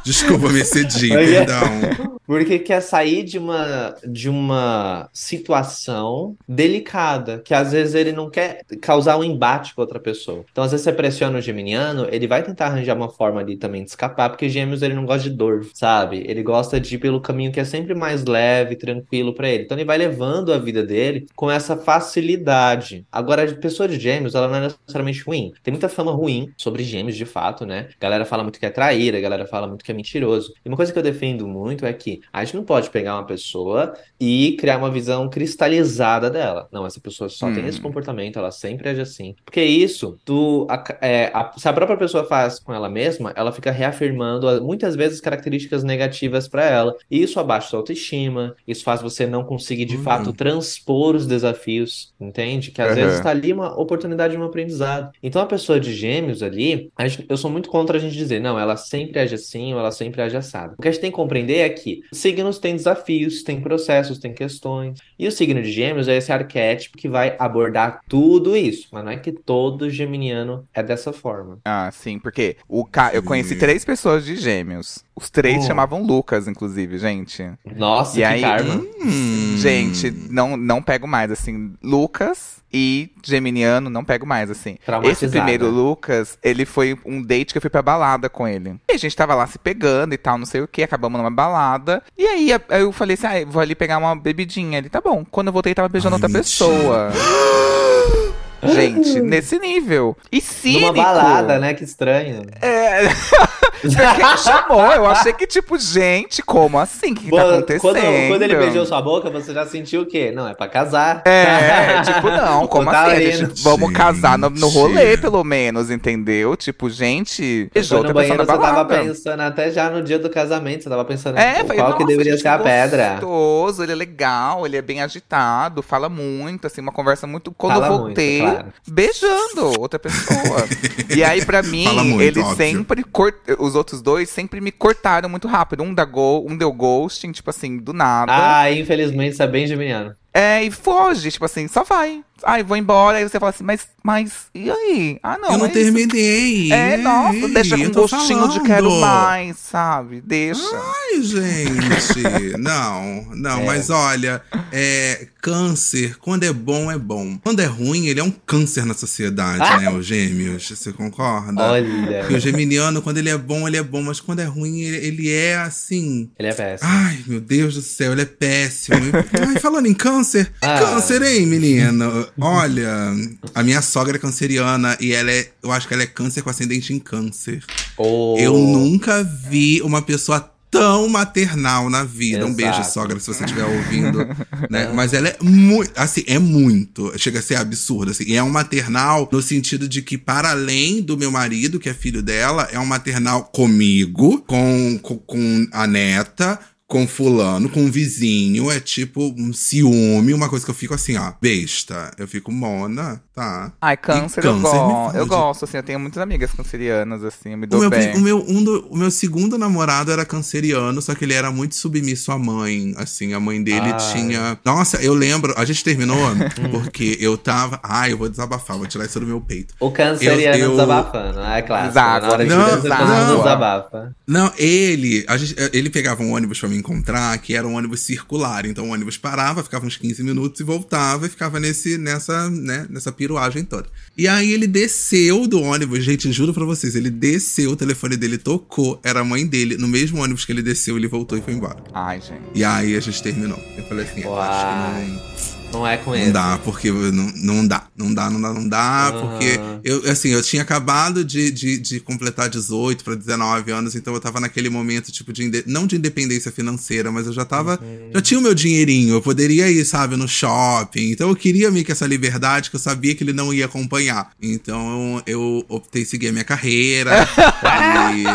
[0.03, 2.11] Desculpa, me excedi, Aí é- perdão.
[2.31, 8.61] Porque quer sair de uma, de uma situação delicada, que às vezes ele não quer
[8.81, 10.45] causar um embate com outra pessoa.
[10.49, 13.83] Então, às vezes você pressiona o geminiano, ele vai tentar arranjar uma forma ali também
[13.83, 16.23] de escapar, porque gêmeos ele não gosta de dor, sabe?
[16.25, 19.63] Ele gosta de ir pelo caminho que é sempre mais leve, tranquilo pra ele.
[19.65, 23.05] Então, ele vai levando a vida dele com essa facilidade.
[23.11, 25.51] Agora, a pessoa de gêmeos, ela não é necessariamente ruim.
[25.61, 27.89] Tem muita fama ruim sobre gêmeos, de fato, né?
[27.99, 30.53] A galera fala muito que é traíra, a galera fala muito que é mentiroso.
[30.65, 33.25] E uma coisa que eu defendo muito é que a gente não pode pegar uma
[33.25, 36.67] pessoa e criar uma visão cristalizada dela.
[36.71, 37.67] Não, essa pessoa só tem Hum.
[37.67, 39.35] esse comportamento, ela sempre age assim.
[39.45, 43.51] Porque isso, tu, a- é, a- se a própria pessoa faz com ela mesma, ela
[43.51, 46.95] fica reafirmando a- muitas vezes características negativas pra ela.
[47.09, 50.03] E isso abaixa sua autoestima, isso faz você não conseguir de Uhum.
[50.03, 52.71] fato transpor os desafios, entende?
[52.71, 52.95] Que às Uhum.
[52.95, 55.11] vezes tá ali uma oportunidade de um aprendizado.
[55.21, 58.57] Então a pessoa de gêmeos ali, gente- eu sou muito contra a gente dizer, não,
[58.59, 60.75] ela sempre age assim ou ela sempre age assado.
[60.77, 64.33] O que a gente tem que compreender é que signos têm desafios, têm processos, têm
[64.33, 64.99] questões.
[65.17, 68.87] E o signo de gêmeos é esse arquétipo que vai abordar tudo isso.
[68.91, 71.59] Mas não é que todo geminiano é dessa forma.
[71.65, 73.11] Ah, sim, porque o ca...
[73.13, 75.03] eu conheci três pessoas de gêmeos.
[75.21, 75.67] Os três Oh.
[75.67, 77.47] chamavam Lucas, inclusive, gente.
[77.75, 78.83] Nossa, E que aí- karma.
[79.03, 79.55] Hum.
[79.57, 81.73] Gente, não, não pego mais, assim.
[81.83, 84.77] Lucas e Geminiano, não pego mais, assim.
[85.03, 88.75] Esse primeiro Lucas, ele foi um date que eu fui pra balada com ele.
[88.89, 91.29] E a gente tava lá se pegando e tal, não sei o que, acabamos numa
[91.29, 92.01] balada.
[92.17, 94.77] E aí eu falei assim, ah, vou ali pegar uma bebidinha.
[94.79, 95.23] Ele, tá bom.
[95.29, 96.67] Quando eu voltei, tava beijando Ai, outra mentira.
[96.69, 97.11] pessoa.
[98.73, 100.15] Gente, nesse nível.
[100.31, 100.81] E cínico.
[100.91, 101.73] Numa balada, né?
[101.73, 102.43] Que estranho.
[102.61, 103.01] É.
[103.83, 107.11] Ele chamou, eu achei que, tipo, gente, como assim?
[107.11, 107.81] O que, que tá Quando- acontecendo?
[107.81, 110.31] Quando, quando ele beijou sua boca, você já sentiu o quê?
[110.33, 111.21] Não, é pra casar.
[111.25, 113.31] É, tipo, não, como O assim?
[113.31, 116.55] Gente, vamos casar no, no rolê, pelo menos, entendeu?
[116.55, 120.83] Tipo, gente, Foi beijou no banheiro, você tava pensando até já no dia do casamento,
[120.83, 123.11] você tava pensando É, em falei, qual que deveria gente, ser a pedra.
[123.13, 127.51] gostoso, ele é legal, ele é bem agitado, fala muito, assim, uma conversa muito.
[127.51, 128.65] Quando Fala eu muito, voltei, claro.
[128.87, 130.65] beijando outra pessoa.
[131.15, 132.55] e aí, pra mim, muito, ele óbvio.
[132.55, 133.03] sempre.
[133.03, 133.35] Cort...
[133.71, 135.81] Os outros dois sempre me cortaram muito rápido.
[135.81, 136.45] Um, da go...
[136.45, 138.31] um deu ghosting, tipo assim, do nada.
[138.33, 140.15] Ah, infelizmente, isso é bem geminiano.
[140.33, 142.23] É, e foge, tipo assim, só vai.
[142.43, 143.17] Ai, vou embora.
[143.17, 145.19] Aí você fala assim, mas, mas, e aí?
[145.21, 145.51] Ah, não.
[145.51, 146.71] eu não é terminei.
[146.71, 148.63] É, nossa, Ei, deixa com gostinho de falando.
[148.65, 150.21] quero mais, sabe?
[150.21, 150.61] Deixa.
[150.73, 152.57] Ai, gente.
[152.57, 153.65] não, não, É.
[153.65, 154.41] mas olha,
[154.71, 157.37] é, câncer, quando é bom, é bom.
[157.43, 159.79] Quando é ruim, ele é um câncer na sociedade, Ah!
[159.79, 159.89] né?
[159.93, 160.67] Os gêmeos.
[160.67, 161.61] Você concorda?
[161.61, 164.79] Olha, Porque o geminiano, quando ele é bom, ele é bom, mas quando é ruim,
[164.81, 166.31] ele, ele é assim.
[166.39, 166.89] ele é péssimo.
[166.91, 168.97] Ai, meu Deus do céu, ele é péssimo.
[169.47, 170.20] Ai, falando em câncer,
[170.61, 170.79] Ah.
[170.79, 172.27] câncer, hein, menino?
[172.39, 173.13] Olha,
[173.53, 176.49] a minha sogra é canceriana e ela é, eu acho que ela é câncer com
[176.49, 177.63] ascendente em câncer.
[177.97, 182.45] Oh, Eu nunca vi uma pessoa tão maternal na vida.
[182.45, 182.93] Um beijo, Exato.
[182.93, 184.25] sogra, se você estiver ouvindo.
[184.71, 184.89] né?
[184.95, 187.11] Mas ela é muito, assim, é muito.
[187.19, 188.23] Chega a ser absurdo, assim.
[188.25, 191.93] E é um maternal no sentido de que, para além do meu marido, que é
[191.93, 196.57] filho dela, é um maternal comigo, com, com, com a neta,
[196.91, 201.15] com fulano, com um vizinho, é tipo um ciúme, uma coisa que eu fico assim,
[201.15, 202.13] ó, besta.
[202.17, 203.71] Eu fico mona, tá?
[203.81, 205.17] Ai, câncer, E eu, câncer me gosto.
[205.17, 208.15] Eu gosto, assim, eu tenho muitas amigas cancerianas, assim, eu me O dou meu, bem.
[208.15, 211.75] o, meu, um do- o meu segundo namorado era canceriano, só que ele era muito
[211.75, 212.93] submisso à mãe.
[212.97, 214.13] Assim, a mãe dele Ai.
[214.13, 214.59] tinha.
[214.65, 216.17] Nossa, eu lembro, a gente terminou
[216.71, 217.79] porque eu tava.
[217.83, 219.73] Ai, eu vou desabafar, vou tirar isso do meu peito.
[219.79, 221.87] O canceriano Eu- eu- desabafando, é clássico.
[221.93, 223.37] Deságua, Na hora de não, mundo não.
[223.43, 224.15] desabafa.
[224.27, 228.01] Não, ele, a gente- ele pegava um ônibus pra me encontrar, que era um ônibus
[228.01, 228.65] circular.
[228.65, 232.85] Então o ônibus parava, ficava uns 15 minutos e voltava e ficava nesse, nessa, né,
[232.89, 233.87] nessa piruagem toda.
[234.17, 238.39] E aí ele desceu do ônibus, gente, juro pra vocês, ele desceu, o telefone dele
[238.39, 239.77] tocou, era a mãe dele.
[239.77, 241.83] No mesmo ônibus que ele desceu, ele voltou e foi embora.
[241.93, 242.41] Ai, gente.
[242.55, 243.59] E aí a gente terminou.
[243.77, 245.60] Eu falei assim, acho que não.
[245.71, 246.31] Não é com Não ele.
[246.31, 249.19] dá, porque não, não dá, não dá, não dá, não dá, Aham.
[249.21, 254.13] porque eu, assim, eu tinha acabado de, de, de completar 18 para 19 anos, então
[254.13, 257.79] eu tava naquele momento, tipo, de, não de independência financeira, mas eu já tava,
[258.13, 261.85] já tinha o meu dinheirinho, eu poderia ir, sabe, no shopping, então eu queria meio
[261.85, 264.31] que essa liberdade, que eu sabia que ele não ia acompanhar.
[264.41, 267.11] Então eu optei seguir a minha carreira,
[268.13, 268.25] e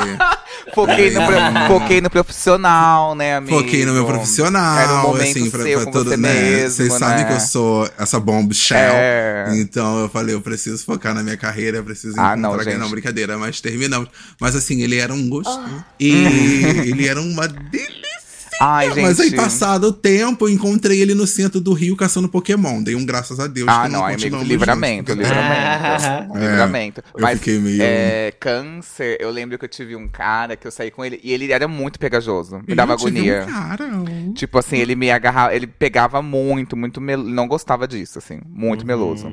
[0.74, 3.56] Foquei no, pro- foquei no profissional, né, amigo?
[3.58, 6.32] foquei no meu profissional, Era um momento assim, pra, seu pra com todo, você né,
[6.32, 6.98] mesmo, vocês né?
[6.98, 9.46] sabem que eu sou essa bombshell, É.
[9.56, 12.78] Então eu falei, eu preciso focar na minha carreira, eu preciso Ah, encontrar não, gente.
[12.78, 14.08] Não, brincadeira, mas terminamos.
[14.40, 15.50] Mas assim, ele era um gosto.
[15.50, 15.84] Ah.
[16.00, 16.10] E
[16.90, 18.15] ele era uma delícia.
[18.60, 19.02] Ai, gente.
[19.02, 22.82] Mas aí, passado o tempo, eu encontrei ele no centro do Rio caçando Pokémon.
[22.82, 23.68] Dei um graças a Deus.
[23.68, 25.26] Ah, que não, amigo, continuamos livramento, juntos.
[25.28, 25.56] livramento.
[26.36, 27.02] É, livramento.
[27.14, 30.70] eu Mas fiquei meio- é, câncer, eu lembro que eu tive um cara que eu
[30.70, 32.56] saí com ele e ele era muito pegajoso.
[32.58, 33.44] Me Eu dava tive agonia.
[33.44, 33.90] Um cara.
[34.34, 37.18] Tipo assim, ele me agarrava, ele pegava muito, muito mel...
[37.18, 38.86] não gostava disso, assim, muito Uhum.
[38.86, 39.26] meloso.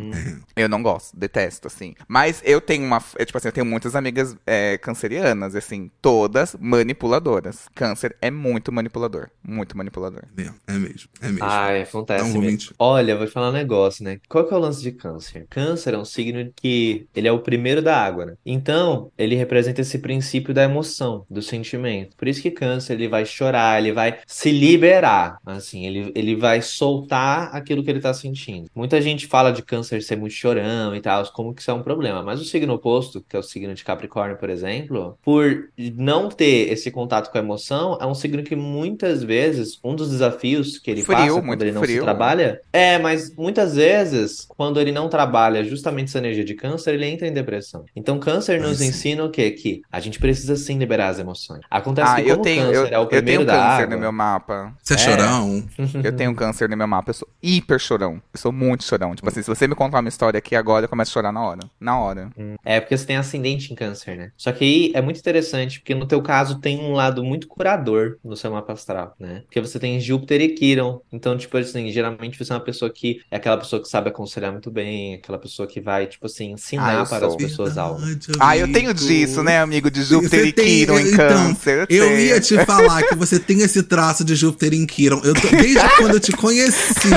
[0.56, 0.64] É.
[0.64, 1.94] Eu não gosto, detesto, assim.
[2.08, 6.56] Mas eu tenho uma, é, tipo assim, eu tenho muitas amigas é, cancerianas, assim, todas
[6.60, 7.62] manipuladoras.
[7.76, 9.13] Câncer é muito manipulador,
[9.44, 10.24] muito manipulador.
[10.38, 11.46] É, é mesmo, é mesmo.
[11.84, 12.52] Acontece Não vou mesmo.
[12.52, 12.72] mentir.
[12.80, 14.20] Olha, eu vou te falar um negócio, né?
[14.30, 15.46] Qual que é o lance de câncer?
[15.50, 18.34] Câncer é um signo que ele é o primeiro da água, né?
[18.46, 22.16] Então, ele representa esse princípio da emoção, do sentimento.
[22.16, 26.62] Por isso que câncer, ele vai chorar, ele vai se liberar, assim, ele, ele vai
[26.62, 28.70] soltar aquilo que ele tá sentindo.
[28.76, 31.84] Muita gente fala de câncer ser muito chorão e tal, como que isso é um
[31.84, 32.22] problema.
[32.24, 36.72] Mas o signo oposto, que é o signo de Capricórnio, por exemplo, por não ter
[36.72, 38.56] esse contato com a emoção, é um signo que
[39.04, 42.04] muitas vezes, um dos desafios que ele Frio, passa quando ele não se frio.
[42.04, 47.06] trabalha, é, mas muitas vezes, quando ele não trabalha justamente essa energia de câncer, ele
[47.06, 47.84] entra em depressão.
[47.96, 48.88] Então, câncer nos Ai, sim.
[48.88, 49.52] ensina o quê?
[49.52, 51.60] Que a gente precisa sim liberar as emoções.
[51.70, 53.84] Acontece Ah, que eu como tenho, câncer eu, é o eu primeiro tenho da câncer
[53.84, 54.74] água, no meu mapa.
[54.82, 55.00] Você é, É.
[55.00, 55.64] chorão?
[56.04, 57.10] Eu tenho câncer no meu mapa.
[57.10, 58.22] Eu sou hiper chorão.
[58.34, 59.14] Eu sou muito chorão.
[59.16, 61.42] Tipo assim, se você me contar uma história aqui agora, eu começo a chorar na
[61.44, 61.60] hora.
[61.80, 62.30] Na hora.
[62.64, 64.32] É porque você tem ascendente em câncer, né?
[64.38, 68.18] Só que aí é muito interessante, porque no teu caso tem um lado muito curador
[68.24, 69.42] no seu mapa astral, né?
[69.46, 71.02] Porque você tem Júpiter e Quiron.
[71.12, 74.52] Então, tipo assim, geralmente você é uma pessoa que é aquela pessoa que sabe aconselhar
[74.52, 78.00] muito bem, aquela pessoa que vai, tipo assim, Ah, ensinar eu para as pessoas algo.
[78.00, 79.90] Verdade, Ah, eu tenho disso, né, amigo?
[79.90, 81.86] De Júpiter Você e tem- Quiron em então, câncer.
[81.90, 85.22] Eu, Eu ia te falar que você tem esse traço de Júpiter em Quiron.
[85.24, 87.10] Eu tô- desde quando eu te conheci,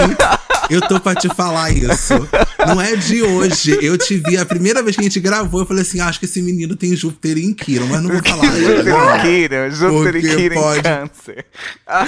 [0.71, 2.15] eu tô pra te falar isso.
[2.67, 3.79] Não é de hoje.
[3.81, 6.25] Eu te vi, a primeira vez que a gente gravou, eu falei assim: acho que
[6.25, 8.47] esse menino tem Júpiter em Quiron, mas não vou falar.
[8.57, 9.17] Júpiter não.
[9.17, 11.45] e Quiron, Júpiter e Porque Quiron em pode- câncer.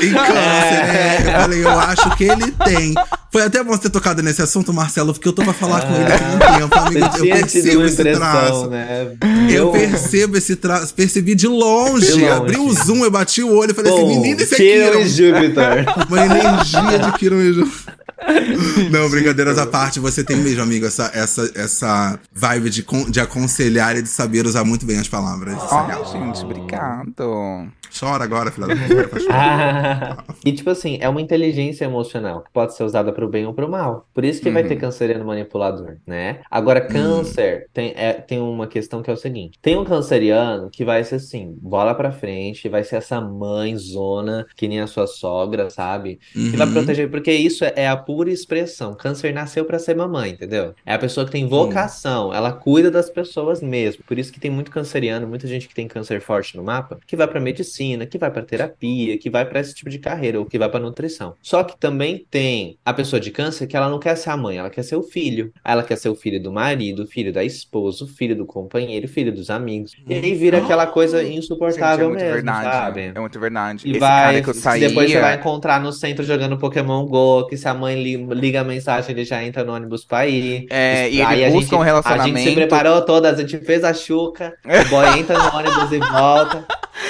[0.02, 1.16] Em câncer, né?
[1.26, 2.94] Eu falei, eu acho que ele tem.
[3.30, 5.94] Foi até bom você ter tocado nesse assunto, Marcelo, porque eu tô pra falar com
[5.94, 7.06] ele há um tempo, amigo.
[7.18, 8.66] Eu percebo esse traço.
[8.70, 9.08] né?
[9.50, 12.06] Eu percebo esse traço, percebi de longe.
[12.06, 12.28] De longe.
[12.28, 14.90] Abri o zoom, eu bati o olho e falei assim: Pô, menino, esse é Quiron
[14.90, 15.00] Quiron.
[15.02, 15.86] e Júpiter.
[16.08, 17.94] Uma energia de Quiron e Júpiter.
[18.90, 23.96] Não, brincadeiras à parte, você tem mesmo, amigo, essa, essa, essa vibe de, de aconselhar
[23.96, 25.56] e de saber usar muito bem as palavras.
[25.62, 27.68] Isso é gente, obrigado.
[27.98, 29.20] Chora agora, filha da puta.
[29.20, 30.28] chorando.
[30.44, 33.68] E tipo assim, é uma inteligência emocional que pode ser usada pro bem ou pro
[33.68, 34.06] mal.
[34.14, 36.40] Por isso que vai ter canceriano manipulador, né?
[36.50, 40.84] Agora, câncer tem, é, tem uma questão que é o seguinte: tem um canceriano que
[40.84, 45.06] vai ser assim, bola pra frente, vai ser essa mãe zona, que nem a sua
[45.06, 46.20] sogra, sabe?
[46.32, 46.72] Que vai Uhum.
[46.74, 48.94] proteger, porque isso é, é a pura expressão.
[48.94, 50.74] Câncer nasceu pra ser mamãe, entendeu?
[50.86, 54.02] É a pessoa que tem vocação, ela cuida das pessoas mesmo.
[54.04, 57.14] Por isso que tem muito canceriano, muita gente que tem câncer forte no mapa, que
[57.14, 60.46] vai pra medicina, que vai pra terapia, que vai pra esse tipo de carreira, ou
[60.46, 61.34] que vai pra nutrição.
[61.42, 64.56] Só que também tem a pessoa de câncer que ela não quer ser a mãe,
[64.56, 65.52] ela quer ser o filho.
[65.62, 69.04] Ela quer ser o filho do marido, o filho da esposa, o filho do companheiro,
[69.04, 69.92] o filho dos amigos.
[70.06, 72.64] E aí vira aquela coisa Gente, é insuportável muito mesmo, verdade.
[72.64, 73.12] sabe?
[73.14, 73.86] É muito verdade.
[73.86, 74.88] E Esse vai, que eu saía...
[74.88, 78.60] depois você vai encontrar no centro jogando Pokémon Go, que se a mãe li- liga
[78.60, 80.66] a mensagem, ele já entra no ônibus pra ir.
[80.70, 82.54] É, e ele a busca gente, um A gente se relacionamento.
[82.54, 86.64] preparou todas, a gente fez a chuca, o boy entra no ônibus e volta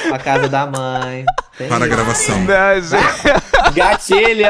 [0.08, 1.24] pra casa da mãe.
[1.56, 1.68] Tem.
[1.68, 2.36] Para a gravação.
[2.40, 3.42] Não, gente.
[3.74, 4.44] Gatilho!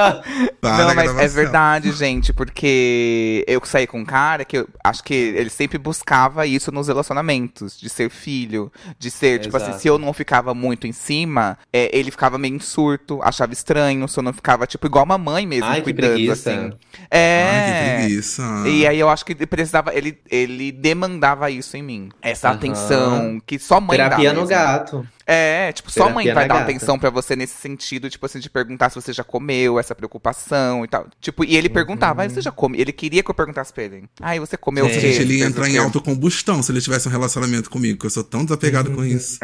[0.60, 5.02] Para Não, mas é verdade, gente, porque eu saí com um cara que eu acho
[5.04, 9.80] que ele sempre buscava isso nos relacionamentos, de ser filho, de ser, tipo assim, Exato.
[9.82, 14.08] se eu não ficava muito em cima, é, ele ficava meio em surto, achava estranho,
[14.08, 16.50] se eu não ficava, tipo, igual uma mãe mesmo, Ai, que cuidando, preguiça.
[16.50, 16.60] assim.
[16.60, 17.96] Ai, que É.
[17.96, 18.42] preguiça.
[18.66, 22.08] E aí eu acho que ele precisava, ele, ele demandava isso em mim.
[22.22, 22.56] Essa Aham.
[22.56, 24.48] atenção que só mãe Terapia dá no mesmo.
[24.50, 25.08] gato.
[25.30, 26.70] É, tipo, só mãe Terapia vai dar gata.
[26.70, 30.84] atenção pra você nesse sentido, tipo assim, de perguntar se você já comeu, essa preocupação
[30.84, 31.06] e tal.
[31.20, 31.54] Tipo, e Uhum.
[31.58, 32.80] ele perguntava, ah, você já come?
[32.80, 34.04] Ele queria que eu perguntasse pra ele.
[34.22, 35.12] Ai, você comeu o Gente, quê?
[35.12, 38.06] Gente, ele ia o entrar em quê?" autocombustão se ele tivesse um relacionamento comigo, que
[38.06, 39.38] eu sou tão desapegado com isso.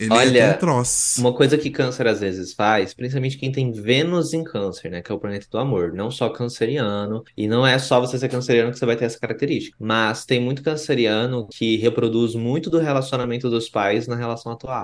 [0.00, 1.20] Ele ia Olha, um troço.
[1.20, 5.02] Uma coisa que câncer às vezes faz, principalmente quem tem Vênus em câncer, né?
[5.02, 5.92] Que é o planeta do amor.
[5.92, 7.22] Não só canceriano.
[7.36, 9.76] E não é só você ser canceriano que você vai ter essa característica.
[9.78, 14.79] Mas tem muito canceriano que reproduz muito do relacionamento dos pais na relação atual.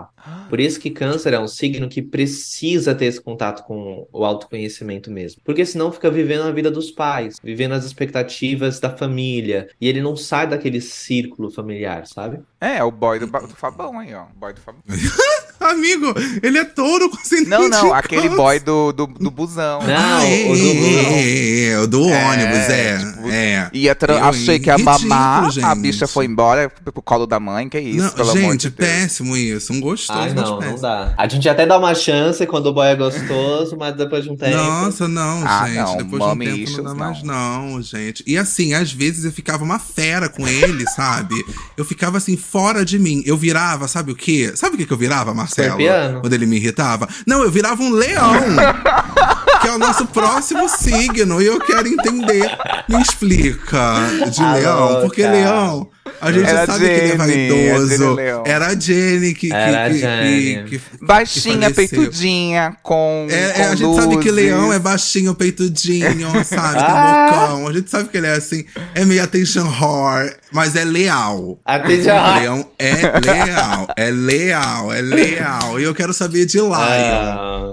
[0.48, 5.10] Por isso que câncer é um signo que precisa ter esse contato com o autoconhecimento
[5.10, 5.40] mesmo.
[5.44, 9.68] Porque senão fica vivendo a vida dos pais, vivendo as expectativas da família.
[9.80, 12.40] E ele não sai daquele círculo familiar, sabe?
[12.60, 14.26] É, é o boy do, ba- do Fabão aí, ó.
[14.34, 14.82] Boy do Fabão.
[15.58, 19.80] Amigo, ele é touro com ascendente Não, não, aquele boy do, do, do busão.
[19.80, 22.98] Não, Ah, é, o do- é, é, é, o do É, ônibus, é.
[22.98, 23.70] tipo, é.
[23.72, 27.68] Ia tra- Eu, achei que ia mamar, a bicha foi embora pro colo da mãe,
[27.68, 28.90] que isso, Não, pelo amor gente, de Deus.
[28.90, 29.72] péssimo isso.
[29.72, 31.14] Um gostoso, Ai, mas não, não dá.
[31.16, 34.36] A gente até dá uma chance quando o boy é gostoso, mas depois de um
[34.36, 34.56] tempo.
[34.56, 35.76] Nossa, não, Ah, gente.
[35.76, 37.70] não, Depois de um tempo issues, não dá mais, não.
[37.72, 38.22] não, gente.
[38.26, 41.34] E assim, às vezes eu ficava uma fera com ele, sabe?
[41.76, 43.22] Eu ficava assim, fora de mim.
[43.24, 44.52] Eu virava, sabe o quê?
[44.54, 45.68] Sabe o que, que eu virava, Marcelo?
[45.80, 46.20] Escorpiano.
[46.20, 47.08] Quando ele me irritava?
[47.26, 48.32] Não, eu virava um leão.
[49.62, 51.40] que é o nosso próximo signo.
[51.40, 52.50] E eu quero entender.
[52.88, 53.94] Me explica
[54.30, 55.00] de Ah, leão.
[55.02, 55.88] Porque leão.
[56.20, 58.14] A gente Era sabe que ele é Jenny, a Jenny vaidoso.
[58.14, 58.42] Leão.
[58.46, 59.48] Era a Jenny que.
[59.48, 60.64] que, Era a que, Jenny.
[60.64, 63.26] que- que- Baixinha, peitudinha, com.
[63.30, 64.32] é, com é, a gente sabe que luzes.
[64.32, 66.74] leão é baixinho, peitudinho, sabe?
[66.78, 67.28] Tem Ah!
[67.48, 67.68] bocão.
[67.68, 71.58] A gente sabe que ele é assim, é meio attention whore, mas é leal.
[71.64, 72.38] Até já.
[72.38, 75.80] Leão é leal, é leal, é leal.
[75.80, 76.72] E eu quero saber de Lion.
[76.72, 77.72] Ah,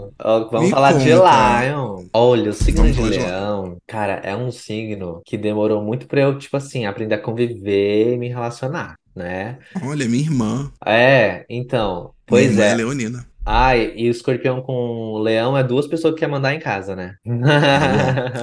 [0.51, 1.61] vamos Me falar de conta.
[1.65, 2.03] Lion.
[2.13, 6.05] Olha, o signo Vamos de falar de Leão, cara, é um signo que demorou muito
[6.05, 9.57] pra eu, tipo assim, aprender a conviver me relacionar, né?
[9.83, 10.71] Olha, minha irmã.
[10.85, 12.75] É, então, minha pois irmã é.
[12.75, 13.25] leonina.
[13.45, 16.95] Ai, e o escorpião com o leão é duas pessoas que quer mandar em casa,
[16.95, 17.15] né?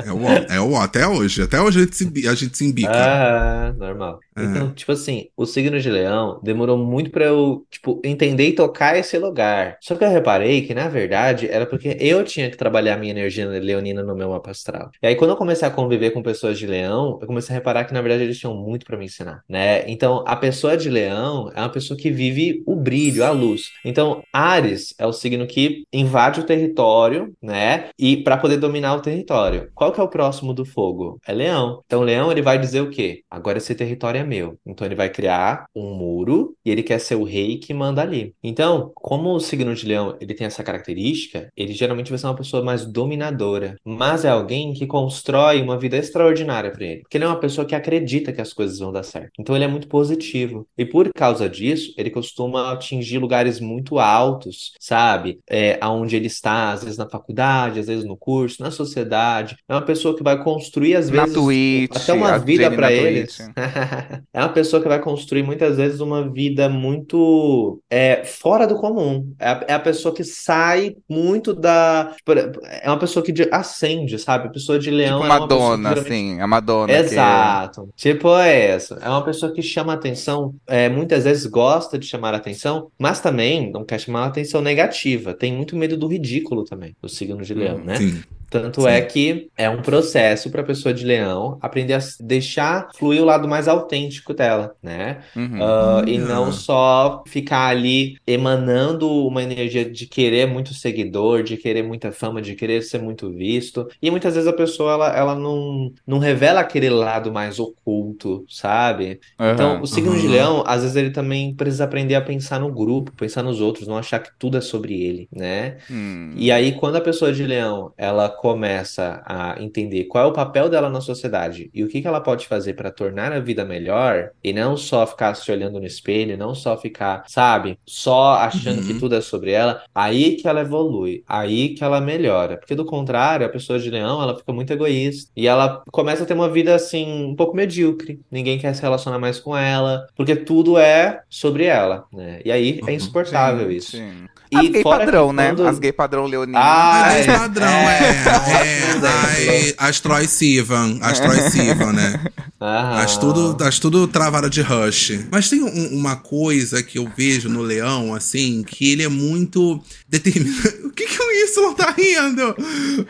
[0.06, 1.42] É o é o ó, até hoje.
[1.42, 2.92] Até hoje a gente se, a gente se embica.
[2.92, 4.20] Ah, normal.
[4.44, 8.96] Então, tipo assim, o signo de leão demorou muito pra eu, tipo, entender e tocar
[8.96, 9.76] esse lugar.
[9.80, 13.12] Só que eu reparei que, na verdade, era porque eu tinha que trabalhar a minha
[13.12, 14.90] energia leonina no meu mapa astral.
[15.02, 17.84] E aí, quando eu comecei a conviver com pessoas de leão, eu comecei a reparar
[17.84, 19.88] que, na verdade, eles tinham muito pra me ensinar, né?
[19.90, 23.70] Então, a pessoa de leão é uma pessoa que vive o brilho, a luz.
[23.84, 27.90] Então, Ares é o signo que invade o território, né?
[27.98, 29.70] E para poder dominar o território.
[29.74, 31.18] Qual que é o próximo do fogo?
[31.26, 31.82] É leão.
[31.86, 33.22] Então, leão ele vai dizer o quê?
[33.30, 34.56] Agora esse território é meu.
[34.64, 38.34] Então, ele vai criar um muro e ele quer ser o rei que manda ali.
[38.42, 42.36] Então, como o signo de leão ele tem essa característica, ele geralmente vai ser uma
[42.36, 47.24] pessoa mais dominadora, mas é alguém que constrói uma vida extraordinária para ele, porque ele
[47.24, 49.32] é uma pessoa que acredita que as coisas vão dar certo.
[49.38, 54.72] Então, ele é muito positivo e por causa disso, ele costuma atingir lugares muito altos,
[54.78, 55.40] sabe?
[55.48, 59.56] É, aonde ele está, às vezes na faculdade, às vezes no curso, na sociedade.
[59.68, 62.92] É uma pessoa que vai construir às Na vezes Twitch, até uma vida para na
[62.92, 63.38] eles.
[64.32, 69.32] É uma pessoa que vai construir muitas vezes uma vida muito é, fora do comum.
[69.38, 72.12] É a, é a pessoa que sai muito da.
[72.16, 74.48] tipo, É uma pessoa que de- ascende, sabe?
[74.48, 76.86] A pessoa de leão Tipo é uma pessoa que Madonna, geralmente assim, a Madonna.
[76.92, 77.88] que- Exato.
[77.96, 78.94] Tipo essa.
[79.02, 83.70] É uma pessoa que chama atenção, é, muitas vezes gosta de chamar atenção, mas também
[83.72, 85.34] não quer chamar atenção negativa.
[85.34, 87.96] Tem muito medo do ridículo também, o signo de leão, Hum, né?
[87.96, 88.22] Sim.
[88.50, 88.88] Tanto Sim.
[88.88, 93.24] é que é um processo para a pessoa de leão aprender a deixar fluir o
[93.24, 95.22] lado mais autêntico dela, né?
[95.36, 95.60] Uhum.
[95.62, 101.82] Ah, e não só ficar ali emanando uma energia de querer muito seguidor, de querer
[101.84, 103.86] muita fama, de querer ser muito visto.
[104.02, 109.20] E muitas vezes a pessoa ela, ela não, não revela aquele lado mais oculto, sabe?
[109.46, 109.82] Então, Aham.
[109.82, 110.32] o signo de Aham.
[110.32, 113.96] leão, às vezes ele também precisa aprender a pensar no grupo, pensar nos outros, não
[113.96, 115.78] achar que tudo é sobre ele, né?
[115.88, 116.32] Hum.
[116.36, 120.70] E aí, quando a pessoa de leão, ela começa a entender qual é o papel
[120.70, 124.30] dela na sociedade e o que, que ela pode fazer para tornar a vida melhor,
[124.42, 128.92] e não só ficar se olhando no espelho, não só ficar, sabe, só achando que
[128.94, 128.98] Uhum.
[128.98, 132.56] tudo é sobre ela, aí que ela evolui, aí que ela melhora.
[132.56, 136.26] Porque do contrário, a pessoa de leão, ela fica muito egoísta e ela começa a
[136.26, 138.20] ter uma vida assim, um pouco medíocre.
[138.30, 142.40] Ninguém quer se relacionar mais com ela, porque tudo é sobre ela, né?
[142.42, 142.96] E aí é Uhum.
[142.96, 143.90] insuportável Sim, isso.
[143.98, 144.12] sim.
[144.52, 145.46] E As gay padrão, que né?
[145.50, 146.58] quando- As gay padrão leonina.
[146.60, 147.32] Ah, Mas é.
[147.38, 148.00] padrão, É.
[148.30, 148.80] é.
[148.80, 152.20] é, ai, as Troy Sivan, as Troy Sivan, né?
[152.60, 155.18] As tudo, as tudo travada de rush.
[155.30, 159.80] Mas tem um- uma coisa que eu vejo no Leão, assim, que ele é muito
[160.08, 160.80] determinado.
[160.90, 162.54] O que que o Y tá rindo?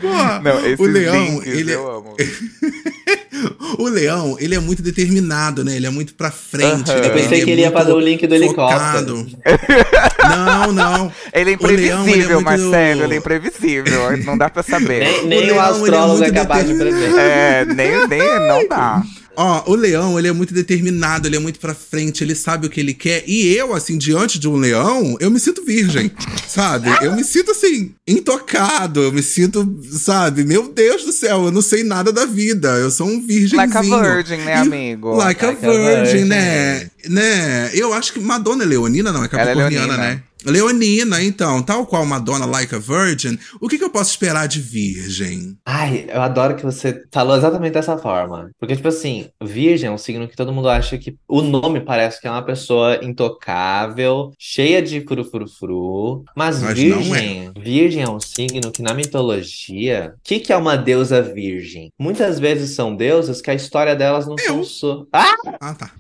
[0.01, 2.15] Pô, Não, o Leão, links ele é- eu amo.
[3.79, 5.75] o Leão, ele é muito determinado, né?
[5.75, 6.89] Ele é muito pra frente.
[6.91, 7.01] Aham.
[7.01, 7.07] né?
[7.09, 9.27] Eu pensei é que ele ia fazer o link do focado.
[10.31, 11.13] Não, não.
[11.33, 13.03] Ele é O leão, imprevisível, ele é Marcelo.
[13.05, 14.17] Ele é imprevisível.
[14.25, 15.01] Não dá pra saber.
[15.01, 17.19] Nem, O nem o, leão, ele é astrólogo é, muito capaz de prever.
[17.19, 19.03] É, nem, nem, não dá.
[19.37, 22.71] Ó, o leão, ele é muito determinado, ele é muito pra frente, ele sabe o
[22.71, 23.23] que ele quer.
[23.27, 26.11] E eu, assim, diante de um leão, eu me sinto virgem,
[26.47, 26.91] sabe?
[27.01, 29.01] Eu me sinto, assim, intocado.
[29.03, 30.45] Eu me sinto, sabe?
[30.45, 32.69] Meu Deus do céu, eu não sei nada da vida.
[32.77, 33.57] Eu sou um virgenzinho.
[33.57, 35.15] Like a virgin, né, amigo?
[35.15, 36.25] Like, a Like a virgin, virgin.
[36.29, 36.91] né?
[37.09, 37.71] né?
[37.75, 39.23] Eu acho que Madonna é leonina, não?
[39.23, 39.97] É é capricorniana, leonina.
[39.97, 40.23] né?
[40.45, 44.61] Leonina, então, tal qual Madonna, like a virgin, o que, que eu posso esperar de
[44.61, 45.57] virgem?
[45.65, 48.51] Ai, eu adoro que você falou exatamente dessa forma.
[48.59, 52.21] Porque, tipo assim, virgem é um signo que todo mundo acha que o nome parece
[52.21, 56.25] que é uma pessoa intocável, cheia de furufurufuru.
[56.37, 60.77] Mas, Mas virgem, virgem é um signo que na mitologia, o que, que é uma
[60.77, 61.93] deusa virgem?
[61.99, 64.65] Muitas vezes são deusas que a história delas não são Eu.
[64.65, 65.09] so...
[65.13, 65.35] Ah!
[65.61, 65.91] Ah, tá.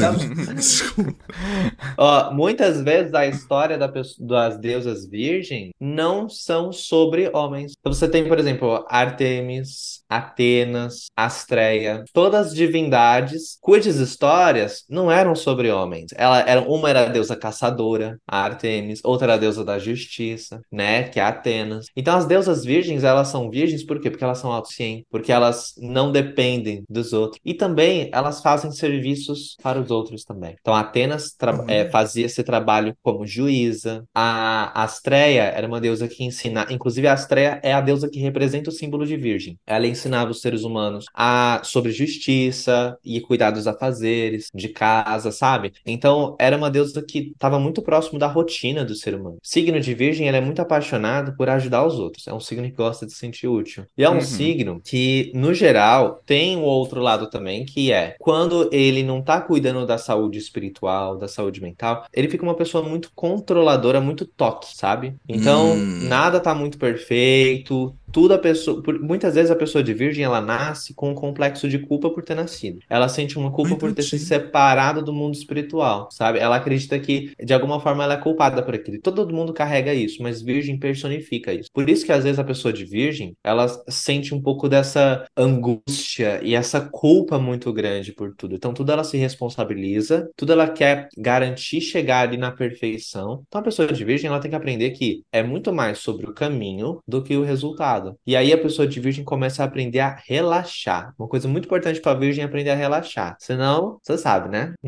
[0.00, 0.12] Tá
[0.54, 1.14] Desculpa.
[1.96, 7.72] Ó, muitas vezes a história da pesso- das deusas virgem não são sobre homens.
[7.78, 15.70] Então você tem, por exemplo, Artemis, Atenas, Astreia, todas divindades cujas histórias não eram sobre
[15.70, 16.10] homens.
[16.16, 20.60] Ela era, uma era a deusa caçadora, a Artemis, outra era a deusa da justiça,
[20.70, 21.86] né, que é a Atenas.
[21.96, 24.10] Então as deusas virgens, elas são virgens por quê?
[24.10, 27.40] Porque elas são autocientes, porque elas não dependem dos outros.
[27.44, 30.56] E também elas fazem serviços para os outros também.
[30.60, 34.04] Então Atenas tra- é, fazia esse trabalho como juíza.
[34.14, 38.70] A Astreia era uma deusa que ensina, inclusive a Astreia é a deusa que representa
[38.70, 39.58] o símbolo de virgem.
[39.66, 45.72] Ela ensinava os seres humanos a sobre justiça e cuidar dos afazeres de casa, sabe?
[45.86, 49.38] Então era uma deusa que estava muito próximo da rotina do ser humano.
[49.42, 52.26] Signo de virgem, ele é muito apaixonado por ajudar os outros.
[52.26, 53.84] É um signo que gosta de se sentir útil.
[53.96, 54.20] E é um Uhum.
[54.20, 59.40] signo que, no geral, tem o outro lado também, que é quando ele não tá
[59.40, 64.66] cuidando da saúde espiritual, da saúde mental, ele fica uma pessoa muito controladora, muito toque,
[64.76, 65.16] sabe?
[65.28, 65.98] Então, Hum.
[66.00, 70.40] nada tá muito perfeito, tudo a pessoa, por- muitas vezes a pessoa de virgem, ela
[70.40, 72.78] nasce com um complexo de culpa por ter nascido.
[72.88, 76.38] Ela sente uma culpa Ai, por ter se separado do mundo espiritual, sabe?
[76.38, 79.00] Ela acredita que de alguma forma ela é culpada por aquilo.
[79.02, 81.70] Todo mundo carrega isso, mas virgem personifica isso.
[81.72, 86.40] Por isso que às vezes a pessoa de virgem, ela sente um pouco dessa angústia
[86.42, 88.54] e essa culpa muito grande por tudo.
[88.54, 93.42] Então tudo ela se responsabiliza, tudo ela quer garantir chegar ali na perfeição.
[93.46, 96.34] Então a pessoa de virgem, ela tem que aprender que é muito mais sobre o
[96.34, 98.01] caminho do que o resultado.
[98.26, 101.12] E aí a pessoa de virgem começa a aprender a relaxar.
[101.18, 103.36] Uma coisa muito importante para virgem é aprender a relaxar.
[103.38, 104.72] Senão, você sabe, né?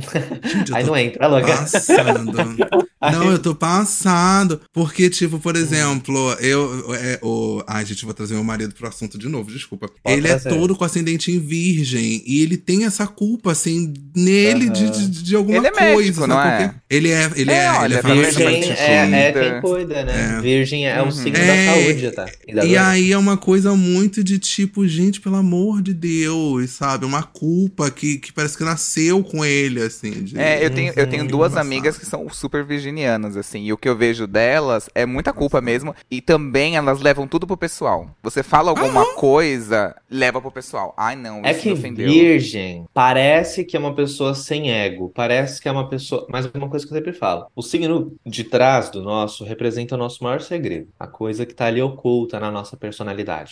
[0.44, 1.46] Gente, Aí não entra, é louca.
[1.56, 2.32] Passando.
[3.12, 4.62] Não, eu tô passado.
[4.72, 5.38] Porque, tipo, Hum.
[5.38, 6.94] por exemplo, eu.
[6.94, 7.62] É, o...
[7.66, 9.88] Ai, gente, vou trazer meu marido pro assunto de novo, desculpa.
[10.02, 10.48] Pode ele trazer.
[10.48, 12.22] é todo com ascendente em virgem.
[12.26, 15.96] E ele tem essa culpa, assim, nele de, de, de alguma Ele é coisa.
[15.96, 16.68] médico, não é?
[16.68, 16.74] quê?
[16.88, 17.30] Ele é.
[17.36, 18.02] Ele É, é, ele olha, é?
[18.02, 19.50] Virgem é, é cuida.
[19.50, 20.36] quem cuida, né?
[20.38, 20.40] É.
[20.40, 21.10] Virgem é o Uhum.
[21.10, 22.26] signo É, da saúde, tá?
[22.48, 22.80] E, da E doença.
[23.04, 27.04] Aí é uma coisa muito de tipo, gente, pelo amor de Deus, sabe?
[27.04, 30.10] Uma culpa que, que parece que nasceu com ele, assim.
[30.24, 31.28] de- É, eu tenho, eu tenho Uhum.
[31.28, 31.66] duas Engraçado.
[31.66, 35.60] amigas que são super virginianas, assim, e o que eu vejo delas é muita culpa
[35.60, 38.10] mesmo, e também elas levam tudo pro pessoal.
[38.22, 40.94] Você fala alguma coisa, leva pro pessoal.
[40.96, 42.10] Ai, não, É isso que me ofendeu.
[42.10, 46.26] virgem parece que é uma pessoa sem ego, parece que é uma pessoa.
[46.30, 49.98] Mas uma coisa que eu sempre falo: o signo de trás do nosso representa o
[49.98, 52.93] nosso maior segredo, a coisa que tá ali oculta na nossa personalidade.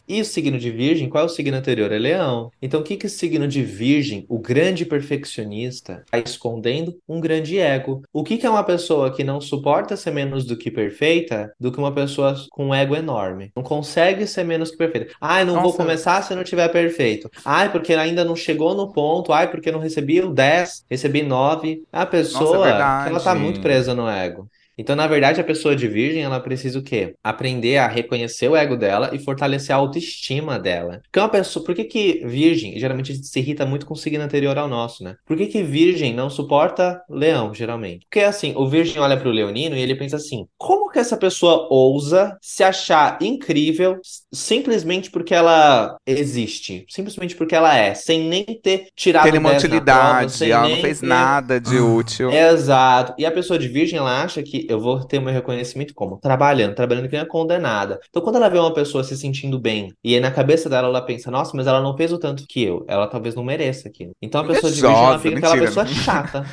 [0.08, 1.90] E o signo de virgem, qual é o signo anterior?
[1.92, 2.50] É leão.
[2.60, 6.96] Então o que que o signo de virgem, o grande perfeccionista, tá escondendo?
[7.08, 8.02] Um grande ego.
[8.12, 11.72] O que que é uma pessoa que não suporta ser menos do que perfeita do
[11.72, 13.50] que uma pessoa com um ego enorme?
[13.56, 15.12] Não consegue ser menos que perfeita.
[15.20, 15.76] Ai, não vou Nossa.
[15.76, 17.30] começar se não tiver perfeito.
[17.44, 19.32] Ai, porque ainda não chegou no ponto.
[19.32, 21.82] Ai, porque não recebi o 10, recebi 9.
[21.92, 23.08] A pessoa, verdade.
[23.10, 24.48] ela tá muito presa no ego.
[24.78, 27.14] Então, na verdade, a pessoa de virgem, ela precisa o quê?
[27.22, 31.00] Aprender a reconhecer o ego dela e fortalecer a autoestima dela.
[31.04, 33.96] Porque uma pessoa, por que que virgem, geralmente a gente se irrita muito com o
[33.96, 35.16] signo anterior ao nosso, né?
[35.26, 38.06] Por que que virgem não suporta leão, geralmente?
[38.10, 41.66] Porque assim, o virgem olha pro leonino e ele pensa assim: como que essa pessoa
[41.70, 43.98] ousa se achar incrível
[44.32, 49.62] simplesmente porque ela existe, simplesmente porque ela é, sem nem ter tirado Tem uma 10
[49.68, 52.30] na prova, utilidade, ela não fez ter- nada de útil.
[52.30, 53.14] Exato.
[53.18, 56.18] E a pessoa de virgem, ela acha que eu vou ter meu reconhecimento como?
[56.18, 58.00] Trabalhando, trabalhando que nem a condenada.
[58.08, 61.02] Então, quando ela vê uma pessoa se sentindo bem, e aí na cabeça dela ela
[61.02, 64.12] pensa, nossa, mas ela não fez o tanto que eu, ela talvez não mereça aquilo.
[64.20, 66.46] Então a pessoa de virgem, ela fica aquela pessoa chata.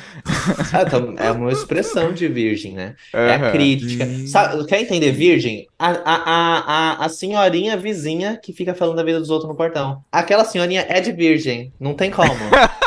[0.72, 2.94] É, então, é uma expressão de virgem, né?
[3.12, 4.06] É a crítica.
[4.26, 5.66] Sabe, quer entender virgem?
[5.78, 9.56] A, a, a, a, a senhorinha vizinha que fica falando da vida dos outros no
[9.56, 10.02] portão.
[10.10, 12.30] Aquela senhorinha é de virgem, não tem como.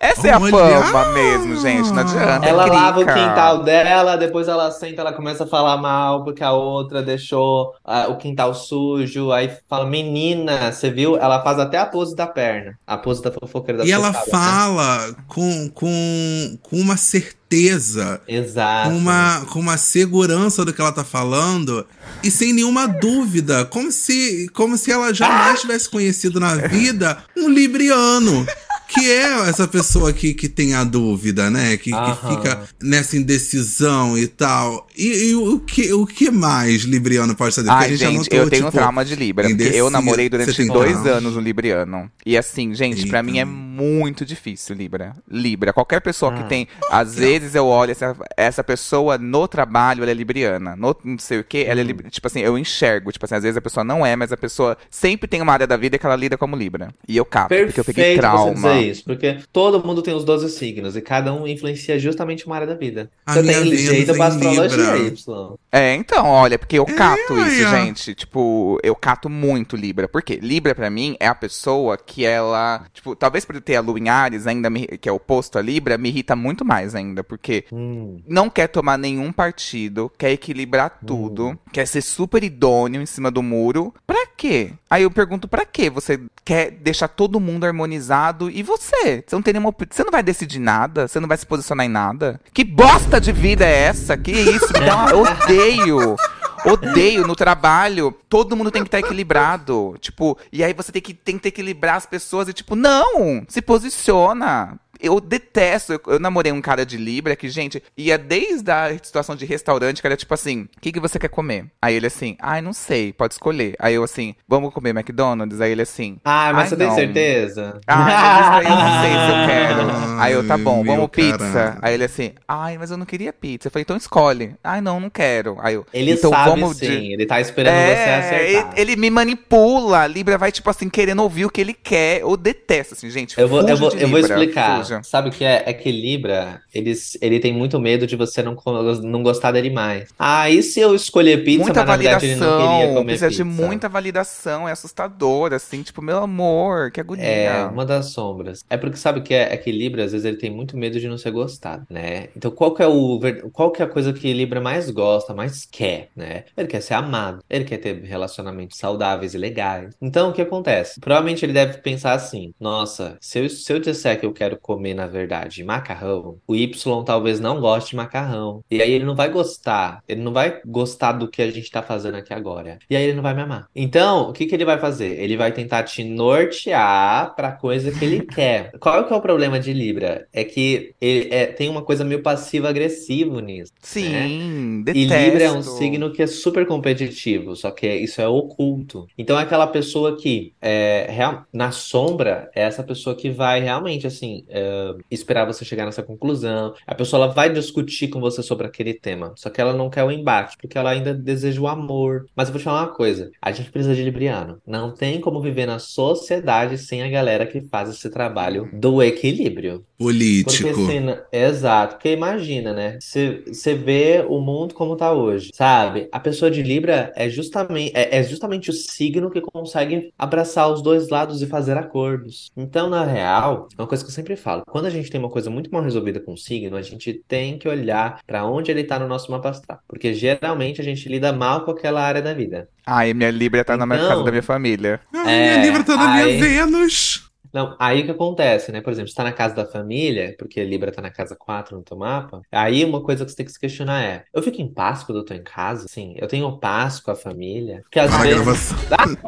[0.00, 0.82] Essa é a Olha!
[0.84, 1.90] fama mesmo, gente.
[1.90, 2.46] Não adianta.
[2.46, 2.76] Ela crica.
[2.76, 7.02] lava o quintal dela, depois ela senta, ela começa a falar mal porque a outra
[7.02, 9.32] deixou ah, o quintal sujo.
[9.32, 11.16] Aí fala, menina, você viu?
[11.16, 14.22] Ela faz até a pose da perna, a pose da fofoqueira da E ela né?
[14.30, 18.90] fala com, com, com uma certeza, Exato.
[18.90, 21.84] com uma, com uma segurança do que ela tá falando
[22.22, 27.48] e sem nenhuma dúvida, como se, como se ela jamais tivesse conhecido na vida um
[27.48, 28.46] libriano.
[28.88, 31.76] Que é essa pessoa que, que tem a dúvida, né?
[31.76, 34.86] Que, que fica nessa indecisão e tal.
[34.96, 37.68] E, e o, que, o que mais Libriano pode fazer?
[37.68, 39.46] Porque Ai, a gente, eu tenho tipo, trauma de Libra.
[39.48, 41.10] Porque eu namorei durante dois trauma?
[41.10, 42.10] anos um Libriano.
[42.24, 43.30] E assim, gente, pra Eita.
[43.30, 45.14] mim é muito difícil, Libra.
[45.30, 45.72] Libra.
[45.72, 46.46] Qualquer pessoa que Ah.
[46.46, 46.66] tem.
[46.90, 50.74] Às vezes eu olho essa, essa pessoa no trabalho, ela é Libriana.
[50.76, 51.86] No não sei o quê, ela é Hum.
[51.86, 52.10] Libra.
[52.10, 53.12] Tipo assim, eu enxergo.
[53.12, 55.66] Tipo assim, às vezes a pessoa não é, mas a pessoa sempre tem uma área
[55.66, 56.88] da vida que ela lida como Libra.
[57.06, 58.77] E eu capo, porque eu peguei Perfeito você trauma.
[58.80, 62.54] Dizer isso, porque todo mundo tem os 12 signos e cada um influencia justamente uma
[62.56, 63.10] área da vida.
[63.26, 64.96] A Você tem jeito é pra astrologia.
[64.98, 65.54] Y.
[65.70, 67.70] É, então, olha, porque eu cato aí, isso, ó.
[67.70, 68.14] gente.
[68.14, 70.08] Tipo, eu cato muito Libra.
[70.08, 70.38] Por quê?
[70.42, 72.84] Libra, pra mim, é a pessoa que ela.
[72.92, 75.62] Tipo, talvez por eu ter a Lua em Ares, ainda me- que é oposto a
[75.62, 77.22] Libra, me irrita muito mais ainda.
[77.22, 78.20] Porque Hum.
[78.26, 83.42] não quer tomar nenhum partido, quer equilibrar tudo, quer ser super idôneo em cima do
[83.42, 83.92] muro.
[84.06, 84.72] Pra quê?
[84.88, 85.90] Aí eu pergunto, pra quê?
[85.90, 89.24] Você quer deixar todo mundo harmonizado e você?
[89.26, 89.74] Você não tem nenhuma.
[89.90, 91.08] Você não vai decidir nada?
[91.08, 92.40] Você não vai se posicionar em nada?
[92.52, 94.16] Que bosta de vida é essa?
[94.16, 94.72] Que isso?
[94.72, 95.10] Me dá uma...
[95.10, 96.16] Eu odeio.
[96.64, 98.14] Odeio no trabalho.
[98.28, 99.96] Todo mundo tem que estar equilibrado.
[100.00, 103.44] Tipo, e aí você tem que, tem que equilibrar as pessoas e, tipo, não!
[103.48, 104.78] Se posiciona.
[105.00, 105.92] Eu detesto.
[105.94, 110.00] Eu, eu namorei um cara de Libra que, gente, ia desde a situação de restaurante,
[110.00, 111.66] que era tipo assim: o que, que você quer comer?
[111.80, 113.74] Aí ele assim, ai, não sei, pode escolher.
[113.78, 115.60] Aí eu assim, vamos comer McDonald's?
[115.60, 116.94] Aí ele assim, Ah, mas Ai, você tem não.
[116.94, 117.80] certeza?
[117.86, 120.08] Mas isso aí eu não sei se eu quero.
[120.18, 121.38] Aí eu, tá bom, meu vamos pizza.
[121.38, 121.78] caralho.
[121.80, 123.68] Aí ele assim, ai, mas eu não queria pizza.
[123.68, 124.54] Eu falei, então escolhe.
[124.64, 125.56] Ai, não, não quero.
[125.60, 127.12] Aí eu, Ele então sabe vamos sim, de...
[127.12, 128.72] ele tá esperando você É, acertar.
[128.76, 130.06] ele, ele me manipula.
[130.08, 132.20] Libra vai, tipo assim, querendo ouvir o que ele quer.
[132.22, 133.38] Eu detesto, assim, gente.
[133.38, 134.78] Eu vou, eu vou, de eu vou explicar.
[134.78, 134.87] fuja.
[135.02, 135.62] Sabe o que é?
[135.66, 138.56] É que Libra, eles, ele tem muito medo de você não,
[139.02, 140.10] não gostar dele mais.
[140.18, 143.18] Ah, e se eu escolher pizza, Muita mas na verdade ele não queria validação, comer
[143.18, 143.44] precisa de pizza?
[143.44, 147.24] muita validação, é assustador, assim, tipo, meu amor, que agonia.
[147.24, 148.64] É, uma das sombras.
[148.68, 149.52] É porque sabe o que é?
[149.52, 152.28] É que Libra, às vezes, ele tem muito medo de não ser gostado, né?
[152.36, 153.20] Então, qual que é o,
[153.52, 156.44] qual que é a coisa que Libra mais gosta, mais quer, né?
[156.56, 159.94] Ele quer ser amado, ele quer ter relacionamentos saudáveis e legais.
[160.00, 161.00] Então, o que acontece?
[161.00, 164.77] Provavelmente ele deve pensar assim: nossa, se eu, se eu disser que eu quero comer,
[164.94, 168.62] na verdade, macarrão, o Y talvez não goste de macarrão.
[168.70, 171.82] E aí ele não vai gostar, ele não vai gostar do que a gente tá
[171.82, 172.78] fazendo aqui agora.
[172.88, 173.68] E aí ele não vai me amar.
[173.74, 175.18] Então, o que que ele vai fazer?
[175.20, 178.72] Ele vai tentar te nortear pra coisa que ele quer.
[178.80, 180.26] Qual que é o problema de Libra?
[180.32, 183.72] É que ele é- tem uma coisa meio passivo-agressivo nisso.
[183.74, 183.78] né?
[183.82, 185.70] Sim, E Libra é um detesto.
[185.78, 189.06] signo que é super competitivo, só que isso é oculto.
[189.16, 194.06] Então é aquela pessoa que é, real- na sombra é essa pessoa que vai realmente
[194.06, 194.67] assim é,
[195.10, 196.74] esperar você chegar nessa conclusão.
[196.86, 200.04] A pessoa ela vai discutir com você sobre aquele tema, só que ela não quer
[200.04, 202.26] o embate porque ela ainda deseja o amor.
[202.34, 204.60] Mas eu vou te falar uma coisa: a gente precisa de Libriano.
[204.66, 209.84] Não tem como viver na sociedade sem a galera que faz esse trabalho do equilíbrio.
[209.98, 210.86] Porque Político.
[210.86, 212.98] senão- Exato, porque imagina, né?
[213.00, 216.08] Você vê o mundo como tá hoje, sabe?
[216.12, 220.82] A pessoa de Libra é justamente, é, é justamente o signo que consegue abraçar os
[220.82, 222.52] dois lados e fazer acordos.
[222.56, 225.28] Então, na real, é uma coisa que eu sempre falo: quando a gente tem uma
[225.30, 228.84] coisa muito mal resolvida com o signo, a gente tem que olhar pra onde ele
[228.84, 229.80] tá no nosso mapa astral.
[229.88, 232.68] Porque geralmente a gente lida mal com aquela área da vida.
[232.86, 235.00] Ai, minha Libra tá na minha Então- casa da minha família.
[235.12, 237.27] Ah, É, minha Libra tá na aí- minha Vênus.
[237.52, 238.80] Não, aí o que acontece, né?
[238.80, 241.82] Por exemplo, você tá na casa da família, porque Libra tá na casa 4 no
[241.82, 242.42] teu mapa.
[242.52, 245.18] Aí uma coisa que você tem que se questionar é: eu fico em paz quando
[245.18, 245.86] eu tô em casa?
[245.88, 247.80] Sim, eu tenho paz com a família.
[247.82, 248.72] Porque às Para a vezes.
[248.72, 249.18] gravação.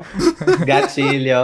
[0.66, 1.34] Gatilho!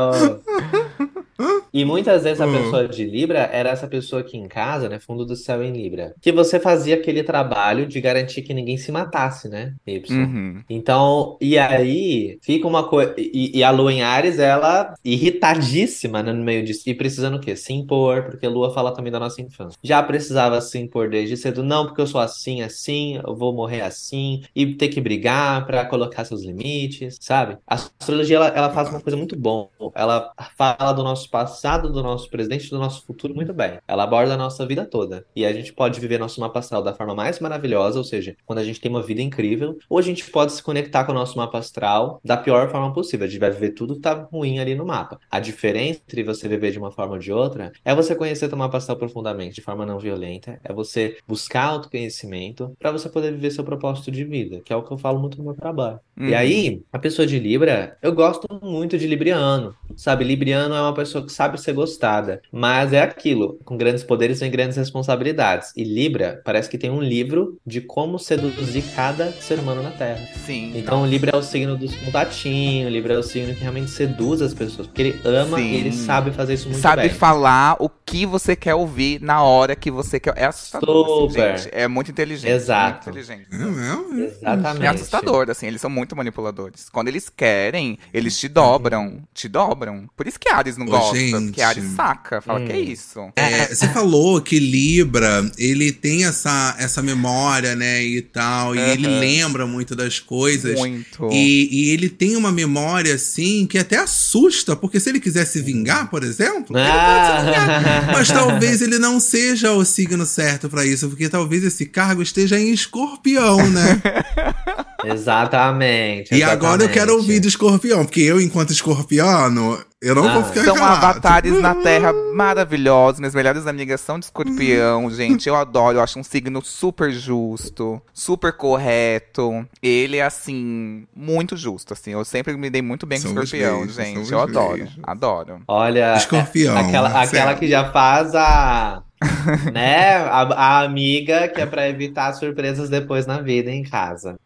[1.77, 2.53] E muitas vezes a Hum.
[2.53, 4.99] pessoa de Libra era essa pessoa aqui em casa, né?
[4.99, 6.15] Fundo do céu em Libra.
[6.23, 9.75] Que você fazia aquele trabalho de garantir que ninguém se matasse, né?
[9.87, 10.11] Y.
[10.11, 10.63] Uhum.
[10.71, 13.15] Então, e aí fica uma coisa.
[13.19, 16.83] E, e a Lua em Ares, ela irritadíssima né, no meio disso.
[16.89, 17.55] E precisando o quê?
[17.55, 19.79] Se impor, porque a Lua fala também da nossa infância.
[19.83, 23.83] Já precisava se impor desde cedo, não, porque eu sou assim, assim, eu vou morrer
[23.83, 27.59] assim, e ter que brigar pra colocar seus limites, sabe?
[27.67, 29.69] A astrologia, ela, ela faz uma coisa muito bom.
[29.95, 33.79] Ela fala do nosso passado, do nosso presente, do nosso futuro muito bem.
[33.89, 35.27] Ela aborda a nossa vida toda.
[35.35, 38.61] E a gente pode viver nosso mapa astral da forma mais maravilhosa, ou seja, quando
[38.61, 41.37] a gente tem uma vida incrível, ou a gente pode se conectar com o nosso
[41.37, 43.27] mapa astral da pior forma possível.
[43.27, 45.19] A gente vai viver tudo que tá ruim ali no mapa.
[45.31, 48.57] A diferença entre você viver de uma forma ou de outra é você conhecer teu
[48.59, 53.51] mapa astral profundamente, de forma não violenta, é você buscar autoconhecimento para você poder viver
[53.51, 56.01] seu propósito de vida, que é o que eu falo muito no meu trabalho.
[56.17, 56.37] E Uhum.
[56.37, 60.25] aí, a pessoa de Libra, eu gosto muito de Libriano, sabe?
[60.25, 64.51] Libriano é uma pessoa que sabe ser gostada, mas é aquilo, com grandes poderes vem
[64.51, 65.73] grandes responsabilidades.
[65.77, 70.27] E Libra parece que tem um livro de como seduzir cada ser humano na Terra.
[70.45, 70.73] Sim.
[70.75, 74.55] Então, Libra é o signo dos contatinhos, Libra é o signo que realmente seduz as
[74.55, 75.65] pessoas, porque ele ama Sim.
[75.65, 77.11] e ele sabe fazer isso muito Sabe bem.
[77.11, 80.35] falar o que você quer ouvir na hora que você quer.
[80.37, 81.59] É assustador, assim, Super.
[81.59, 81.71] gente.
[81.73, 82.51] É muito inteligente.
[82.51, 83.11] Exato.
[83.11, 83.49] Muito inteligente.
[83.53, 84.25] É?
[84.25, 84.85] Exatamente.
[84.85, 86.89] É assustador, assim, eles são muito manipuladores.
[86.91, 90.09] Quando eles querem, eles te dobram, te dobram.
[90.17, 91.46] Por isso que Ares não Ô, gosta, gente.
[91.47, 92.67] Porque Ares saca, fala, Hum.
[92.67, 93.21] que é isso?
[93.37, 99.07] É, você falou que Libra, ele tem essa, essa memória, né, e tal, e ele
[99.07, 100.79] lembra muito das coisas.
[100.79, 101.29] Muito.
[101.33, 105.61] E, e ele tem uma memória, assim, que até assusta, porque se ele quiser se
[105.63, 108.09] vingar, por exemplo, ele pode se vingar.
[108.09, 108.13] Ah.
[108.13, 112.59] Mas talvez ele não seja o signo certo pra isso, porque talvez esse cargo esteja
[112.59, 114.01] em escorpião, né?
[115.05, 116.35] Exatamente.
[116.35, 117.21] E agora eu quero exatamente.
[117.21, 120.35] ouvir de escorpião, porque eu, enquanto escorpiano, eu não Ah.
[120.35, 120.97] vou ficar São calado.
[121.07, 123.19] avatares na Terra maravilhosos.
[123.21, 125.49] Minhas melhores amigas são de escorpião, gente.
[125.49, 125.99] Eu adoro.
[125.99, 129.67] Eu acho um signo super justo, super correto.
[129.83, 132.13] Ele é, assim, muito justo, assim.
[132.13, 134.33] Eu sempre me dei muito bem com Somos escorpião, beijos, gente.
[134.33, 134.77] Eu adoro.
[134.77, 134.99] beijos.
[135.03, 135.61] Adoro.
[135.69, 137.43] Olha, Escorpião, aquela, Marcelo.
[137.43, 139.03] aquela que já faz a,
[139.73, 144.37] né, a, a amiga que é pra evitar surpresas depois na vida em casa.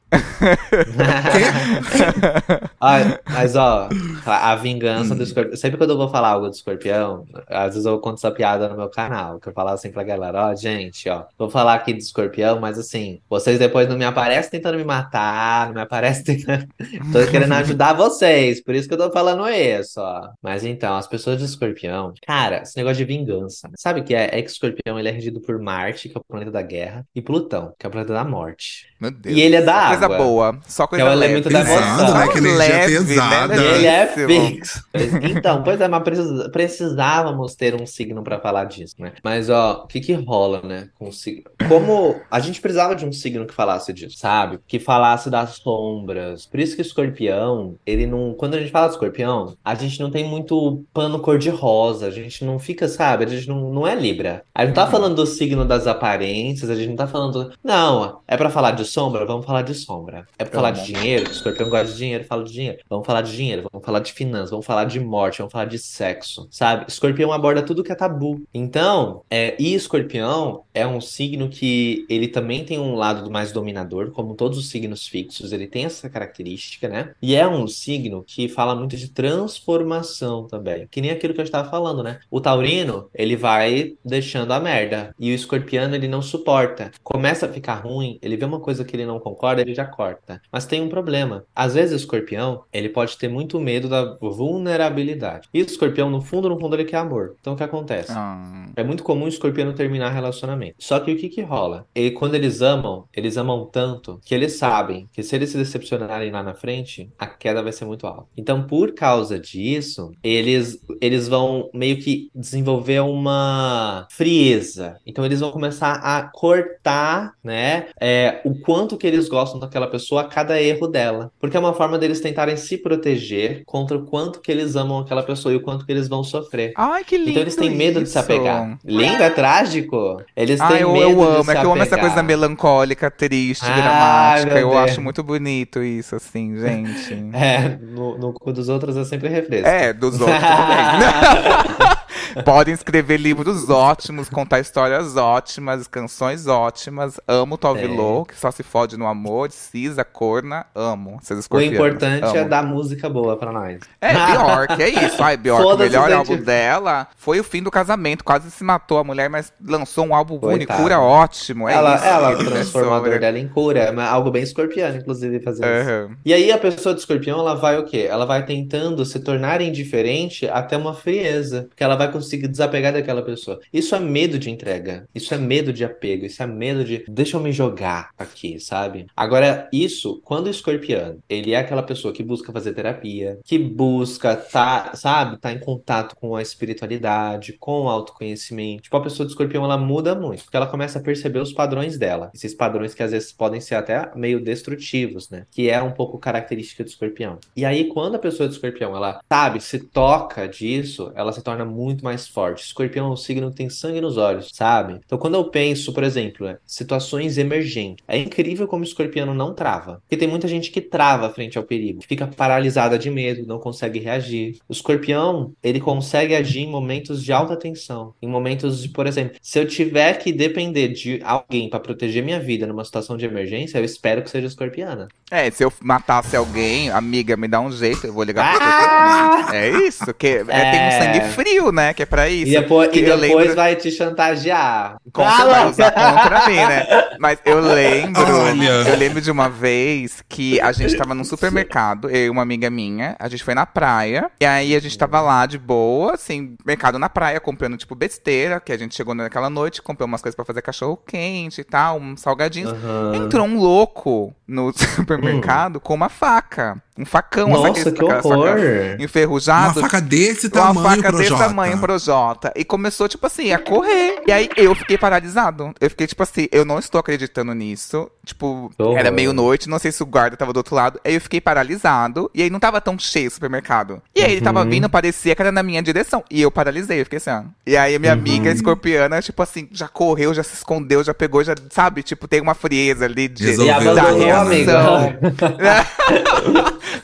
[2.81, 3.89] Olha, mas ó,
[4.27, 5.57] a, a vingança do escorpião.
[5.57, 8.77] Sempre quando eu vou falar algo do escorpião, às vezes eu conto essa piada no
[8.77, 11.99] meu canal, que eu falo assim pra galera, ó, gente, ó, vou falar aqui do
[11.99, 16.67] escorpião, mas assim, vocês depois não me aparecem tentando me matar, não me aparecem tentando.
[17.13, 20.31] Tô querendo ajudar vocês, por isso que eu tô falando isso, ó.
[20.43, 24.31] Mas então, as pessoas de escorpião, cara, esse negócio de vingança, sabe o que é?
[24.33, 27.23] É que escorpião ele é regido por Marte, que é o planeta da guerra, e
[27.23, 28.91] Plutão, que é o planeta da morte.
[29.01, 29.37] Meu Deus.
[29.37, 30.19] E ele é da Só coisa água.
[30.19, 30.59] boa.
[30.67, 31.33] Só coisa Que é o leve.
[31.33, 32.19] elemento da Pesado, emoção.
[32.19, 32.29] né?
[32.29, 33.57] Que energia Leve, pesada.
[33.57, 33.75] né?
[33.77, 34.85] Ele é fixo.
[35.31, 39.13] Então, pois é, mas precis- precisávamos ter um signo pra falar disso, né?
[39.23, 41.45] Mas, ó, o que que rola, né, com o signo?
[41.69, 44.59] Como a gente precisava de um signo que falasse disso, sabe?
[44.67, 46.47] Que falasse das sombras.
[46.47, 48.35] Por isso que o escorpião, ele não.
[48.35, 52.07] Quando a gente fala de escorpião, a gente não tem muito pano cor-de-rosa.
[52.07, 53.25] A gente não fica, sabe?
[53.25, 54.43] A gente não, não é Libra.
[54.55, 54.91] A gente não tá Uhum.
[54.91, 57.53] falando do signo das aparências, a gente não tá falando.
[57.63, 59.25] Não, é pra falar de sombra?
[59.27, 60.27] Vamos falar de sombra.
[60.39, 61.29] É pra falar de dinheiro?
[61.29, 62.79] O escorpião gosta de dinheiro, fala de dinheiro.
[62.89, 65.79] Vamos falar de dinheiro, vamos falar de finanças, vamos falar de morte, vamos falar de
[65.79, 66.85] sexo, sabe?
[66.89, 68.43] Escorpião aborda tudo que é tabu.
[68.55, 74.13] Então, é, e escorpião é um signo que ele também tem um lado mais dominador,
[74.13, 77.13] como todos os signos fixos, ele tem essa característica, né?
[77.21, 80.87] E é um signo que fala muito de transformação também.
[80.89, 82.21] Que nem aquilo que eu estava falando, né?
[82.31, 85.15] O taurino, ele vai deixando a merda.
[85.19, 86.93] E o escorpiano, ele não suporta.
[87.03, 90.41] Começa a ficar ruim, ele vê uma coisa que ele não concorda, ele já corta.
[90.53, 91.45] Mas tem um problema.
[91.55, 95.49] Às vezes o escorpião, ele pode ter muito medo da vulnerabilidade.
[95.53, 97.37] E o escorpião, no fundo, no fundo, ele quer amor.
[97.41, 98.13] Então o que acontece?
[98.15, 100.77] Ah, É muito comum o escorpiano terminar relacionamento.
[100.79, 101.87] Só que o que que rola?
[101.95, 106.31] E quando eles amam, eles amam tanto que eles sabem que se eles se decepcionarem
[106.31, 108.27] lá na frente, a queda vai ser muito alta.
[108.37, 114.97] Então, por causa disso, eles, eles vão meio que desenvolver uma frieza.
[115.07, 120.23] Então, eles vão começar a cortar, né, é, o quanto que eles gostam daquela pessoa
[120.23, 121.31] a cada erro dela.
[121.41, 125.23] Porque é uma forma deles tentarem se proteger contra o quanto que eles amam aquela
[125.23, 126.73] pessoa e o quanto que eles vão sofrer.
[126.77, 128.19] Ai, que lindo Então eles têm medo de se isso.
[128.19, 128.77] apegar.
[128.85, 130.21] Lindo, é trágico.
[130.37, 131.45] Eles Ah, têm eu, medo eu de amo.
[131.45, 134.59] se É que eu amo essa coisa melancólica, triste, Ai, dramática.
[134.59, 134.81] Eu Deus.
[134.83, 137.31] acho muito bonito isso, assim, gente.
[137.41, 139.67] É, no, no cu dos outros é sempre refresco.
[139.69, 140.41] É, dos outros bem.
[142.45, 147.21] Podem escrever livros ótimos, contar histórias ótimas, canções ótimas.
[147.27, 149.51] Amo Tovilô, que só se fode no amor.
[149.51, 151.19] Cisa, corna, amo.
[151.23, 152.49] Vocês O importante é amo.
[152.49, 153.81] dar música boa pra nós.
[154.01, 155.23] É, Bjork, é isso.
[155.23, 158.25] Ai, Bjork, o melhor álbum dela foi o fim do casamento.
[158.25, 160.75] Quase se matou a mulher, mas lançou um álbum Coitada.
[160.81, 161.69] Unicura ótimo.
[161.69, 162.05] É ela isso.
[162.05, 163.81] ela transformou a dor dela em cura.
[163.81, 165.91] É algo bem escorpiano, inclusive, fazer isso.
[165.91, 166.17] Aham.
[166.25, 168.07] E aí a pessoa do escorpião, ela vai o quê?
[168.09, 173.23] Ela vai tentando se tornar indiferente até uma frieza, porque ela vai conseguir desapegar daquela
[173.23, 173.61] pessoa.
[173.73, 177.37] Isso é medo de entrega, isso é medo de apego, isso é medo de deixa
[177.37, 179.07] eu me jogar aqui, sabe?
[179.17, 184.37] Agora, isso, quando o escorpiano, ele é aquela pessoa que busca fazer terapia, que busca
[184.37, 188.83] tá, sabe, tá em contato com a espiritualidade, com o autoconhecimento.
[188.83, 191.99] Tipo, a pessoa do escorpião, ela muda muito, porque ela começa a perceber os padrões
[191.99, 192.31] dela.
[192.35, 195.47] Esses padrões que às vezes podem ser até meio destrutivos, né?
[195.51, 197.39] Que é um pouco característica do escorpião.
[197.57, 201.65] E aí, quando a pessoa do escorpião, ela, sabe, se toca disso, ela se torna
[201.65, 202.65] muito mais forte.
[202.65, 205.01] Escorpião é um signo que tem sangue nos olhos, sabe?
[205.05, 209.55] Então, quando eu penso, por exemplo, né, situações emergentes, é incrível como o escorpiano não
[209.55, 210.01] trava.
[210.03, 213.59] Porque tem muita gente que trava frente ao perigo, que fica paralisada de medo, não
[213.59, 214.57] consegue reagir.
[214.69, 219.37] O escorpião, ele consegue agir em momentos de alta tensão, em momentos de, por exemplo,
[219.43, 223.79] se eu tiver que depender de alguém para proteger minha vida numa situação de emergência,
[223.79, 225.09] eu espero que seja escorpiana.
[225.31, 229.37] É, se eu matasse alguém, amiga, me dá um jeito, eu vou ligar pro Ah!
[229.41, 229.55] escorpião.
[229.55, 230.71] É isso, que é, É.
[230.71, 231.95] tem um sangue frio, né?
[232.01, 232.51] Que é pra isso.
[232.51, 234.97] E depois, e depois lembro- vai te chantagear.
[235.13, 235.71] Ah, você vai não.
[235.71, 236.87] usar contra mim, né?
[237.19, 238.89] Mas eu lembro, Olha.
[238.89, 242.71] eu lembro de uma vez que a gente tava num supermercado, eu e uma amiga
[242.71, 246.57] minha, a gente foi na praia, e aí a gente tava lá de boa, assim,
[246.65, 250.35] mercado na praia, comprando, tipo, besteira, que a gente chegou naquela noite, comprou umas coisas
[250.35, 252.73] pra fazer cachorro quente e tal, uns salgadinhos.
[252.73, 253.13] Aham.
[253.15, 256.83] Entrou um louco no supermercado com uma faca.
[257.01, 258.47] Um facão, Nossa, aqueles- que aquela horror.
[258.49, 259.81] faca Uma enferrujado.
[259.81, 262.53] faca desse Uma tamanho, faca desse tamanho, Projota.
[262.55, 264.23] E começou, tipo assim, a correr.
[264.27, 265.73] E aí eu fiquei paralisado.
[265.81, 268.11] Eu fiquei, tipo assim, eu não estou acreditando nisso.
[268.25, 268.99] Tipo, horror.
[268.99, 271.01] era meio-noite, não sei se o guarda tava do outro lado.
[271.05, 272.31] Aí eu fiquei paralisado.
[272.35, 274.01] E aí não tava tão cheio o supermercado.
[274.15, 274.69] E aí ele tava Uhum.
[274.71, 276.23] vindo, parecia que era na minha direção.
[276.31, 277.43] E eu paralisei, eu fiquei assim, ó.
[277.67, 278.19] E aí a minha Uhum.
[278.19, 282.03] amiga escorpiana, tipo assim, já correu, já se escondeu, já pegou, já, sabe?
[282.03, 283.81] Tipo, tem uma frieza ali de, Resolveu.
[283.81, 284.71] E da abandonou o amigo.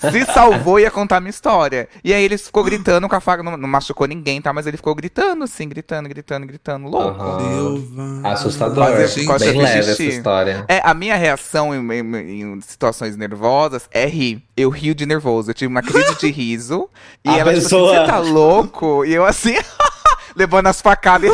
[0.01, 1.88] Se salvou e ia contar a minha história.
[2.05, 4.53] E aí ele ficou gritando com a faca, não, não machucou ninguém, tá?
[4.53, 7.18] Mas ele ficou gritando, assim, gritando, gritando, gritando, louco.
[8.22, 8.32] Vai.
[8.32, 8.86] Assustador.
[8.86, 10.64] Quase- quase Bem leve essa história.
[10.68, 14.42] É, a minha reação em, em- em situações nervosas é rir.
[14.57, 15.51] Eu rio de nervoso.
[15.51, 16.88] Eu tive uma crise de riso.
[17.24, 19.05] e A ela pessoa- tipo assim, você tá louco?
[19.05, 19.55] E eu assim,
[20.36, 21.30] levando as facadas.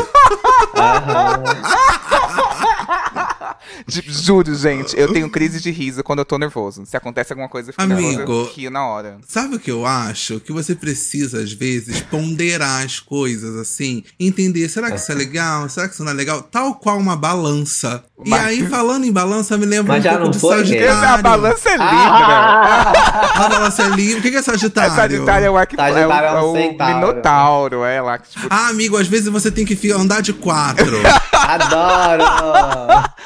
[0.77, 1.43] Aham.
[3.89, 6.85] Tipo, Juro, gente, eu tenho crise de riso quando eu tô nervoso.
[6.87, 8.33] Se acontece alguma coisa, eu fico nervoso, Amigo.
[8.33, 9.19] eu rio na hora.
[9.27, 10.41] Sabe o que eu acho?
[10.41, 15.69] Que você precisa, às vezes, ponderar as coisas assim, entender, será que isso é legal?
[15.69, 16.43] Será que isso não é legal?
[16.43, 18.05] Tal qual uma balança.
[18.25, 20.57] E Mas- aí, falando em balança, me lembra Mas um já pouco não de foi,
[20.59, 20.87] Sagitário.
[20.93, 21.93] Porque a balança é Libra.
[21.93, 23.45] Ah!
[23.45, 24.19] A balança é livre.
[24.19, 24.95] O que é É Sagitário?
[24.95, 25.77] Sagitário é o, arqu...
[25.77, 26.95] Sagitário é o, é é o.
[26.95, 28.47] Minotauro, é lá que tipo.
[28.51, 30.97] Ah, amigo, às vezes você tem que andar de quatro.
[31.33, 32.25] Adoro!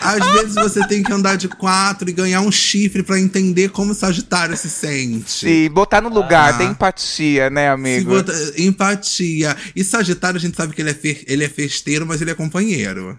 [0.06, 3.94] Às vezes você tem que andar de quatro e ganhar um chifre pra entender como
[3.94, 5.30] Sagitário se sente.
[5.30, 6.58] Se botar no lugar, Ah.
[6.58, 8.10] tem empatia, né, Se amigo?
[8.10, 9.56] bota- empatia.
[9.74, 12.34] E Sagitário, a gente sabe que ele é, fe- ele é festeiro, mas ele é
[12.34, 13.18] companheiro.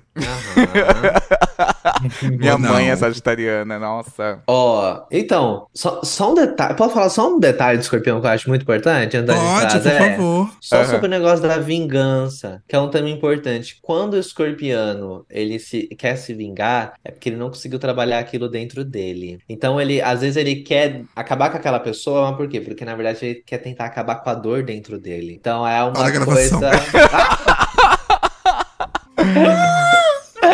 [2.37, 2.73] Minha Ou não?
[2.73, 4.39] mãe é sagitariana, nossa.
[4.47, 6.75] Ó, então, só, só um detalhe.
[6.75, 9.17] Posso falar só um detalhe do escorpião que eu acho muito importante?
[9.17, 9.97] gente Pode, por trazer?
[9.97, 10.49] favor.
[10.61, 10.85] Só Aham.
[10.91, 13.77] sobre o negócio da vingança, que é um tema importante.
[13.81, 18.49] Quando o escorpiano ele se quer se vingar, é porque ele não conseguiu trabalhar aquilo
[18.49, 19.39] dentro dele.
[19.47, 22.59] Então ele, às vezes ele quer acabar com aquela pessoa, mas por quê?
[22.61, 25.33] Porque na verdade ele quer tentar acabar com a dor dentro dele.
[25.39, 26.59] Então é uma Olha coisa.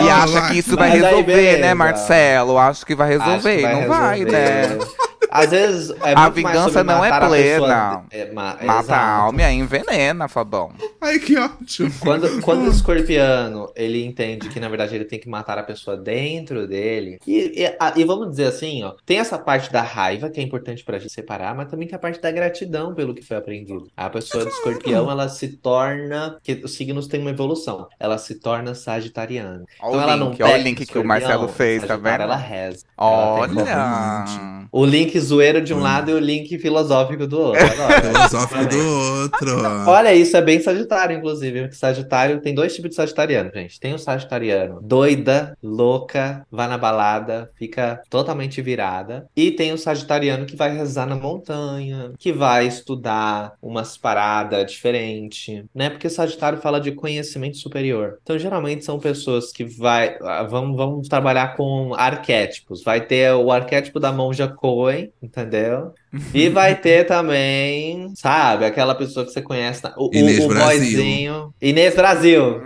[0.02, 0.52] E acha vai.
[0.52, 2.58] que isso vai resolver, né, Marcelo?
[2.58, 3.56] Acho que vai Acho resolver.
[3.58, 4.78] que vai não vai, resolver.
[4.78, 4.86] né?
[5.32, 8.04] Às vezes é A vingança não é plena.
[8.12, 8.94] É, ma- Mata exato.
[8.94, 10.72] a alma e aí envenena, Fabão.
[11.02, 11.92] Ai, que ótimo.
[12.00, 15.98] Quando, quando o escorpiano ele entende que na verdade ele tem que matar a pessoa
[15.98, 20.30] dentro dele, e, e, a- e vamos dizer assim, ó, tem essa parte da raiva
[20.30, 23.22] que é importante pra gente separar, mas também tem a parte da gratidão pelo que
[23.22, 23.88] foi aprendido.
[23.98, 28.36] A pessoa do escorpião ela se torna, que os signos têm uma evolução, ela se
[28.36, 29.64] torna sagitariana.
[29.82, 32.22] Olha Então ela o não link, olha o link que o Marcelo fez, tá vendo?
[32.22, 32.86] Ela reza.
[32.98, 34.68] Ela Olha!
[34.72, 37.64] O link zoeiro de um lado e o link filosófico do outro.
[37.66, 37.94] Adoro.
[38.14, 39.90] Filosófico do outro.
[39.90, 41.62] Olha, isso é bem sagitário, inclusive.
[41.62, 43.80] porque Sagitário tem dois tipos de sagitariano, gente.
[43.80, 49.28] Tem o sagitariano doida, louca, vai na balada, fica totalmente virada.
[49.36, 55.64] E tem o sagitariano que vai rezar na montanha, que vai estudar umas paradas diferentes,
[55.74, 55.90] né?
[55.90, 58.20] Porque Sagitário fala de conhecimento superior.
[58.22, 62.84] Então, geralmente são pessoas que vai, ah, vamos, vamos trabalhar com arquétipos.
[62.84, 65.94] Vai ter o arquétipo da monja Coen, entendeu?
[66.34, 70.66] E vai ter também, sabe, aquela pessoa que você conhece, na- o, Inês o Brasil.
[70.80, 71.54] boyzinho.
[71.62, 72.62] Inês Brasil.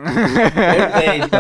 [0.54, 1.38] Perfeito.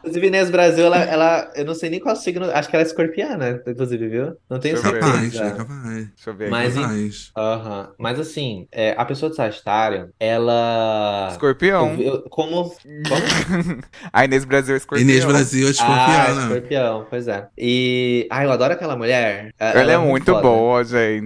[0.00, 2.86] Inclusive, Inês Brasil, ela, ela, eu não sei nem qual signo, acho que ela é
[2.86, 4.32] escorpiana, inclusive, viu?
[4.48, 4.98] Não tenho ver.
[5.00, 5.44] Capaz, certeza.
[5.44, 5.94] é capaz.
[6.08, 6.50] Deixa eu ver.
[6.50, 6.74] Mas-.
[6.74, 7.30] Capaz.
[7.36, 7.88] Aham.
[7.98, 11.28] Mas assim, é, a pessoa de Sagitário, ela.
[11.30, 11.94] Escorpião.
[11.94, 12.64] Eu- eu- como.
[12.70, 12.74] Como?
[14.12, 15.08] A Inês Brasil é escorpião.
[15.08, 16.40] Inês Brasil é Ah, escorpiana.
[16.42, 17.46] escorpião, pois é.
[17.56, 18.26] E.
[18.30, 19.52] Ah, eu adoro aquela mulher.
[19.58, 20.42] Ela, é muito foda.
[20.42, 21.19] boa, gente.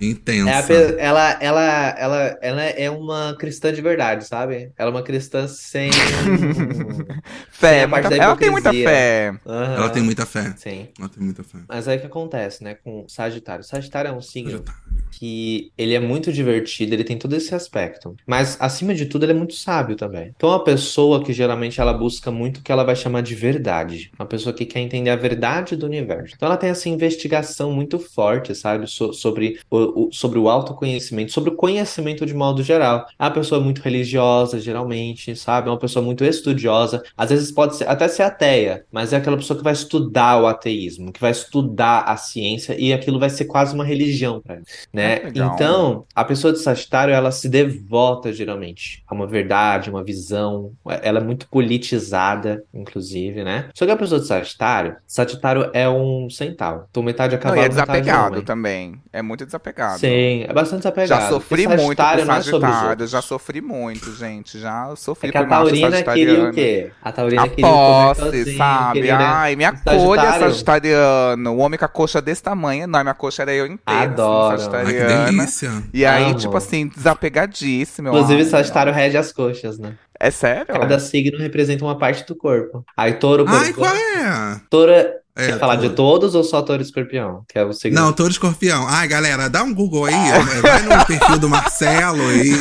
[0.00, 0.50] Intensa.
[0.50, 4.72] É a ela, ela, ela, ela é uma cristã de verdade, sabe?
[4.76, 5.90] Ela é uma cristã sem.
[7.50, 9.32] Fé, a parte muita- da ela tem muita fé.
[9.46, 9.74] Aham.
[9.74, 10.54] Ela tem muita fé.
[10.56, 10.88] Sim.
[10.98, 11.58] Ela tem muita fé.
[11.68, 13.64] Mas aí o que acontece, né, com Sagitário?
[13.64, 14.62] Sagitário é um signo
[15.10, 18.14] que ele é muito divertido, ele tem todo esse aspecto.
[18.26, 20.32] Mas, acima de tudo, ele é muito sábio também.
[20.36, 23.34] Então, é uma pessoa que geralmente ela busca muito o que ela vai chamar de
[23.34, 24.10] verdade.
[24.18, 26.34] Uma pessoa que quer entender a verdade do universo.
[26.36, 28.86] Então, ela tem essa investigação muito forte, sabe?
[28.86, 29.37] So- sobre,
[29.70, 33.06] o, o- sobre o autoconhecimento, sobre o conhecimento de modo geral.
[33.18, 35.68] É uma pessoa muito religiosa, geralmente, sabe?
[35.68, 37.02] É uma pessoa muito estudiosa.
[37.16, 40.46] Às vezes pode ser, até ser ateia, mas é aquela pessoa que vai estudar o
[40.46, 44.64] ateísmo, que vai estudar a ciência e aquilo vai ser quase uma religião para ela,
[44.92, 45.20] né?
[45.24, 45.54] Ah, legal.
[45.54, 50.72] Então, a pessoa de Sagitário, ela se devota geralmente a uma verdade, uma visão.
[51.02, 53.70] Ela é muito politizada, inclusive, né?
[53.74, 56.86] Só que a pessoa de Sagitário, Sagitário é um centauro.
[56.90, 59.00] Então, metade é Não, e é metade é desapegado também.
[59.12, 60.00] É muito desapegado.
[60.00, 61.20] Sim, é bastante desapegado.
[61.22, 63.10] Já sofri Porque muito com Sagitário não é Sagitário, outros.
[63.10, 64.58] já sofri muito, gente.
[64.58, 66.90] Já sofri É que a Taurina queria o quê?
[67.02, 68.92] A Taurina A queria o posse, sabe?
[68.94, 69.24] queria, né?
[69.24, 71.52] Ai, acolha, Sagitário- sagitariano.
[71.54, 73.10] O homem com a coxa desse tamanho, enorme.
[73.10, 74.54] A coxa era eu inteira, Adoro.
[74.56, 75.70] assim, Ai, que delícia.
[75.92, 76.34] E aí, Amo.
[76.34, 78.08] tipo assim, desapegadíssimo.
[78.08, 78.50] Inclusive, amo.
[78.50, 79.94] Sagitário rege as coxas, né?
[80.20, 80.66] É sério?
[80.66, 82.84] Cada signo representa uma parte do corpo.
[82.96, 84.60] Aí, touro, Ai, qual é?
[84.68, 84.90] touro.
[84.92, 85.16] É,
[85.46, 85.94] Quer falar de touro.
[86.20, 87.42] todos ou só touro e escorpião?
[87.48, 87.70] Que é o.
[87.92, 88.86] Não, touro escorpião.
[88.88, 90.14] Ai, galera, dá um Google aí.
[90.62, 92.52] Vai no perfil do Marcelo e.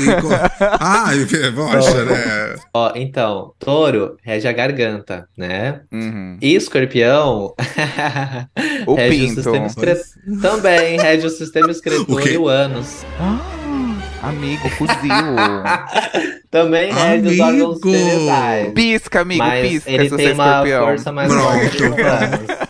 [0.80, 1.26] Ai,
[1.56, 2.56] poxa, né?
[2.74, 5.82] Ó, então, touro rege a garganta, né?
[5.92, 6.38] Uhum.
[6.42, 7.54] E escorpião
[8.86, 9.40] O rege pinto.
[9.40, 9.96] o sistema excre...
[10.42, 13.04] Também rege o sistema excretor e o ânus.
[13.20, 14.96] Ah, amigo, fuzil.
[16.50, 18.74] Também rege os órgãos genitais.
[18.74, 20.86] pisca, amigo, Mas pisca ele tem é uma escorpião.
[20.86, 21.52] força mais Pronto.
[21.60, 22.67] forte que o ânus.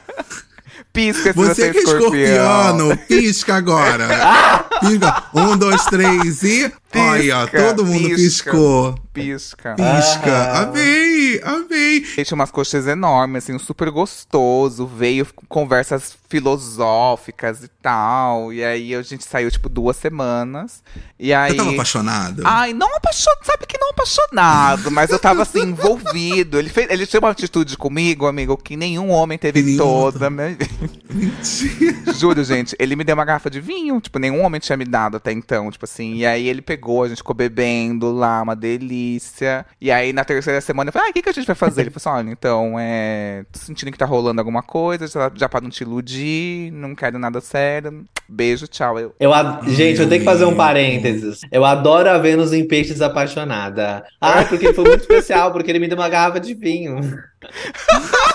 [0.97, 4.07] Pisca se você, Você que é escorpiano, pisca agora.
[4.81, 5.23] Pisca.
[5.31, 6.73] Um, dois, três e.
[6.99, 8.51] Olha, Pisca, todo mundo pisca.
[8.51, 8.95] piscou.
[9.13, 9.75] Pisca.
[9.75, 10.35] Pisca.
[10.35, 10.61] Ah.
[10.63, 11.97] Amei, amei.
[12.15, 14.85] Ele tinha umas coxas enormes, assim, um super gostoso.
[14.85, 18.53] Veio conversas filosóficas e tal.
[18.53, 20.83] E aí a gente saiu, tipo, duas semanas.
[21.19, 21.51] E aí.
[21.51, 22.43] Eu tava apaixonado.
[22.45, 26.59] Ai, não apaixonado, sabe que não apaixonado, mas eu tava assim, envolvido.
[26.59, 30.29] Ele, fez, ele tinha uma atitude comigo, amigo, que nenhum homem teve Nenhum toda a
[30.29, 30.67] minha vida.
[31.09, 32.13] Mentira.
[32.13, 35.17] Juro, gente, ele me deu uma garrafa de vinho, tipo, nenhum homem tinha me dado
[35.17, 36.15] até então, tipo assim.
[36.15, 39.65] E aí ele pegou, a gente ficou bebendo lá, uma delícia.
[39.79, 41.81] E aí na terceira semana eu falei, ah, o que, que a gente vai fazer?
[41.81, 43.45] Ele falou assim, olha, então, é.
[43.51, 47.19] Tô sentindo que tá rolando alguma coisa, já, já pra não te iludir, não quero
[47.19, 48.05] nada sério.
[48.27, 48.99] Beijo, tchau.
[48.99, 49.15] Eu.
[49.19, 49.31] Eu
[49.67, 51.41] Gente, eu tenho que fazer um parênteses.
[51.51, 54.03] Eu adoro a Vênus em Peixes apaixonada.
[54.19, 56.99] Ah, porque foi muito especial, porque ele me deu uma garrafa de vinho.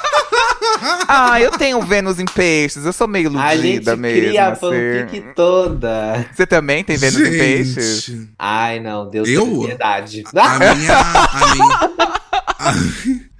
[1.09, 4.21] Ah, eu tenho Vênus em peixes, eu sou meio A gente iludida mesmo.
[4.29, 4.61] cria a assim.
[4.61, 6.27] fanfic toda.
[6.33, 8.05] Você também tem Vênus em peixes?
[8.05, 9.63] Gente, Ai, não, Deus Eu?
[9.65, 10.25] piedade.
[10.35, 10.99] a minha.
[10.99, 11.93] A minha.
[12.59, 12.73] A,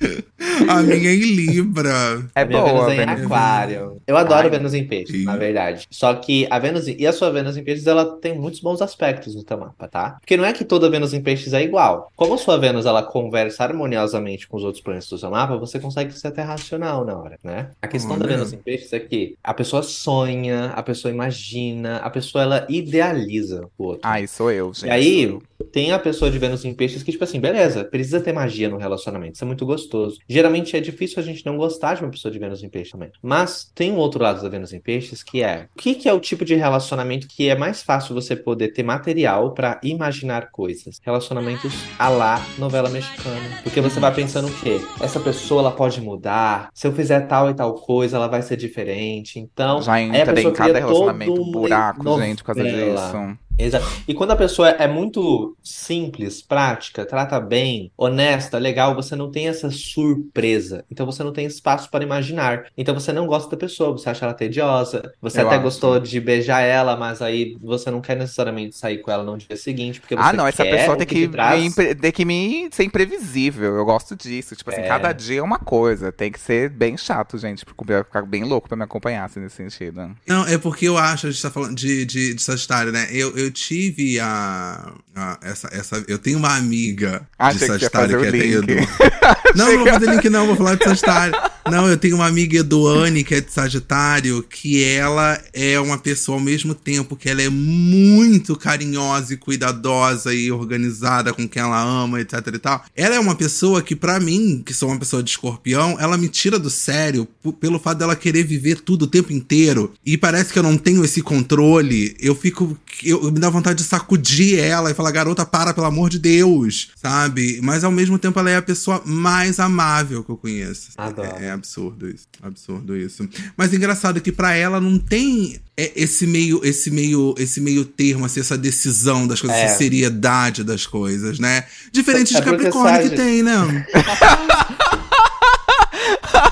[0.69, 2.25] a minha é em Libra.
[2.35, 3.25] É minha boa, Vênus é em Vênus.
[3.27, 4.03] Aquário.
[4.07, 5.25] Eu adoro Ai, Vênus em Peixes, sim.
[5.25, 5.87] na verdade.
[5.91, 8.83] Só que a Vênus em- e a sua Vênus em Peixes, ela tem muitos bons
[8.83, 10.17] aspectos no teu mapa, tá?
[10.21, 12.11] Porque não é que toda Vênus em Peixes é igual.
[12.17, 15.79] Como a sua Vênus ela conversa harmoniosamente com os outros planetas do seu mapa, você
[15.79, 17.71] consegue ser até racional na hora, né?
[17.81, 18.35] A questão da Olha.
[18.37, 23.69] Vênus em Peixes é que a pessoa sonha, a pessoa imagina, a pessoa ela idealiza
[23.79, 24.01] o outro.
[24.05, 24.87] Ai, sou eu, gente.
[24.87, 25.39] E aí,
[25.73, 28.77] tem a pessoa de Vênus em Peixes que, tipo assim, beleza, precisa ter magia no
[28.77, 29.92] relacionamento, isso é muito gostoso.
[30.29, 33.11] Geralmente é difícil a gente não gostar de uma pessoa de Vênus em Peixes também.
[33.23, 36.13] Mas tem um outro lado da Vênus em Peixes que é o que, que é
[36.13, 41.01] o tipo de relacionamento que é mais fácil você poder ter material pra imaginar coisas?
[41.03, 43.61] Relacionamentos à la novela mexicana.
[43.63, 44.81] Porque você vai pensando o quê?
[45.01, 46.71] Essa pessoa ela pode mudar.
[46.73, 49.39] Se eu fizer tal e tal coisa, ela vai ser diferente.
[49.39, 53.01] Então, Já a entra pessoa em cada relacionamento todo um buraco, gente, por causa novela.
[53.01, 53.39] disso.
[53.65, 53.87] Exato.
[54.07, 59.49] E quando a pessoa é muito simples, prática, trata bem, honesta, legal, você não tem
[59.49, 60.85] essa surpresa.
[60.91, 62.65] Então você não tem espaço para imaginar.
[62.77, 65.65] Então você não gosta da pessoa, você acha ela tediosa, você Eu até acho.
[65.65, 69.57] gostou de beijar ela, mas aí você não quer necessariamente sair com ela no dia
[69.57, 72.25] seguinte, porque você Ah, não, essa quer pessoa tem que que, me, impre- tem que
[72.25, 73.77] me ser imprevisível.
[73.77, 74.57] Eu gosto disso.
[74.57, 74.89] Tipo assim, É.
[74.89, 76.11] cada dia é uma coisa.
[76.13, 79.57] Tem que ser bem chato, gente, pra ficar bem louco pra me acompanhar, assim, nesse
[79.57, 80.11] sentido.
[80.27, 83.09] Não, é porque eu acho, a gente tá falando de, de, de Sagitário, né?
[83.11, 86.05] Eu, eu tive a, a- essa, essa.
[86.09, 88.89] Eu tenho uma amiga de que Sagitário que o é link.
[89.55, 91.35] Não, não vou fazer link, não, vou falar de Sagitário.
[91.71, 96.37] Não, eu tenho uma amiga Eduane, que é de Sagitário, que ela é uma pessoa
[96.37, 101.81] ao mesmo tempo que ela é muito carinhosa e cuidadosa e organizada com quem ela
[101.81, 102.85] ama, etc e tal.
[102.97, 106.29] Ela é uma pessoa que, pra mim, que sou uma pessoa de escorpião, ela me
[106.29, 107.29] tira do sério
[107.61, 109.93] pelo fato dela querer viver tudo o tempo inteiro.
[110.05, 112.17] E parece que eu não tenho esse controle.
[112.19, 112.77] Eu fico.
[113.05, 116.91] Eu, me dá vontade de sacudir ela e falar, garota, para, pelo amor de Deus,
[117.01, 117.61] sabe?
[117.63, 120.91] Mas ao mesmo tempo ela é a pessoa mais amável que eu conheço.
[120.97, 121.29] Adoro.
[121.39, 122.27] É absurdo isso.
[122.43, 123.29] Absurdo isso.
[123.57, 128.25] Mas engraçado que pra ela não tem é, esse meio, esse meio, esse meio termo,
[128.25, 129.65] assim, essa decisão das coisas, É.
[129.65, 131.65] essa seriedade das coisas, né?
[131.93, 133.87] Diferente É de Capricórnio que tem, né?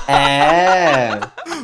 [0.07, 1.19] É.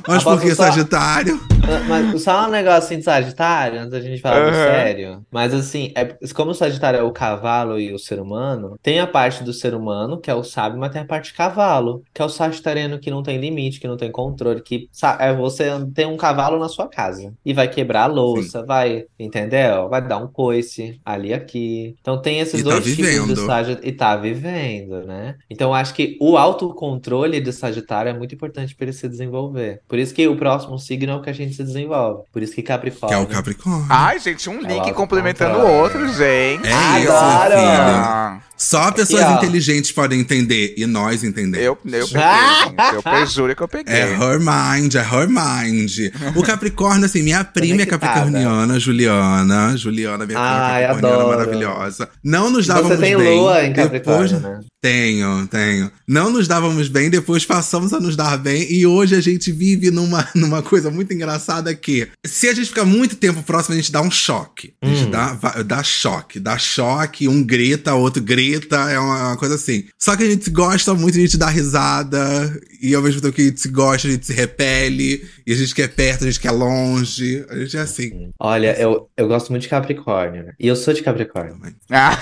[0.07, 1.39] Mas porque só- Sagitário.
[1.87, 4.53] Mas só um negócio assim de Sagitário, antes da gente falar do Aham.
[4.53, 5.25] sério.
[5.31, 9.07] Mas assim, é, como o Sagitário é o cavalo e o ser humano, tem a
[9.07, 12.25] parte do ser humano, que é o sábio, mas tem a parte cavalo, que é
[12.25, 14.89] o sagitariano que não tem limite, que não tem controle, que
[15.19, 19.89] é você tem um cavalo na sua casa e vai quebrar a louça, vai, entendeu?
[19.89, 21.95] Vai dar um coice ali aqui.
[22.01, 23.35] Então tem esses E tá dois tipos de.
[23.35, 25.35] Sagitário e tá vivendo, né?
[25.49, 29.81] Então acho que o autocontrole de Sagitário é muito importante para ele se desenvolver.
[29.87, 32.23] Por isso que o próximo signo é o que a gente se desenvolve.
[32.31, 33.17] Por isso que Que Capricórnio.
[33.17, 33.85] é o Capricórnio.
[33.89, 36.67] Ai, gente, um link complementando o outro, gente.
[36.67, 37.51] É isso, Adoro!
[37.59, 38.47] filho.
[38.57, 40.73] Só pessoas Aqui, inteligentes podem entender.
[40.77, 41.63] E nós entendemos.
[41.63, 42.95] eu, eu peguei, gente.
[42.95, 43.93] Eu pe- juro que eu peguei.
[43.93, 46.11] É her mind, é her mind.
[46.35, 49.77] O Capricórnio, assim, minha prima é capricorniana, Juliana.
[49.77, 51.37] Juliana, minha prima Ai, capricorniana adoro.
[51.37, 52.09] maravilhosa.
[52.23, 53.39] Não nos dávamos Você tem bem.
[53.39, 54.59] lua em Capricórnio, Depois- né?
[54.81, 55.91] Tenho, tenho.
[56.07, 58.71] Não nos dávamos bem, depois passamos a nos dar bem.
[58.71, 62.85] E hoje a gente vive numa, numa coisa muito engraçada que, se a gente ficar
[62.85, 64.73] muito tempo próximo, a gente dá um choque.
[64.81, 65.11] A gente Hum.
[65.11, 65.33] dá,
[65.65, 66.39] dá choque.
[66.39, 69.85] Dá choque, um grita, outro grita, é uma, uma coisa assim.
[69.99, 72.61] Só que a gente gosta muito, a gente dá risada.
[72.81, 75.27] E ao mesmo tempo que a gente se gosta, a gente se repele.
[75.45, 77.43] E a gente quer perto, a gente quer longe.
[77.49, 78.29] A gente é assim.
[78.39, 80.53] Olha, eu, eu gosto muito de Capricórnio, né?
[80.59, 81.57] E eu sou de Capricórnio.
[81.89, 82.17] Ah,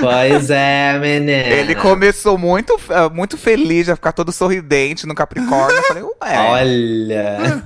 [0.00, 1.32] Pois é, menina.
[1.32, 5.76] ele começou muito, ah, muito feliz, a ficar todo sorridente no Capricórnio.
[5.76, 6.38] Eu falei, ué.
[6.50, 7.62] Olha.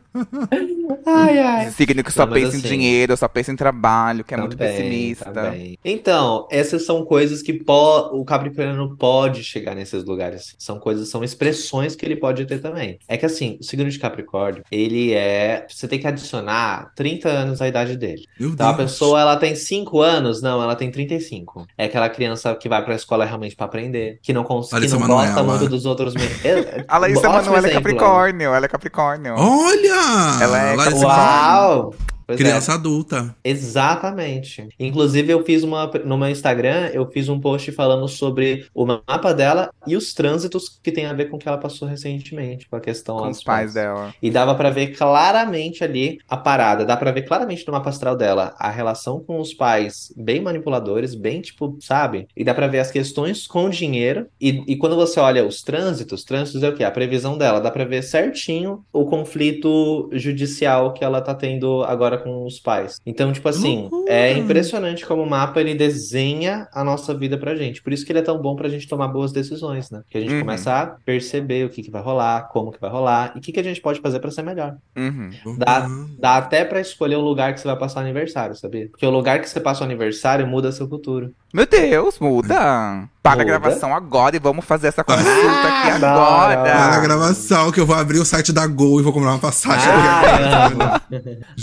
[1.06, 1.70] ai, ai.
[1.70, 4.56] Signo que só Não, pensa em assim- dinheiro, só pensa em trabalho, que é muito
[4.56, 5.30] Também, pessimista.
[5.30, 5.78] também.
[5.84, 10.54] Então, essas são coisas que po- o Capricorniano pode chegar nesses lugares.
[10.58, 12.98] São coisas, são expressões que ele pode ter também.
[13.08, 15.66] É que assim, o signo de Capricórnio, ele é.
[15.68, 18.24] Você tem que adicionar 30 anos à idade dele.
[18.38, 18.90] Meu Então a Deus.
[18.92, 21.66] pessoa ela tem 5 anos, não, ela tem 35.
[21.78, 25.26] É aquela criança que vai pra escola realmente pra aprender, que não consegue, não gosta
[25.34, 25.42] Manoela.
[25.58, 26.14] muito dos outros.
[26.14, 29.34] me- É- A é exemplo, Capricórnio, ela é Capricórnio.
[29.36, 29.99] Olha!
[30.40, 31.94] Ela é Uau!
[32.30, 32.44] Pois é.
[32.44, 33.34] Criança adulta.
[33.42, 34.68] Exatamente.
[34.78, 35.90] Inclusive, eu fiz uma.
[36.04, 40.78] No meu Instagram, eu fiz um post falando sobre o mapa dela e os trânsitos
[40.82, 43.28] que tem a ver com o que ela passou recentemente, com a questão lá Com
[43.28, 44.14] dos os pais dela.
[44.22, 48.16] E dava pra ver claramente ali a parada, dá pra ver claramente no mapa astral
[48.16, 52.28] dela a relação com os pais bem manipuladores, bem tipo, sabe?
[52.36, 54.26] E dá pra ver as questões com o dinheiro.
[54.40, 56.84] E, e quando você olha os trânsitos, trânsitos é o quê?
[56.84, 62.19] A previsão dela, dá pra ver certinho o conflito judicial que ela tá tendo agora
[62.20, 63.00] com os pais.
[63.04, 64.12] Então, tipo assim, Loucura!
[64.12, 67.82] é impressionante como o mapa ele desenha a nossa vida pra gente.
[67.82, 70.02] Por isso que ele é tão bom pra gente tomar boas decisões, né?
[70.10, 70.40] Que a gente Uhum.
[70.40, 73.52] começa a perceber o que que vai rolar, como que vai rolar e o que
[73.52, 74.76] que a gente pode fazer pra ser melhor.
[74.96, 75.30] Uhum.
[75.58, 75.86] Dá,
[76.18, 78.88] dá até pra escolher o lugar que você vai passar o aniversário, sabia?
[78.88, 81.32] Porque o lugar que você passa o aniversário muda seu futuro.
[81.52, 83.08] Meu Deus, muda.
[83.22, 86.56] Para a gravação agora e vamos fazer essa consulta Ah, aqui agora.
[86.62, 89.38] Para a gravação, que eu vou abrir o site da Gol e vou comprar uma
[89.38, 89.88] passagem.
[89.92, 90.82] Ah, amo.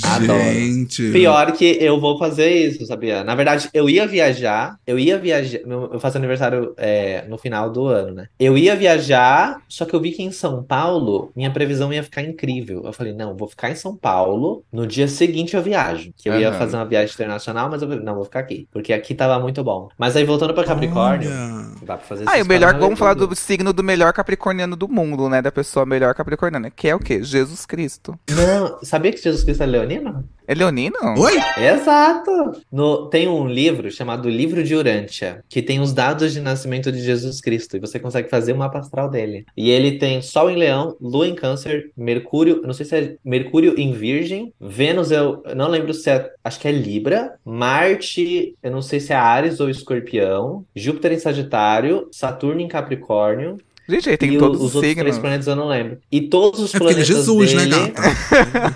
[0.04, 0.40] Adoro.
[0.54, 1.12] Gente.
[1.12, 3.24] Pior que eu vou fazer isso, sabia?
[3.24, 5.60] Na verdade, eu ia viajar, eu ia viajar.
[5.66, 8.28] Eu faço aniversário é, no final do ano, né?
[8.40, 12.22] Eu ia viajar, só que eu vi que em São Paulo minha previsão ia ficar
[12.22, 12.82] incrível.
[12.86, 16.12] Eu falei, não, vou ficar em São Paulo, no dia seguinte eu viajo.
[16.18, 16.58] Que eu ia Aham.
[16.58, 19.64] fazer uma viagem internacional, mas eu falei, não, vou ficar aqui, porque aqui tava muito
[19.64, 19.90] bom.
[19.98, 21.72] Mas aí voltando pra Capricórnio, Olha.
[21.86, 23.28] dá pra fazer Ah, e o melhor, vamos falar tudo.
[23.28, 25.42] do signo do melhor capricorniano do mundo, né?
[25.42, 27.24] Da pessoa melhor capricorniana, que é o quê?
[27.24, 28.18] Jesus Cristo.
[28.30, 30.24] Não, sabia que Jesus Cristo é leonino?
[30.48, 30.98] É leonino?
[31.18, 31.34] Oi?
[31.58, 32.62] Exato!
[32.72, 37.02] No, tem um livro chamado Livro de Urântia, que tem os dados de nascimento de
[37.02, 39.46] Jesus Cristo, e você consegue fazer o mapa astral dele.
[39.58, 43.76] E ele tem Sol em Leão, Lua em Câncer, Mercúrio, não sei se é Mercúrio
[43.78, 48.82] em Virgem, Vênus eu, não lembro se é, acho que é Libra, Marte, eu não
[48.82, 53.58] sei se é Áries ou Escorpião, Júpiter em Sagitário, Saturno em Capricórnio,
[53.88, 55.02] Gente, aí tem e todos os os outros signos.
[55.04, 55.98] três planetas eu não lembro.
[56.12, 57.92] E todos os É ele é planetas Jesus, né, dele...
[57.94, 58.02] gata?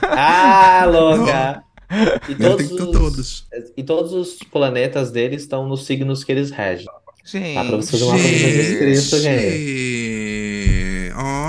[0.09, 1.63] Ah, louca!
[2.29, 2.91] E Ele todos os...
[2.91, 3.47] todos.
[3.75, 6.87] E todos os planetas dele estão nos signos que eles regem.
[7.25, 7.53] Gente.
[7.55, 9.47] Dá pra você fazer uma mapa de Jesus Cristo, gente.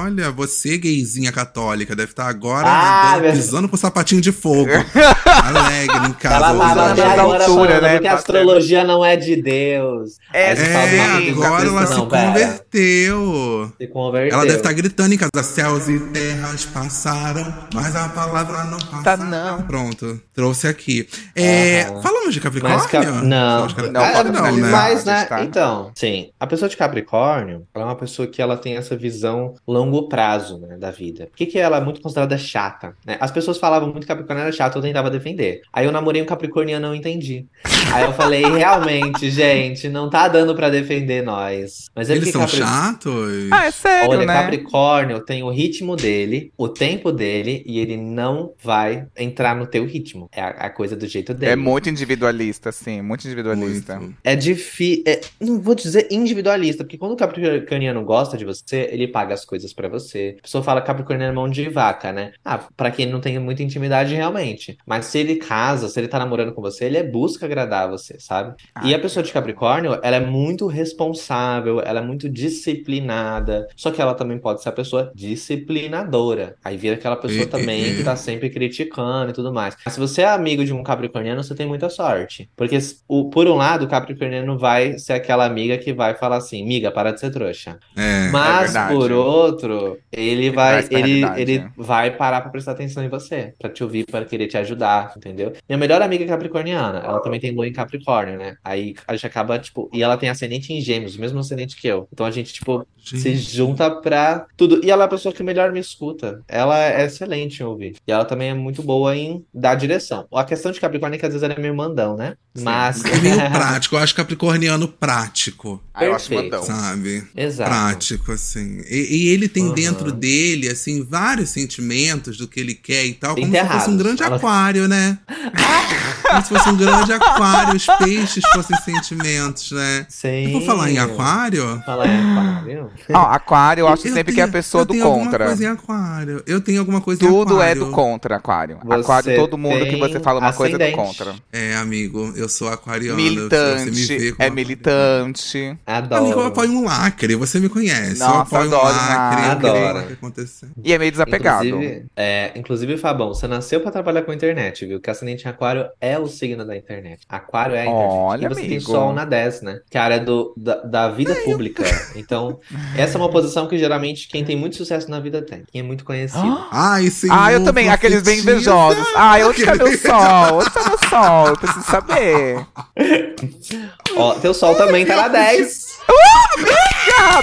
[0.04, 4.70] Olha, você, gayzinha católica, deve estar agora Ah, nadando, meu- pisando com sapatinho de fogo.
[5.26, 6.36] Alegre em casa.
[6.36, 7.92] Ela agora alturas, falando né?
[7.94, 10.16] porque a astrologia não é de Deus.
[10.32, 13.72] É, É, "Não, amigo, agora ela se converteu.
[13.80, 14.34] Se converteu.
[14.34, 15.30] Ela deve estar gritando em casa.
[15.42, 19.02] Céus e terras passaram, mas a palavra não passa.
[19.02, 19.62] Tá, não.
[19.62, 21.08] Pronto, trouxe aqui.
[21.34, 22.02] É, Aham.
[22.02, 22.78] falamos de Capricórnio?
[22.78, 23.68] Mas, Cap- não, Não,
[24.12, 24.70] pode não, né?
[24.70, 25.24] Mas, né?
[25.24, 25.42] Tá.
[25.42, 29.54] Então, sim, a pessoa de Capricórnio, ela é uma pessoa que ela tem essa visão
[29.92, 31.26] longo prazo, né, da vida.
[31.26, 33.16] Por que que ela é muito considerada chata, né?
[33.20, 35.62] As pessoas falavam muito que Capricórnio era chato, eu tentava defender.
[35.72, 37.46] Aí eu namorei um capricorniano e não entendi.
[37.92, 41.90] Aí eu falei, realmente, gente, não tá dando pra defender nós.
[41.94, 43.48] Mas é Eles são Capri- chatos?
[43.50, 44.34] Ah, é sério, Olha, né?
[44.34, 49.84] Capricórnio tem o ritmo dele, o tempo dele, e ele não vai entrar no teu
[49.84, 50.28] ritmo.
[50.32, 51.52] É a, a coisa do jeito dele.
[51.52, 53.98] É muito individualista, assim, muito individualista.
[53.98, 54.16] Muito.
[54.24, 55.04] É difícil.
[55.40, 59.72] não vou dizer individualista, porque quando o capricorniano gosta de você, ele paga as coisas
[59.72, 60.36] pra você.
[60.38, 62.32] A pessoa fala capricorniano é mão de vaca, né?
[62.44, 64.76] Ah, pra quem não tem muita intimidade, realmente.
[64.86, 68.18] Mas se ele casa, se ele tá namorando com você, ele é busca agradar você,
[68.18, 68.54] sabe?
[68.84, 73.66] E a pessoa de Capricórnio, ela é muito responsável, ela é muito disciplinada.
[73.76, 76.56] Só que ela também pode ser a pessoa disciplinadora.
[76.64, 79.76] Aí vira aquela pessoa também que tá sempre criticando e tudo mais.
[79.84, 82.50] Mas se você é amigo de um capricorniano, você tem muita sorte.
[82.56, 82.78] Porque,
[83.08, 86.90] o, por um lado, o capricorniano vai ser aquela amiga que vai falar assim, miga,
[86.90, 87.78] para de ser trouxa.
[87.96, 88.30] É.
[88.30, 88.94] Mas, verdade.
[88.94, 89.71] por outro,
[90.10, 91.70] ele vai, ele, ele é.
[91.76, 95.52] vai parar pra prestar atenção em você, pra te ouvir, pra querer te ajudar, entendeu?
[95.68, 98.56] Minha melhor amiga é capricorniana, ela também tem lua em Capricórnio, né?
[98.64, 101.86] Aí a gente acaba, tipo, e ela tem ascendente em Gêmeos, o mesmo ascendente que
[101.86, 102.08] eu.
[102.12, 103.56] Então a gente, tipo, se Gente.
[103.56, 104.80] junta pra tudo.
[104.84, 106.40] E ela é a pessoa que melhor me escuta.
[106.48, 107.96] Ela é excelente em ouvir.
[108.06, 110.26] E ela também é muito boa em dar direção.
[110.34, 112.34] A questão de Capricórnio é que às vezes ela é meio mandão, né?
[112.60, 113.04] Mas.
[113.04, 116.52] É meio prático, eu acho capricorniano prático, Ah, eu acho Perfeito.
[116.56, 116.66] mandão.
[116.66, 117.24] sabe?
[117.36, 117.70] Exato.
[117.70, 118.82] Prático, assim.
[118.88, 119.74] E, e ele tem Aham.
[119.74, 123.84] dentro dele, assim, vários sentimentos do que ele quer e tal, como se Enterrados.
[123.84, 125.18] fosse um grande Ela- aquário, né?
[126.28, 130.06] como se fosse um grande aquário, os peixes fossem sentimentos, né?
[130.08, 130.50] Sim.
[130.52, 131.82] Por falar em aquário.
[131.86, 132.90] Falar em aquário.
[133.12, 135.24] Ó, aquário, eu acho eu sempre que é a tenho- pessoa eu do tenho alguma
[135.26, 135.46] contra.
[135.46, 136.42] coisa em aquário.
[136.46, 137.84] Eu tenho alguma coisa em Tudo é aquário.
[137.86, 138.78] do contra, aquário.
[138.84, 141.18] Você aquário, todo mundo que tem você fala uma coisa é do ascendente.
[141.18, 141.34] contra.
[141.52, 143.16] É, amigo, eu sou aquariano.
[143.18, 145.78] você me Militante, vê é militante.
[145.86, 146.24] Adoro.
[146.24, 148.20] Amigo, eu apoio um lacre, você me conhece.
[148.20, 149.98] eu Nossa, apoio adoro um lacre, eu Adoro.
[149.98, 150.68] o que acontecer.
[150.82, 151.66] E é meio desapegado.
[151.66, 155.00] Inclusive, é, inclusive, Fabão, você nasceu pra trabalhar com internet, viu?
[155.00, 157.20] Que ascendente em aquário é o signo da internet.
[157.28, 158.10] Aquário é a internet.
[158.12, 158.90] Olha, e você tem amigo.
[158.90, 159.80] sol na 10, né?
[159.90, 161.82] Que é a área do, da, da vida pública.
[162.16, 162.60] Então,
[162.96, 165.64] essa é uma posição que geralmente quem tem muito sucesso na vida tem.
[165.70, 166.64] Quem é muito conhecido.
[166.70, 169.04] Ai, senhor, Ah, eu também, aqueles bem invejosos.
[169.14, 170.58] Ai, onde tá meu sol?
[170.58, 171.48] Onde tá meu sol?
[171.48, 172.66] Eu preciso saber.
[174.16, 175.92] Ó, teu sol também tá na 10.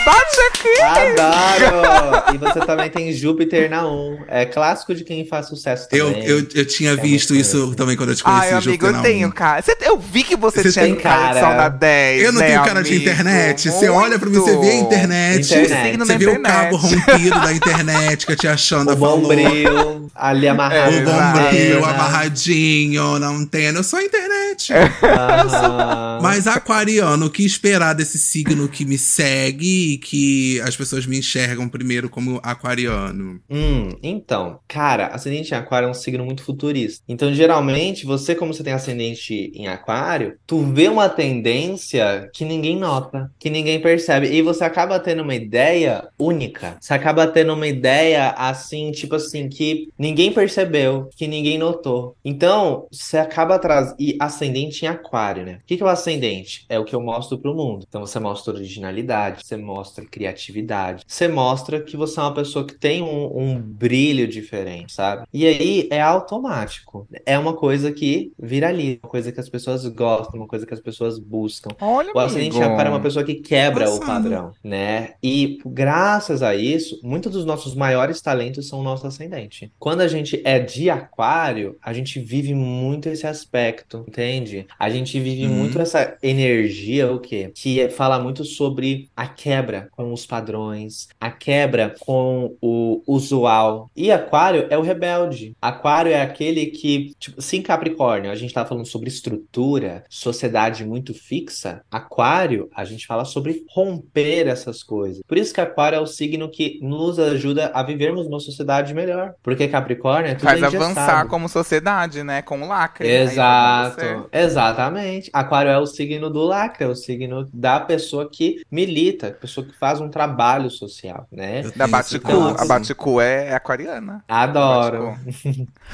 [0.06, 0.82] Bate aqui!
[0.82, 2.24] Adoro!
[2.34, 4.18] E você também tem Júpiter na 1.
[4.28, 6.26] É clássico de quem faz sucesso Eu, também.
[6.28, 8.94] eu, eu tinha É visto isso também quando eu te conheci, Ai, amigo, Júpiter eu
[8.94, 9.62] na tenho cara.
[9.62, 11.48] Você- eu vi que você, Você tinha tem cara de cara.
[11.48, 12.24] sol na 10.
[12.24, 13.04] Eu não né, tenho cara de amigo?
[13.04, 13.70] internet.
[13.72, 15.54] Você olha pra mim, você vê a internet.
[15.54, 15.90] Internet.
[15.92, 20.48] Signo Você vê o cabo rompido da internet que a tia Xanda O bombril ali
[20.48, 20.94] amarrado.
[20.96, 23.80] É, O na bombril amarradinho na antena.
[23.80, 24.72] Eu sou a internet.
[25.04, 26.20] Aham.
[26.22, 31.06] Mas aquariano, o que esperar desse signo signo que me segue e que as pessoas
[31.06, 33.40] me enxergam primeiro como aquariano?
[33.50, 37.04] Hum, então, cara, ascendente em aquário é um signo muito futurista.
[37.08, 42.78] Então, geralmente, você, como você tem ascendente em aquário, tu vê uma tendência que ninguém
[42.78, 44.28] nota, que ninguém percebe.
[44.28, 46.78] E você acaba tendo uma ideia única.
[46.80, 52.16] Você acaba tendo uma ideia assim, tipo assim, que ninguém percebeu, que ninguém notou.
[52.26, 53.94] Então, você acaba atrás.
[54.00, 55.60] E ascendente em aquário, né?
[55.62, 56.66] O que que é o ascendente?
[56.70, 57.86] É o que eu mostro pro mundo.
[57.88, 62.76] Então, você mostra originalidade, você mostra criatividade, você mostra que você é uma pessoa que
[62.76, 65.26] tem um, um brilho diferente, sabe?
[65.34, 67.08] E aí é automático.
[67.26, 70.80] É uma coisa que viraliza, uma coisa que as pessoas gostam, uma coisa que as
[70.80, 71.70] pessoas buscam.
[71.82, 72.62] Olha, O amigo.
[72.62, 75.14] aquário é uma pessoa que quebra o padrão, né?
[75.24, 79.72] E graças a isso, muitos dos nossos maiores talentos são o nosso ascendente.
[79.80, 84.66] Quando a gente é de aquário, a gente vive muito esse aspecto, entende?
[84.78, 85.54] A gente vive Uhum.
[85.54, 87.52] muito essa energia, o quê?
[87.56, 93.90] Que fala muito sobre a quebra com os padrões, a quebra com o usual.
[93.96, 95.56] E aquário é o rebelde.
[95.62, 101.14] Aquário é aquele que, tipo, sim, Capricórnio, a gente tá falando sobre estrutura, sociedade muito
[101.14, 101.82] fixa.
[101.92, 105.22] Aquário, a gente fala sobre romper essas coisas.
[105.28, 109.34] Por isso que Aquário é o signo que nos ajuda a vivermos uma sociedade melhor.
[109.44, 112.42] Porque Capricórnio é tudo Faz avançar como sociedade, né?
[112.42, 113.08] Com o lacre.
[113.08, 113.14] Você.
[113.14, 115.30] Exato, exatamente.
[115.34, 119.78] Aquário é o signo do lacre, é o signo da pessoa que milita, pessoa que
[119.78, 121.62] faz um trabalho social, né?
[121.76, 122.28] Da Baticu.
[122.28, 122.64] traço.
[122.64, 124.24] A Baticu é, é aquariana.
[124.28, 125.16] Adoro.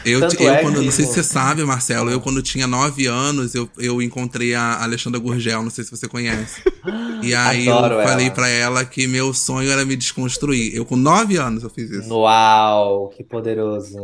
[0.03, 3.07] Eu, eu é quando, que- não sei se você sabe, Marcelo, eu quando tinha nove
[3.07, 6.61] anos, eu, eu encontrei a Alexandra Gurgel, não sei se você conhece.
[7.23, 8.35] E aí Adoro eu falei ela.
[8.35, 10.75] pra ela que meu sonho era me desconstruir.
[10.75, 12.13] Eu com nove anos eu fiz isso.
[12.13, 13.97] Uau, que poderoso.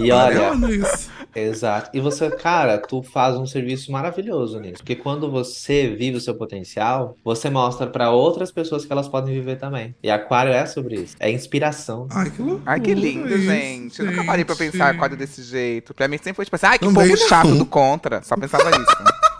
[0.00, 1.10] E olha- Aquariano, isso.
[1.34, 1.90] Exato.
[1.92, 4.78] E você, cara, tu faz um serviço maravilhoso nisso.
[4.78, 9.34] Porque quando você vive o seu potencial, você mostra pra outras pessoas que elas podem
[9.34, 9.94] viver também.
[10.02, 11.16] E Aquário é sobre isso.
[11.18, 12.06] É inspiração.
[12.10, 12.62] Ai, que loucura.
[12.66, 14.00] Ai, que lindo, isso, gente.
[14.00, 15.94] Eu nunca parei pra pensar aquário desse jeito.
[15.94, 18.22] Pra mim sempre foi tipo assim, ai, que Também povo chato do contra.
[18.22, 19.31] Só pensava isso.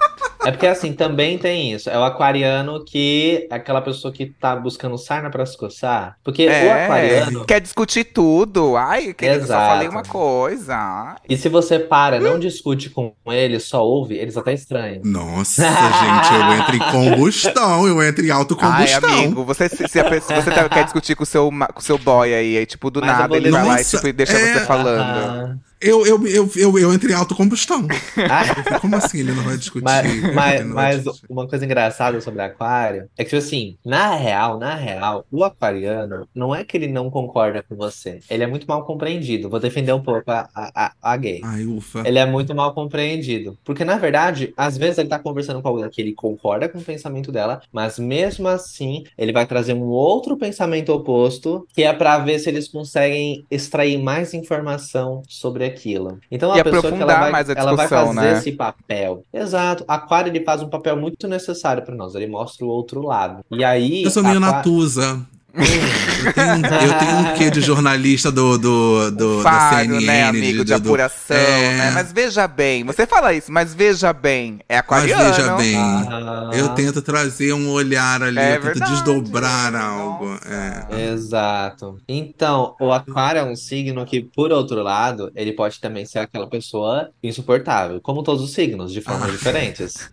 [0.44, 1.88] É porque assim, também tem isso.
[1.88, 6.16] É o aquariano que é aquela pessoa que tá buscando sarna pra se coçar.
[6.24, 7.44] Porque o É, aquariano.
[7.44, 8.76] quer discutir tudo.
[8.76, 9.70] Ai, querido, eu só Exato.
[9.72, 11.16] falei uma coisa.
[11.28, 15.00] E se você para, não discute com eles, só ouve, eles até estranham.
[15.04, 19.10] Nossa, gente, eu entro em combustão, eu entro em Ai, autocombustão.
[19.10, 21.82] amigo, você, se, se a pessoa- você tá- quer discutir com o seu, com o
[21.82, 24.54] seu boy aí, aí, tipo, do Mas nada ele vai lá e, tipo, deixa é-
[24.54, 25.00] você falando.
[25.00, 25.58] Aham.
[25.82, 27.86] Eu, eu, eu, eu, eu entro em autocombustão.
[28.30, 29.20] Ah, Como assim?
[29.20, 29.84] Ele não vai discutir?
[29.84, 31.26] Mas, mas, mas discutir.
[31.28, 36.28] uma coisa engraçada sobre aquário é que, tipo assim, na real, na real, o aquariano
[36.34, 38.20] não é que ele não concorda com você.
[38.30, 39.48] Ele é muito mal compreendido.
[39.50, 41.40] Vou defender um pouco a, a, a- gay.
[41.44, 42.02] Ai, ufa.
[42.06, 43.58] Ele é muito mal compreendido.
[43.64, 46.82] Porque, na verdade, às vezes ele tá conversando com alguém que ele concorda com o
[46.82, 52.18] pensamento dela, mas mesmo assim, ele vai trazer um outro pensamento oposto, que é pra
[52.18, 56.18] ver se eles conseguem extrair mais informação sobre aquilo.
[56.30, 58.32] Então, E a pessoa que ela vai, mais a ela vai fazer né?
[58.38, 59.22] esse papel.
[59.32, 59.84] Exato.
[59.88, 62.14] Aquário, ele faz um papel muito necessário pra nós.
[62.14, 63.44] Ele mostra o outro lado.
[63.50, 64.02] E aí.
[64.04, 65.20] Eu sou meio aqua- natuza.
[65.54, 70.72] Eu tenho, um- quê de jornalista do, do, do, da Faro, CNN, né, amigo, de,
[70.72, 71.76] do- apuração, É.
[71.76, 71.90] né?
[71.92, 75.24] Mas veja bem, você fala isso, mas veja bem, é Mas aquariano.
[75.24, 76.50] veja bem, Ah.
[76.54, 79.84] eu tento trazer um olhar ali, É eu tento verdade, desdobrar nossa.
[79.84, 80.38] algo.
[80.46, 81.04] É.
[81.12, 81.98] Exato.
[82.08, 86.46] Então, o aquário é um signo que, por outro lado, ele pode também ser aquela
[86.48, 89.32] pessoa insuportável, como todos os signos, de formas Ah.
[89.32, 90.10] diferentes.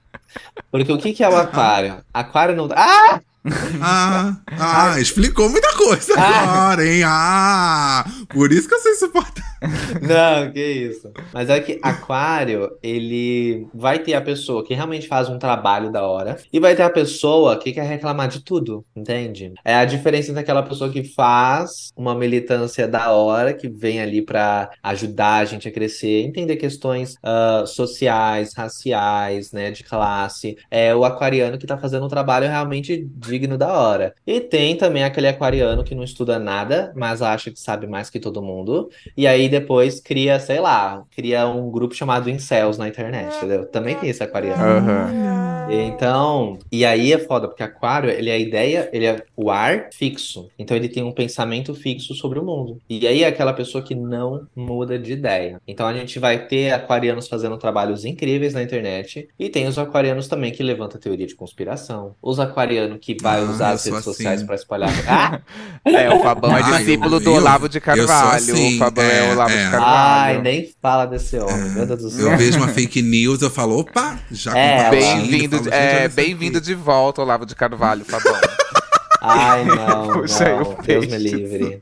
[0.72, 1.98] Porque o que que é o aquário?
[2.14, 2.68] Aquário não.
[2.76, 3.20] Ah!
[3.82, 6.40] Ah, ah, explicou muita coisa Ah.
[6.68, 7.02] agora, hein?
[7.06, 9.46] Ah, por isso que eu sou insuportável.
[10.02, 11.12] Não, que isso.
[11.34, 16.06] Mas é que aquário, ele vai ter a pessoa que realmente faz um trabalho da
[16.08, 19.54] hora e vai ter a pessoa que quer reclamar de tudo, entende?
[19.64, 24.22] É a diferença entre aquela pessoa que faz uma militância da hora, que vem ali
[24.22, 30.58] pra ajudar a gente a crescer, entender questões ah, sociais, raciais, né, de classe.
[30.72, 34.14] É o aquariano que tá fazendo um trabalho realmente digno da hora.
[34.26, 38.20] E tem também aquele aquariano que não estuda nada, mas acha que sabe mais que
[38.20, 38.90] todo mundo.
[39.18, 43.66] E aí depois cria, sei lá, cria um grupo chamado Incels na internet, entendeu?
[43.66, 44.62] Também tem esse aquariano.
[44.64, 45.49] Aham.
[45.72, 49.88] Então, e aí é foda, porque aquário, ele é a ideia, ele é o ar
[49.94, 50.48] fixo.
[50.58, 52.80] Então ele tem um pensamento fixo sobre o mundo.
[52.90, 55.60] E aí é aquela pessoa que não muda de ideia.
[55.68, 59.28] Então a gente vai ter aquarianos fazendo trabalhos incríveis na internet.
[59.38, 62.16] E tem os aquarianos também que levantam teoria de conspiração.
[62.22, 64.04] Os aquarianos que vai Ah, usar as redes assim.
[64.12, 64.90] sociais pra espalhar.
[65.08, 65.40] Ah!
[65.86, 68.36] É, o Fabão é discípulo eu- do Olavo de Carvalho.
[68.36, 69.58] assim, o Fabão é, é, o Olavo é.
[69.66, 69.86] de Carvalho.
[70.38, 72.32] Ai, nem fala desse homem, meu Deus do céu.
[72.32, 76.74] Eu vejo uma fake news, eu falo, opa, já É, Bem-vindo Gente, é, bem-vindo de
[76.74, 78.40] volta, Olavo de Carvalho, tá bom.
[79.22, 80.78] Ai, não, Puxa aí o não.
[80.84, 81.18] Deus me peixe.
[81.36, 81.82] livre.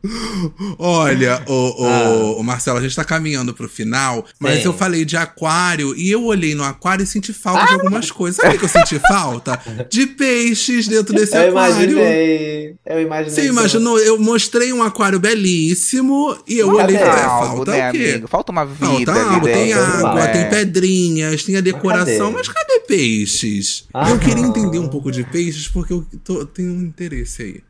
[0.80, 2.36] Olha, o, o, Ah.
[2.40, 4.66] o Marcelo, a gente tá caminhando pro final, mas Sim.
[4.66, 8.38] eu falei de aquário e eu olhei no aquário e senti falta de algumas coisas.
[8.42, 9.60] Sabe o que eu senti falta?
[9.90, 11.76] De peixes dentro desse Eu aquário.
[11.92, 12.76] imaginei.
[12.86, 13.30] Eu imaginei.
[13.34, 14.00] Você imaginou?
[14.00, 17.92] Eu mostrei um aquário belíssimo e eu olhei e falei, é, algo, falta né, o
[17.92, 17.98] quê?
[18.12, 18.28] amigo?
[18.28, 20.28] Falta uma vida Falta água, tem água, né?
[20.28, 22.38] tem pedrinhas, tem a decoração, cadê?
[22.38, 23.86] mas cadê peixes?
[23.94, 24.10] Ah.
[24.10, 27.64] Eu queria entender um pouco de peixes porque eu tô- tenho um interesse aí.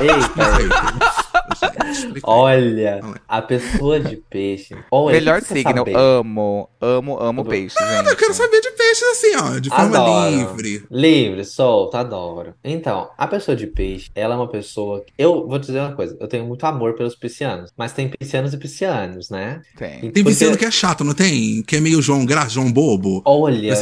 [0.00, 1.21] Eita, aí.
[2.22, 4.74] Olha, a pessoa de peixe.
[4.90, 8.08] Olha, Melhor signo, amo, amo, amo peixe, gente.
[8.08, 10.30] Eu quero saber de peixes assim, ó, de forma Adoro.
[10.30, 10.84] livre.
[10.90, 12.54] Livre, solta, adoro.
[12.64, 15.00] Então, a pessoa de peixe, ela é uma pessoa.
[15.04, 18.08] que- Eu vou te dizer uma coisa, eu tenho muito amor pelos piscianos, mas tem
[18.08, 19.60] piscianos e piscianos, né?
[19.76, 19.90] Tem.
[20.00, 21.62] Tem Porque- pisciano que é chato, não tem?
[21.62, 23.22] Que é meio João Graça, João Bobo.
[23.24, 23.74] Olha,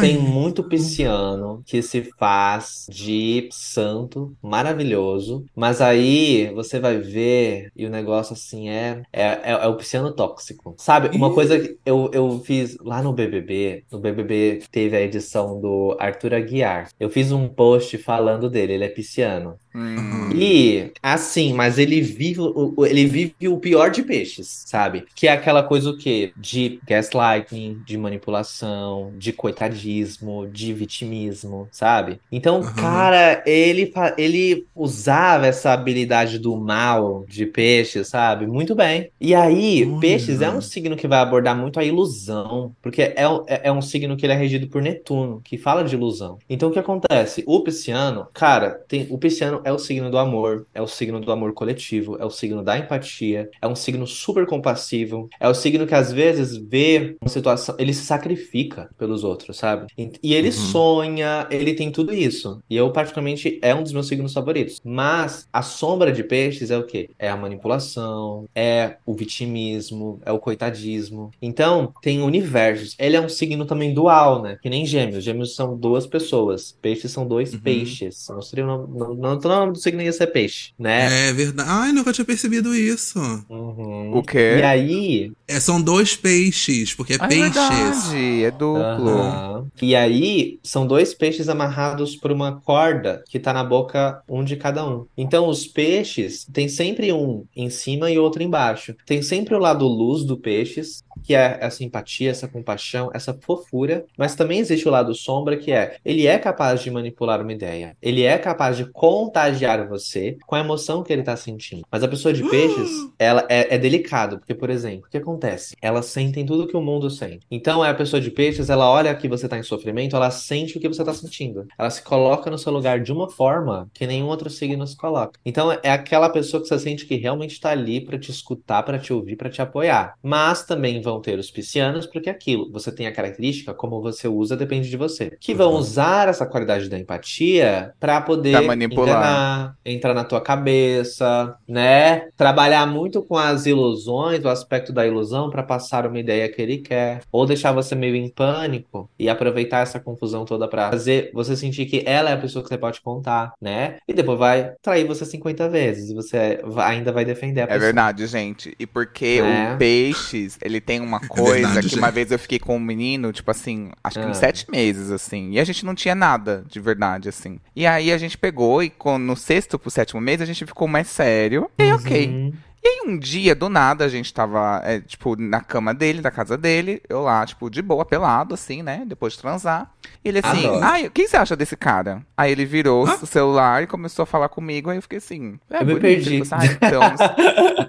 [0.00, 7.27] tem muito pisciano que se faz de santo maravilhoso, mas aí você vai ver
[7.76, 10.74] e o negócio assim é é, é, é o pisciano tóxico.
[10.78, 11.16] Sabe?
[11.16, 15.96] Uma coisa que eu, eu fiz lá no BBB, no BBB teve a edição do
[15.98, 16.88] Arthur Aguiar.
[16.98, 19.56] Eu fiz um post falando dele, ele é pisciano.
[19.74, 20.30] Hum.
[20.34, 22.40] E assim, mas ele vive
[22.86, 25.04] ele vive o pior de peixes, sabe?
[25.14, 26.32] Que é aquela coisa o quê?
[26.36, 32.20] De gaslighting, de manipulação, de coitadismo, de vitimismo, sabe?
[32.30, 32.74] Então, Aham.
[32.74, 38.46] cara, ele ele usava essa habilidade do mal de peixes, sabe?
[38.46, 39.10] Muito bem.
[39.20, 40.00] E aí, Olha.
[40.00, 43.72] peixes é um signo que vai abordar muito a ilusão, porque é, um- é é
[43.72, 46.38] um signo que ele é regido por Netuno, que fala de ilusão.
[46.48, 47.42] Então, o que acontece?
[47.46, 51.30] O pisciano, cara, tem, o pisciano é o signo do amor, é o signo do
[51.32, 55.86] amor coletivo, é o signo da empatia, é um signo super compassivo, é o signo
[55.86, 59.86] que às vezes vê uma situação, ele se sacrifica pelos outros, sabe?
[59.96, 60.52] E, e ele Uhum.
[60.52, 62.62] sonha, ele tem tudo isso.
[62.70, 64.80] E eu, particularmente, é um dos meus signos favoritos.
[64.84, 67.07] Mas a sombra de peixes é o quê?
[67.18, 71.30] É a manipulação, é o vitimismo, é o coitadismo.
[71.40, 72.94] Então, tem universos.
[72.98, 74.58] Ele é um signo também dual, né?
[74.62, 75.24] Que nem gêmeos.
[75.24, 76.76] Gêmeos são duas pessoas.
[76.80, 77.60] Peixes são dois Uhum.
[77.60, 78.26] peixes.
[78.28, 81.28] Não seria o nome, não, não, não, o nome do signo ia ser peixe, né?
[81.28, 81.68] É verdade.
[81.70, 83.18] Ai, nunca tinha percebido isso.
[83.48, 84.16] Uhum.
[84.16, 84.56] O quê?
[84.58, 87.54] E aí, É, são dois peixes, porque é Ah, é peixes.
[87.54, 89.08] verdade, é duplo.
[89.10, 89.66] Aham.
[89.80, 94.56] E aí, são dois peixes amarrados por uma corda que tá na boca, um de
[94.56, 95.06] cada um.
[95.16, 98.94] Então, os peixes, tem sempre um em cima e outro embaixo.
[99.06, 104.04] Tem sempre o lado luz do peixes, que é essa empatia, essa compaixão, essa fofura,
[104.16, 107.96] mas também existe o lado sombra, que é ele é capaz de manipular uma ideia.
[108.00, 111.82] Ele é capaz de contagiar você com a emoção que ele tá sentindo.
[111.90, 115.76] Mas a pessoa de peixes, ela é, é delicado, porque, por exemplo, o que acontece?
[115.80, 117.46] Elas sentem tudo que o mundo sente.
[117.50, 120.76] Então, é a pessoa de peixes, ela olha que você tá em sofrimento, ela sente
[120.76, 121.66] o que você tá sentindo.
[121.78, 125.38] Ela se coloca no seu lugar de uma forma que nenhum outro signo se coloca.
[125.44, 128.98] Então, é aquela pessoa que você sente que realmente tá ali pra te escutar, pra
[128.98, 130.14] te ouvir, pra te apoiar.
[130.22, 134.28] Mas também vão ter os piscianos, porque é aquilo, você tem a característica, como você
[134.28, 135.36] usa, depende de você.
[135.40, 135.78] Que vão Uhum.
[135.78, 139.08] usar essa qualidade da empatia pra poder Pra manipular.
[139.08, 142.28] enganar, entrar na tua cabeça, né?
[142.36, 146.78] Trabalhar muito com as ilusões, o aspecto da ilusão pra passar uma ideia que ele
[146.78, 151.56] quer, ou deixar você meio em pânico e aproveitar essa confusão toda pra fazer você
[151.56, 153.96] sentir que ela é a pessoa que você pode contar, né?
[154.08, 157.80] E depois vai trair você 50 vezes e você ainda vai defender a É pessoa.
[157.84, 158.74] verdade, gente.
[158.78, 159.74] E porque Né?
[159.74, 163.32] o peixes, ele tem uma coisa verdade, que uma vez eu fiquei com um menino,
[163.32, 164.28] tipo assim, acho que Ah.
[164.28, 165.50] uns sete meses, assim.
[165.52, 167.58] E a gente não tinha nada de verdade, assim.
[167.74, 170.86] E aí a gente pegou e com- no sexto pro sétimo mês a gente ficou
[170.88, 171.70] mais sério.
[171.78, 172.54] E aí, ok.
[172.88, 176.30] E aí um dia, do nada, a gente tava, é, tipo, na cama dele, da
[176.30, 179.02] casa dele, eu lá, tipo, de boa, pelado, assim, né?
[179.06, 179.90] Depois de transar.
[180.24, 180.84] E ele assim, Adoro.
[180.84, 182.22] ai, o que você acha desse cara?
[182.36, 183.18] Aí ele virou Hã?
[183.20, 186.00] o celular e começou a falar comigo, aí eu fiquei assim, é Eu me bonito.
[186.00, 186.34] perdi.
[186.36, 187.02] Ele falou assim, ah, então,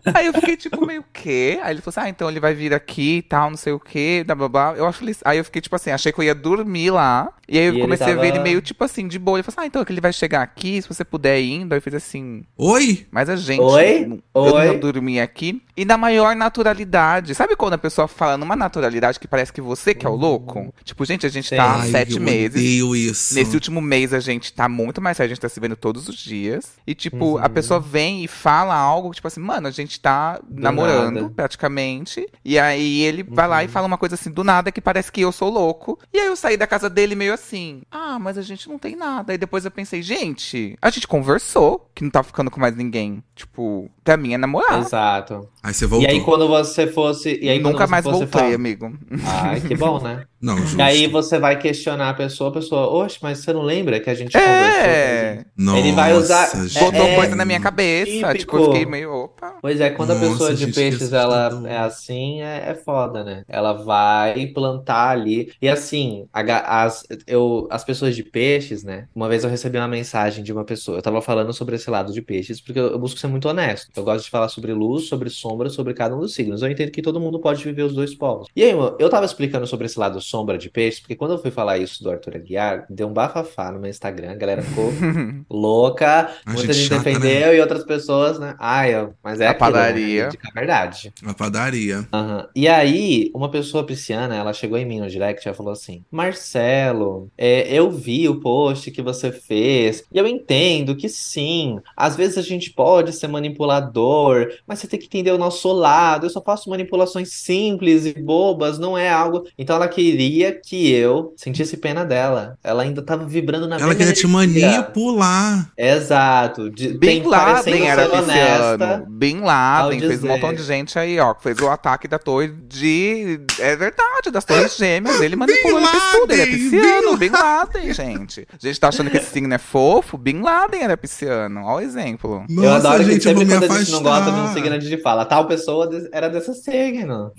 [0.14, 1.60] Aí eu fiquei tipo, meio quê?
[1.64, 3.80] Aí ele falou assim, ah, então ele vai vir aqui e tal, não sei o
[3.80, 4.74] quê, blá, blá, blá.
[4.76, 5.04] Eu acho.
[5.24, 7.32] Aí eu fiquei tipo assim, achei que eu ia dormir lá.
[7.48, 9.38] E aí eu E comecei a ver ele tava- meio tipo assim, de boa.
[9.38, 11.74] Ele falou assim, ah, então que ele vai chegar aqui, se você puder ir indo.
[11.74, 13.08] Aí eu fiz assim, Oi?
[13.12, 14.06] mas a gente, Oi?
[14.06, 14.68] não- Oi?
[14.90, 15.62] Não dormi aqui.
[15.80, 17.34] E na maior naturalidade.
[17.34, 20.74] Sabe quando a pessoa fala numa naturalidade que parece que você que é o louco?
[20.84, 22.60] Tipo, gente, a gente tá há Ai, sete eu meses.
[22.62, 23.34] odeio isso.
[23.34, 26.10] Nesse último mês a gente tá muito mais sério, a gente tá se vendo todos
[26.10, 26.74] os dias.
[26.86, 27.50] E, tipo, a Uhum.
[27.50, 31.34] pessoa vem e fala algo, tipo assim, mano, a gente tá namorando nada.
[31.34, 32.28] praticamente.
[32.44, 33.72] E aí ele vai lá e Uhum.
[33.72, 35.98] fala uma coisa assim do nada que parece que eu sou louco.
[36.14, 38.96] E aí eu saí da casa dele meio assim, ah, mas a gente não tem
[38.96, 39.32] nada.
[39.32, 43.24] Aí depois eu pensei, gente, a gente conversou que não tá ficando com mais ninguém.
[43.36, 44.80] Tipo, pra mim é namorar.
[44.80, 45.48] Exato.
[45.70, 46.10] Aí você voltou.
[46.10, 47.40] E aí quando você fosse.
[47.42, 48.92] E aí, Nunca você mais fosse voltei, falar- amigo.
[49.24, 50.24] Ai, que bom, né?
[50.42, 50.78] Não, justo.
[50.80, 54.10] E aí você vai questionar a pessoa, a pessoa, oxe, mas você não lembra que
[54.10, 54.40] a gente É.
[54.40, 55.46] conversou?
[55.58, 56.80] Nossa, Ele vai usar- gente.
[56.80, 58.10] Botou É, coisa na minha cabeça.
[58.12, 58.56] Tipo, típico.
[58.58, 59.14] eu fiquei meio.
[59.14, 59.56] Opa.
[59.62, 63.44] Pois é, quando a Nossa, pessoa de peixes ela é assim, é, é foda, né?
[63.50, 65.52] Ela vai plantar ali.
[65.62, 69.08] E assim, a as, eu, as pessoas de peixes, né?
[69.14, 71.00] Uma vez eu recebi uma mensagem de uma pessoa.
[71.00, 73.92] Eu tava falando sobre esse lado de peixes, porque eu, eu busco ser muito honesto.
[73.94, 76.62] Eu gosto de falar sobre luz, sobre sombra, sobre cada um dos signos.
[76.62, 78.48] Eu entendo que todo mundo pode viver os dois polos.
[78.56, 78.70] E aí,
[79.00, 82.04] eu tava explicando sobre esse lado sombra de peixes, porque quando eu fui falar isso
[82.04, 84.92] do Arthur Aguiar, deu um bafafá no meu Instagram, a galera ficou
[85.50, 88.56] louca, A muita gente chata, defendeu e outras pessoas, né?
[88.60, 89.74] Ai, eu- mas é A aquilo, né?
[89.74, 90.28] padaria.
[90.30, 91.14] De a verdade.
[91.26, 92.08] A padaria.
[92.14, 92.48] Aham.
[92.56, 97.30] E aí, uma pessoa pisciana, ela chegou em mim no direct e falou assim: Marcelo,
[97.38, 102.38] é, eu vi o post que você fez, e eu entendo que sim, às vezes
[102.38, 106.26] a gente pode ser manipulador, mas você tem que entender o nosso lado.
[106.26, 109.46] Eu só faço manipulações simples e bobas, não é algo.
[109.58, 112.58] Então ela queria que eu sentisse pena dela.
[112.64, 115.72] Ela ainda tava vibrando na Ela queria te manipular.
[115.78, 116.70] Exato.
[116.70, 119.06] De, Bin Laden era pisciano.
[119.08, 121.34] Bin Laden fez um montão de gente aí, ó.
[121.34, 123.40] que Fez o ataque da torre de.
[123.60, 125.22] É verdade, das torres gêmeas.
[125.22, 126.34] Ele manipulando Bin isso tudo.
[126.34, 127.18] Ele é pisciano.
[127.18, 128.48] Bin Bin Laden, gente.
[128.52, 130.18] A gente tá achando que esse signo é fofo.
[130.18, 131.64] Bin Laden era pisciano.
[131.64, 132.44] Olha o exemplo.
[132.50, 134.40] Eu Nossa, adoro que gente, eu vou sempre me quando a gente não gosta de
[134.40, 137.32] um signo, a gente fala, tal pessoa era desse signo.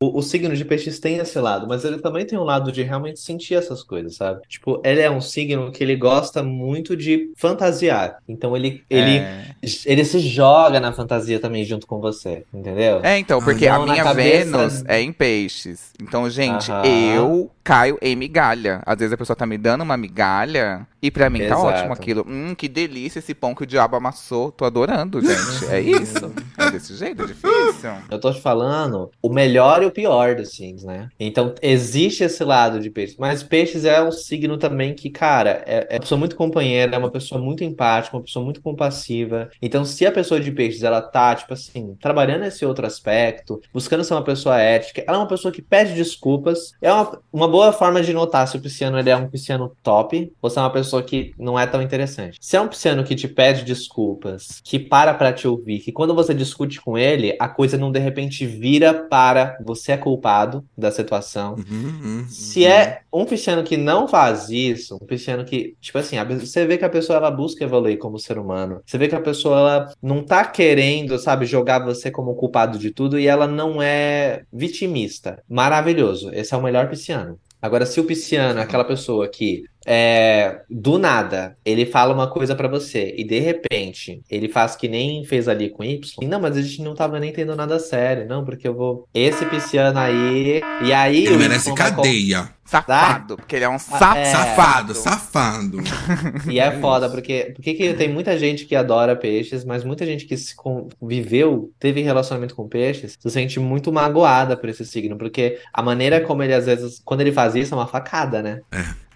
[0.00, 2.82] O, o signo de peixes tem esse lado, mas ele também tem um lado de
[2.82, 4.40] realmente sentir essas coisas, sabe?
[4.48, 8.18] Tipo, ele é um signo que ele gosta muito de fantasiar.
[8.28, 9.44] Então ele, ele, É.
[9.86, 13.00] ele se joga na fantasia também junto com você, entendeu?
[13.02, 15.92] É, então, porque Então, a minha cabeça- Vênus é em peixes.
[16.00, 16.84] Então, gente, Aham.
[16.86, 18.82] eu caio em migalha.
[18.84, 21.62] Às vezes a pessoa tá me dando uma migalha e pra mim tá Exato.
[21.62, 22.26] ótimo aquilo.
[22.28, 24.52] Hum, que delícia esse pão que o diabo amassou.
[24.52, 25.66] Tô adorando, gente.
[25.70, 26.32] É isso.
[26.58, 27.90] É desse jeito, é difícil.
[28.10, 31.08] Eu tô te falando o melhor e o pior dos signos, né?
[31.18, 33.16] Então, existe esse lado de peixes.
[33.18, 36.98] Mas peixes é um signo também que, cara, é, é uma pessoa muito companheira, é
[36.98, 39.50] uma pessoa muito empática, uma pessoa muito compassiva.
[39.60, 44.04] Então, se a pessoa de peixes, ela tá, tipo assim, trabalhando esse outro aspecto, buscando
[44.04, 46.72] ser uma pessoa ética, ela é uma pessoa que pede desculpas.
[46.80, 50.32] É uma, uma boa forma de notar se o pisciano ele é um pisciano top
[50.42, 52.36] ou se é uma pessoa que não é tão interessante.
[52.40, 56.12] Se é um pisciano que te pede desculpas, que para pra te ouvir, que quando
[56.16, 60.90] você discute com ele, a coisa não de repente vira para você é culpado da
[60.90, 61.54] situação.
[61.54, 66.16] Uhum, uhum, Se é um pisciano que não faz isso, um pisciano que, tipo assim,
[66.40, 68.80] você vê que a pessoa ela busca evoluir como ser humano.
[68.84, 72.90] Você vê que a pessoa ela não tá querendo, sabe, jogar você como culpado de
[72.90, 75.40] tudo e ela não é vitimista.
[75.48, 76.30] Maravilhoso.
[76.32, 77.38] Esse é o melhor pisciano.
[77.64, 82.54] Agora, se o pisciano é aquela pessoa que é, do nada, ele fala uma coisa
[82.54, 86.28] pra você e de repente ele faz que nem fez ali com Y.
[86.28, 89.08] Não, mas a gente não tava nem tendo nada sério, não, porque eu vou.
[89.14, 90.60] Esse pisciano aí.
[90.82, 91.24] E aí.
[91.24, 92.50] Ele merece cadeia.
[92.82, 94.18] Safado, porque ele é um safado.
[94.18, 94.24] é.
[94.24, 95.78] Safado, safado.
[96.50, 100.26] E é foda, porque, porque que tem muita gente que adora peixes, mas muita gente
[100.26, 100.54] que se
[101.02, 106.20] viveu, teve relacionamento com peixes, se sente muito magoada por esse signo, porque a maneira
[106.20, 108.60] como ele às vezes, quando ele faz isso, é uma facada, né?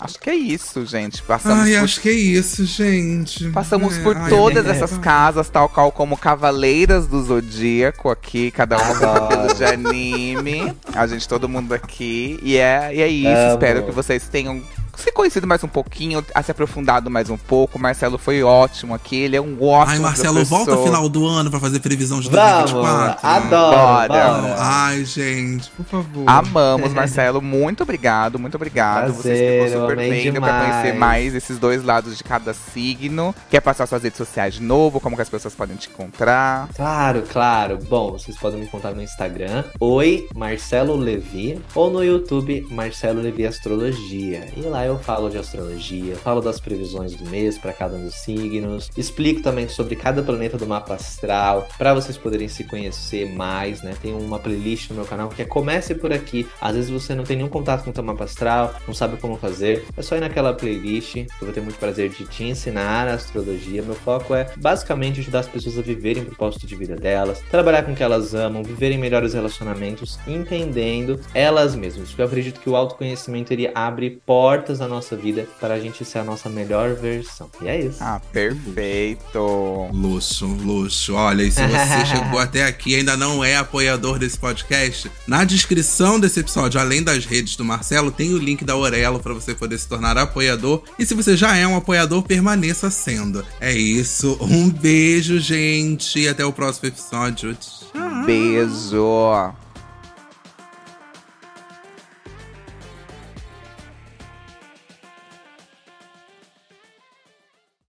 [0.00, 1.20] Acho que é isso, gente.
[1.22, 3.50] Passamos Ai, por acho que é isso, gente.
[3.50, 4.84] Passamos É, por ai, todas amiga.
[4.84, 10.72] essas casas, tal qual como Cavaleiras do Zodíaco aqui, cada uma com de anime.
[10.94, 12.38] A gente, todo mundo aqui.
[12.44, 13.47] E é, e é isso.
[13.52, 14.62] Espero que vocês tenham
[14.98, 17.78] se conhecido mais um pouquinho, a se aprofundado mais um pouco.
[17.78, 20.64] O Marcelo foi ótimo aqui, ele é um ótimo Ai, Marcelo, professor.
[20.66, 22.72] volta final do ano pra fazer previsão de Vamos!
[22.72, 23.26] 2024.
[23.28, 23.76] Adoro!
[23.76, 24.08] Bora.
[24.08, 24.56] bora.
[24.58, 26.24] Ai, gente, por favor.
[26.26, 27.40] Amamos, Marcelo.
[27.40, 29.12] Muito obrigado, muito obrigado.
[29.14, 33.34] Você Prazer, explicou super bem, deu pra conhecer mais esses dois lados de cada signo.
[33.48, 35.00] Quer passar suas redes sociais de novo?
[35.00, 36.68] Como que as pessoas podem te encontrar?
[36.74, 37.78] Claro, claro.
[37.88, 43.46] Bom, vocês podem me encontrar no Instagram, oi Marcelo Levi, ou no YouTube Marcelo Levi
[43.46, 44.48] Astrologia.
[44.56, 48.14] E lá eu falo de astrologia, falo das previsões do mês para cada um dos
[48.14, 53.82] signos, explico também sobre cada planeta do mapa astral, para vocês poderem se conhecer mais,
[53.82, 53.94] né?
[54.00, 56.46] Tem uma playlist no meu canal que é Comece por aqui.
[56.60, 59.36] Às vezes você não tem nenhum contato com o teu mapa astral, não sabe como
[59.36, 61.16] fazer, é só ir naquela playlist.
[61.16, 63.82] Eu vou ter muito prazer de te ensinar a astrologia.
[63.82, 67.82] Meu foco é basicamente ajudar as pessoas a viverem o propósito de vida delas, trabalhar
[67.82, 72.14] com o que elas amam, viverem melhores relacionamentos, entendendo elas mesmas.
[72.16, 76.18] Eu acredito que o autoconhecimento ele abre portas na nossa vida para a gente ser
[76.18, 77.50] a nossa melhor versão.
[77.60, 77.98] E é isso.
[78.00, 79.88] Ah, perfeito.
[79.92, 81.14] Luxo, luxo.
[81.14, 85.44] Olha, e se você chegou até aqui e ainda não é apoiador desse podcast, na
[85.44, 89.54] descrição desse episódio, além das redes do Marcelo, tem o link da Orelo para você
[89.54, 90.82] poder se tornar apoiador.
[90.98, 93.44] E se você já é um apoiador, permaneça sendo.
[93.60, 94.36] É isso.
[94.40, 96.20] Um beijo, gente.
[96.20, 97.54] E até o próximo episódio.
[97.54, 98.24] Tchau.
[98.24, 99.67] Beijo.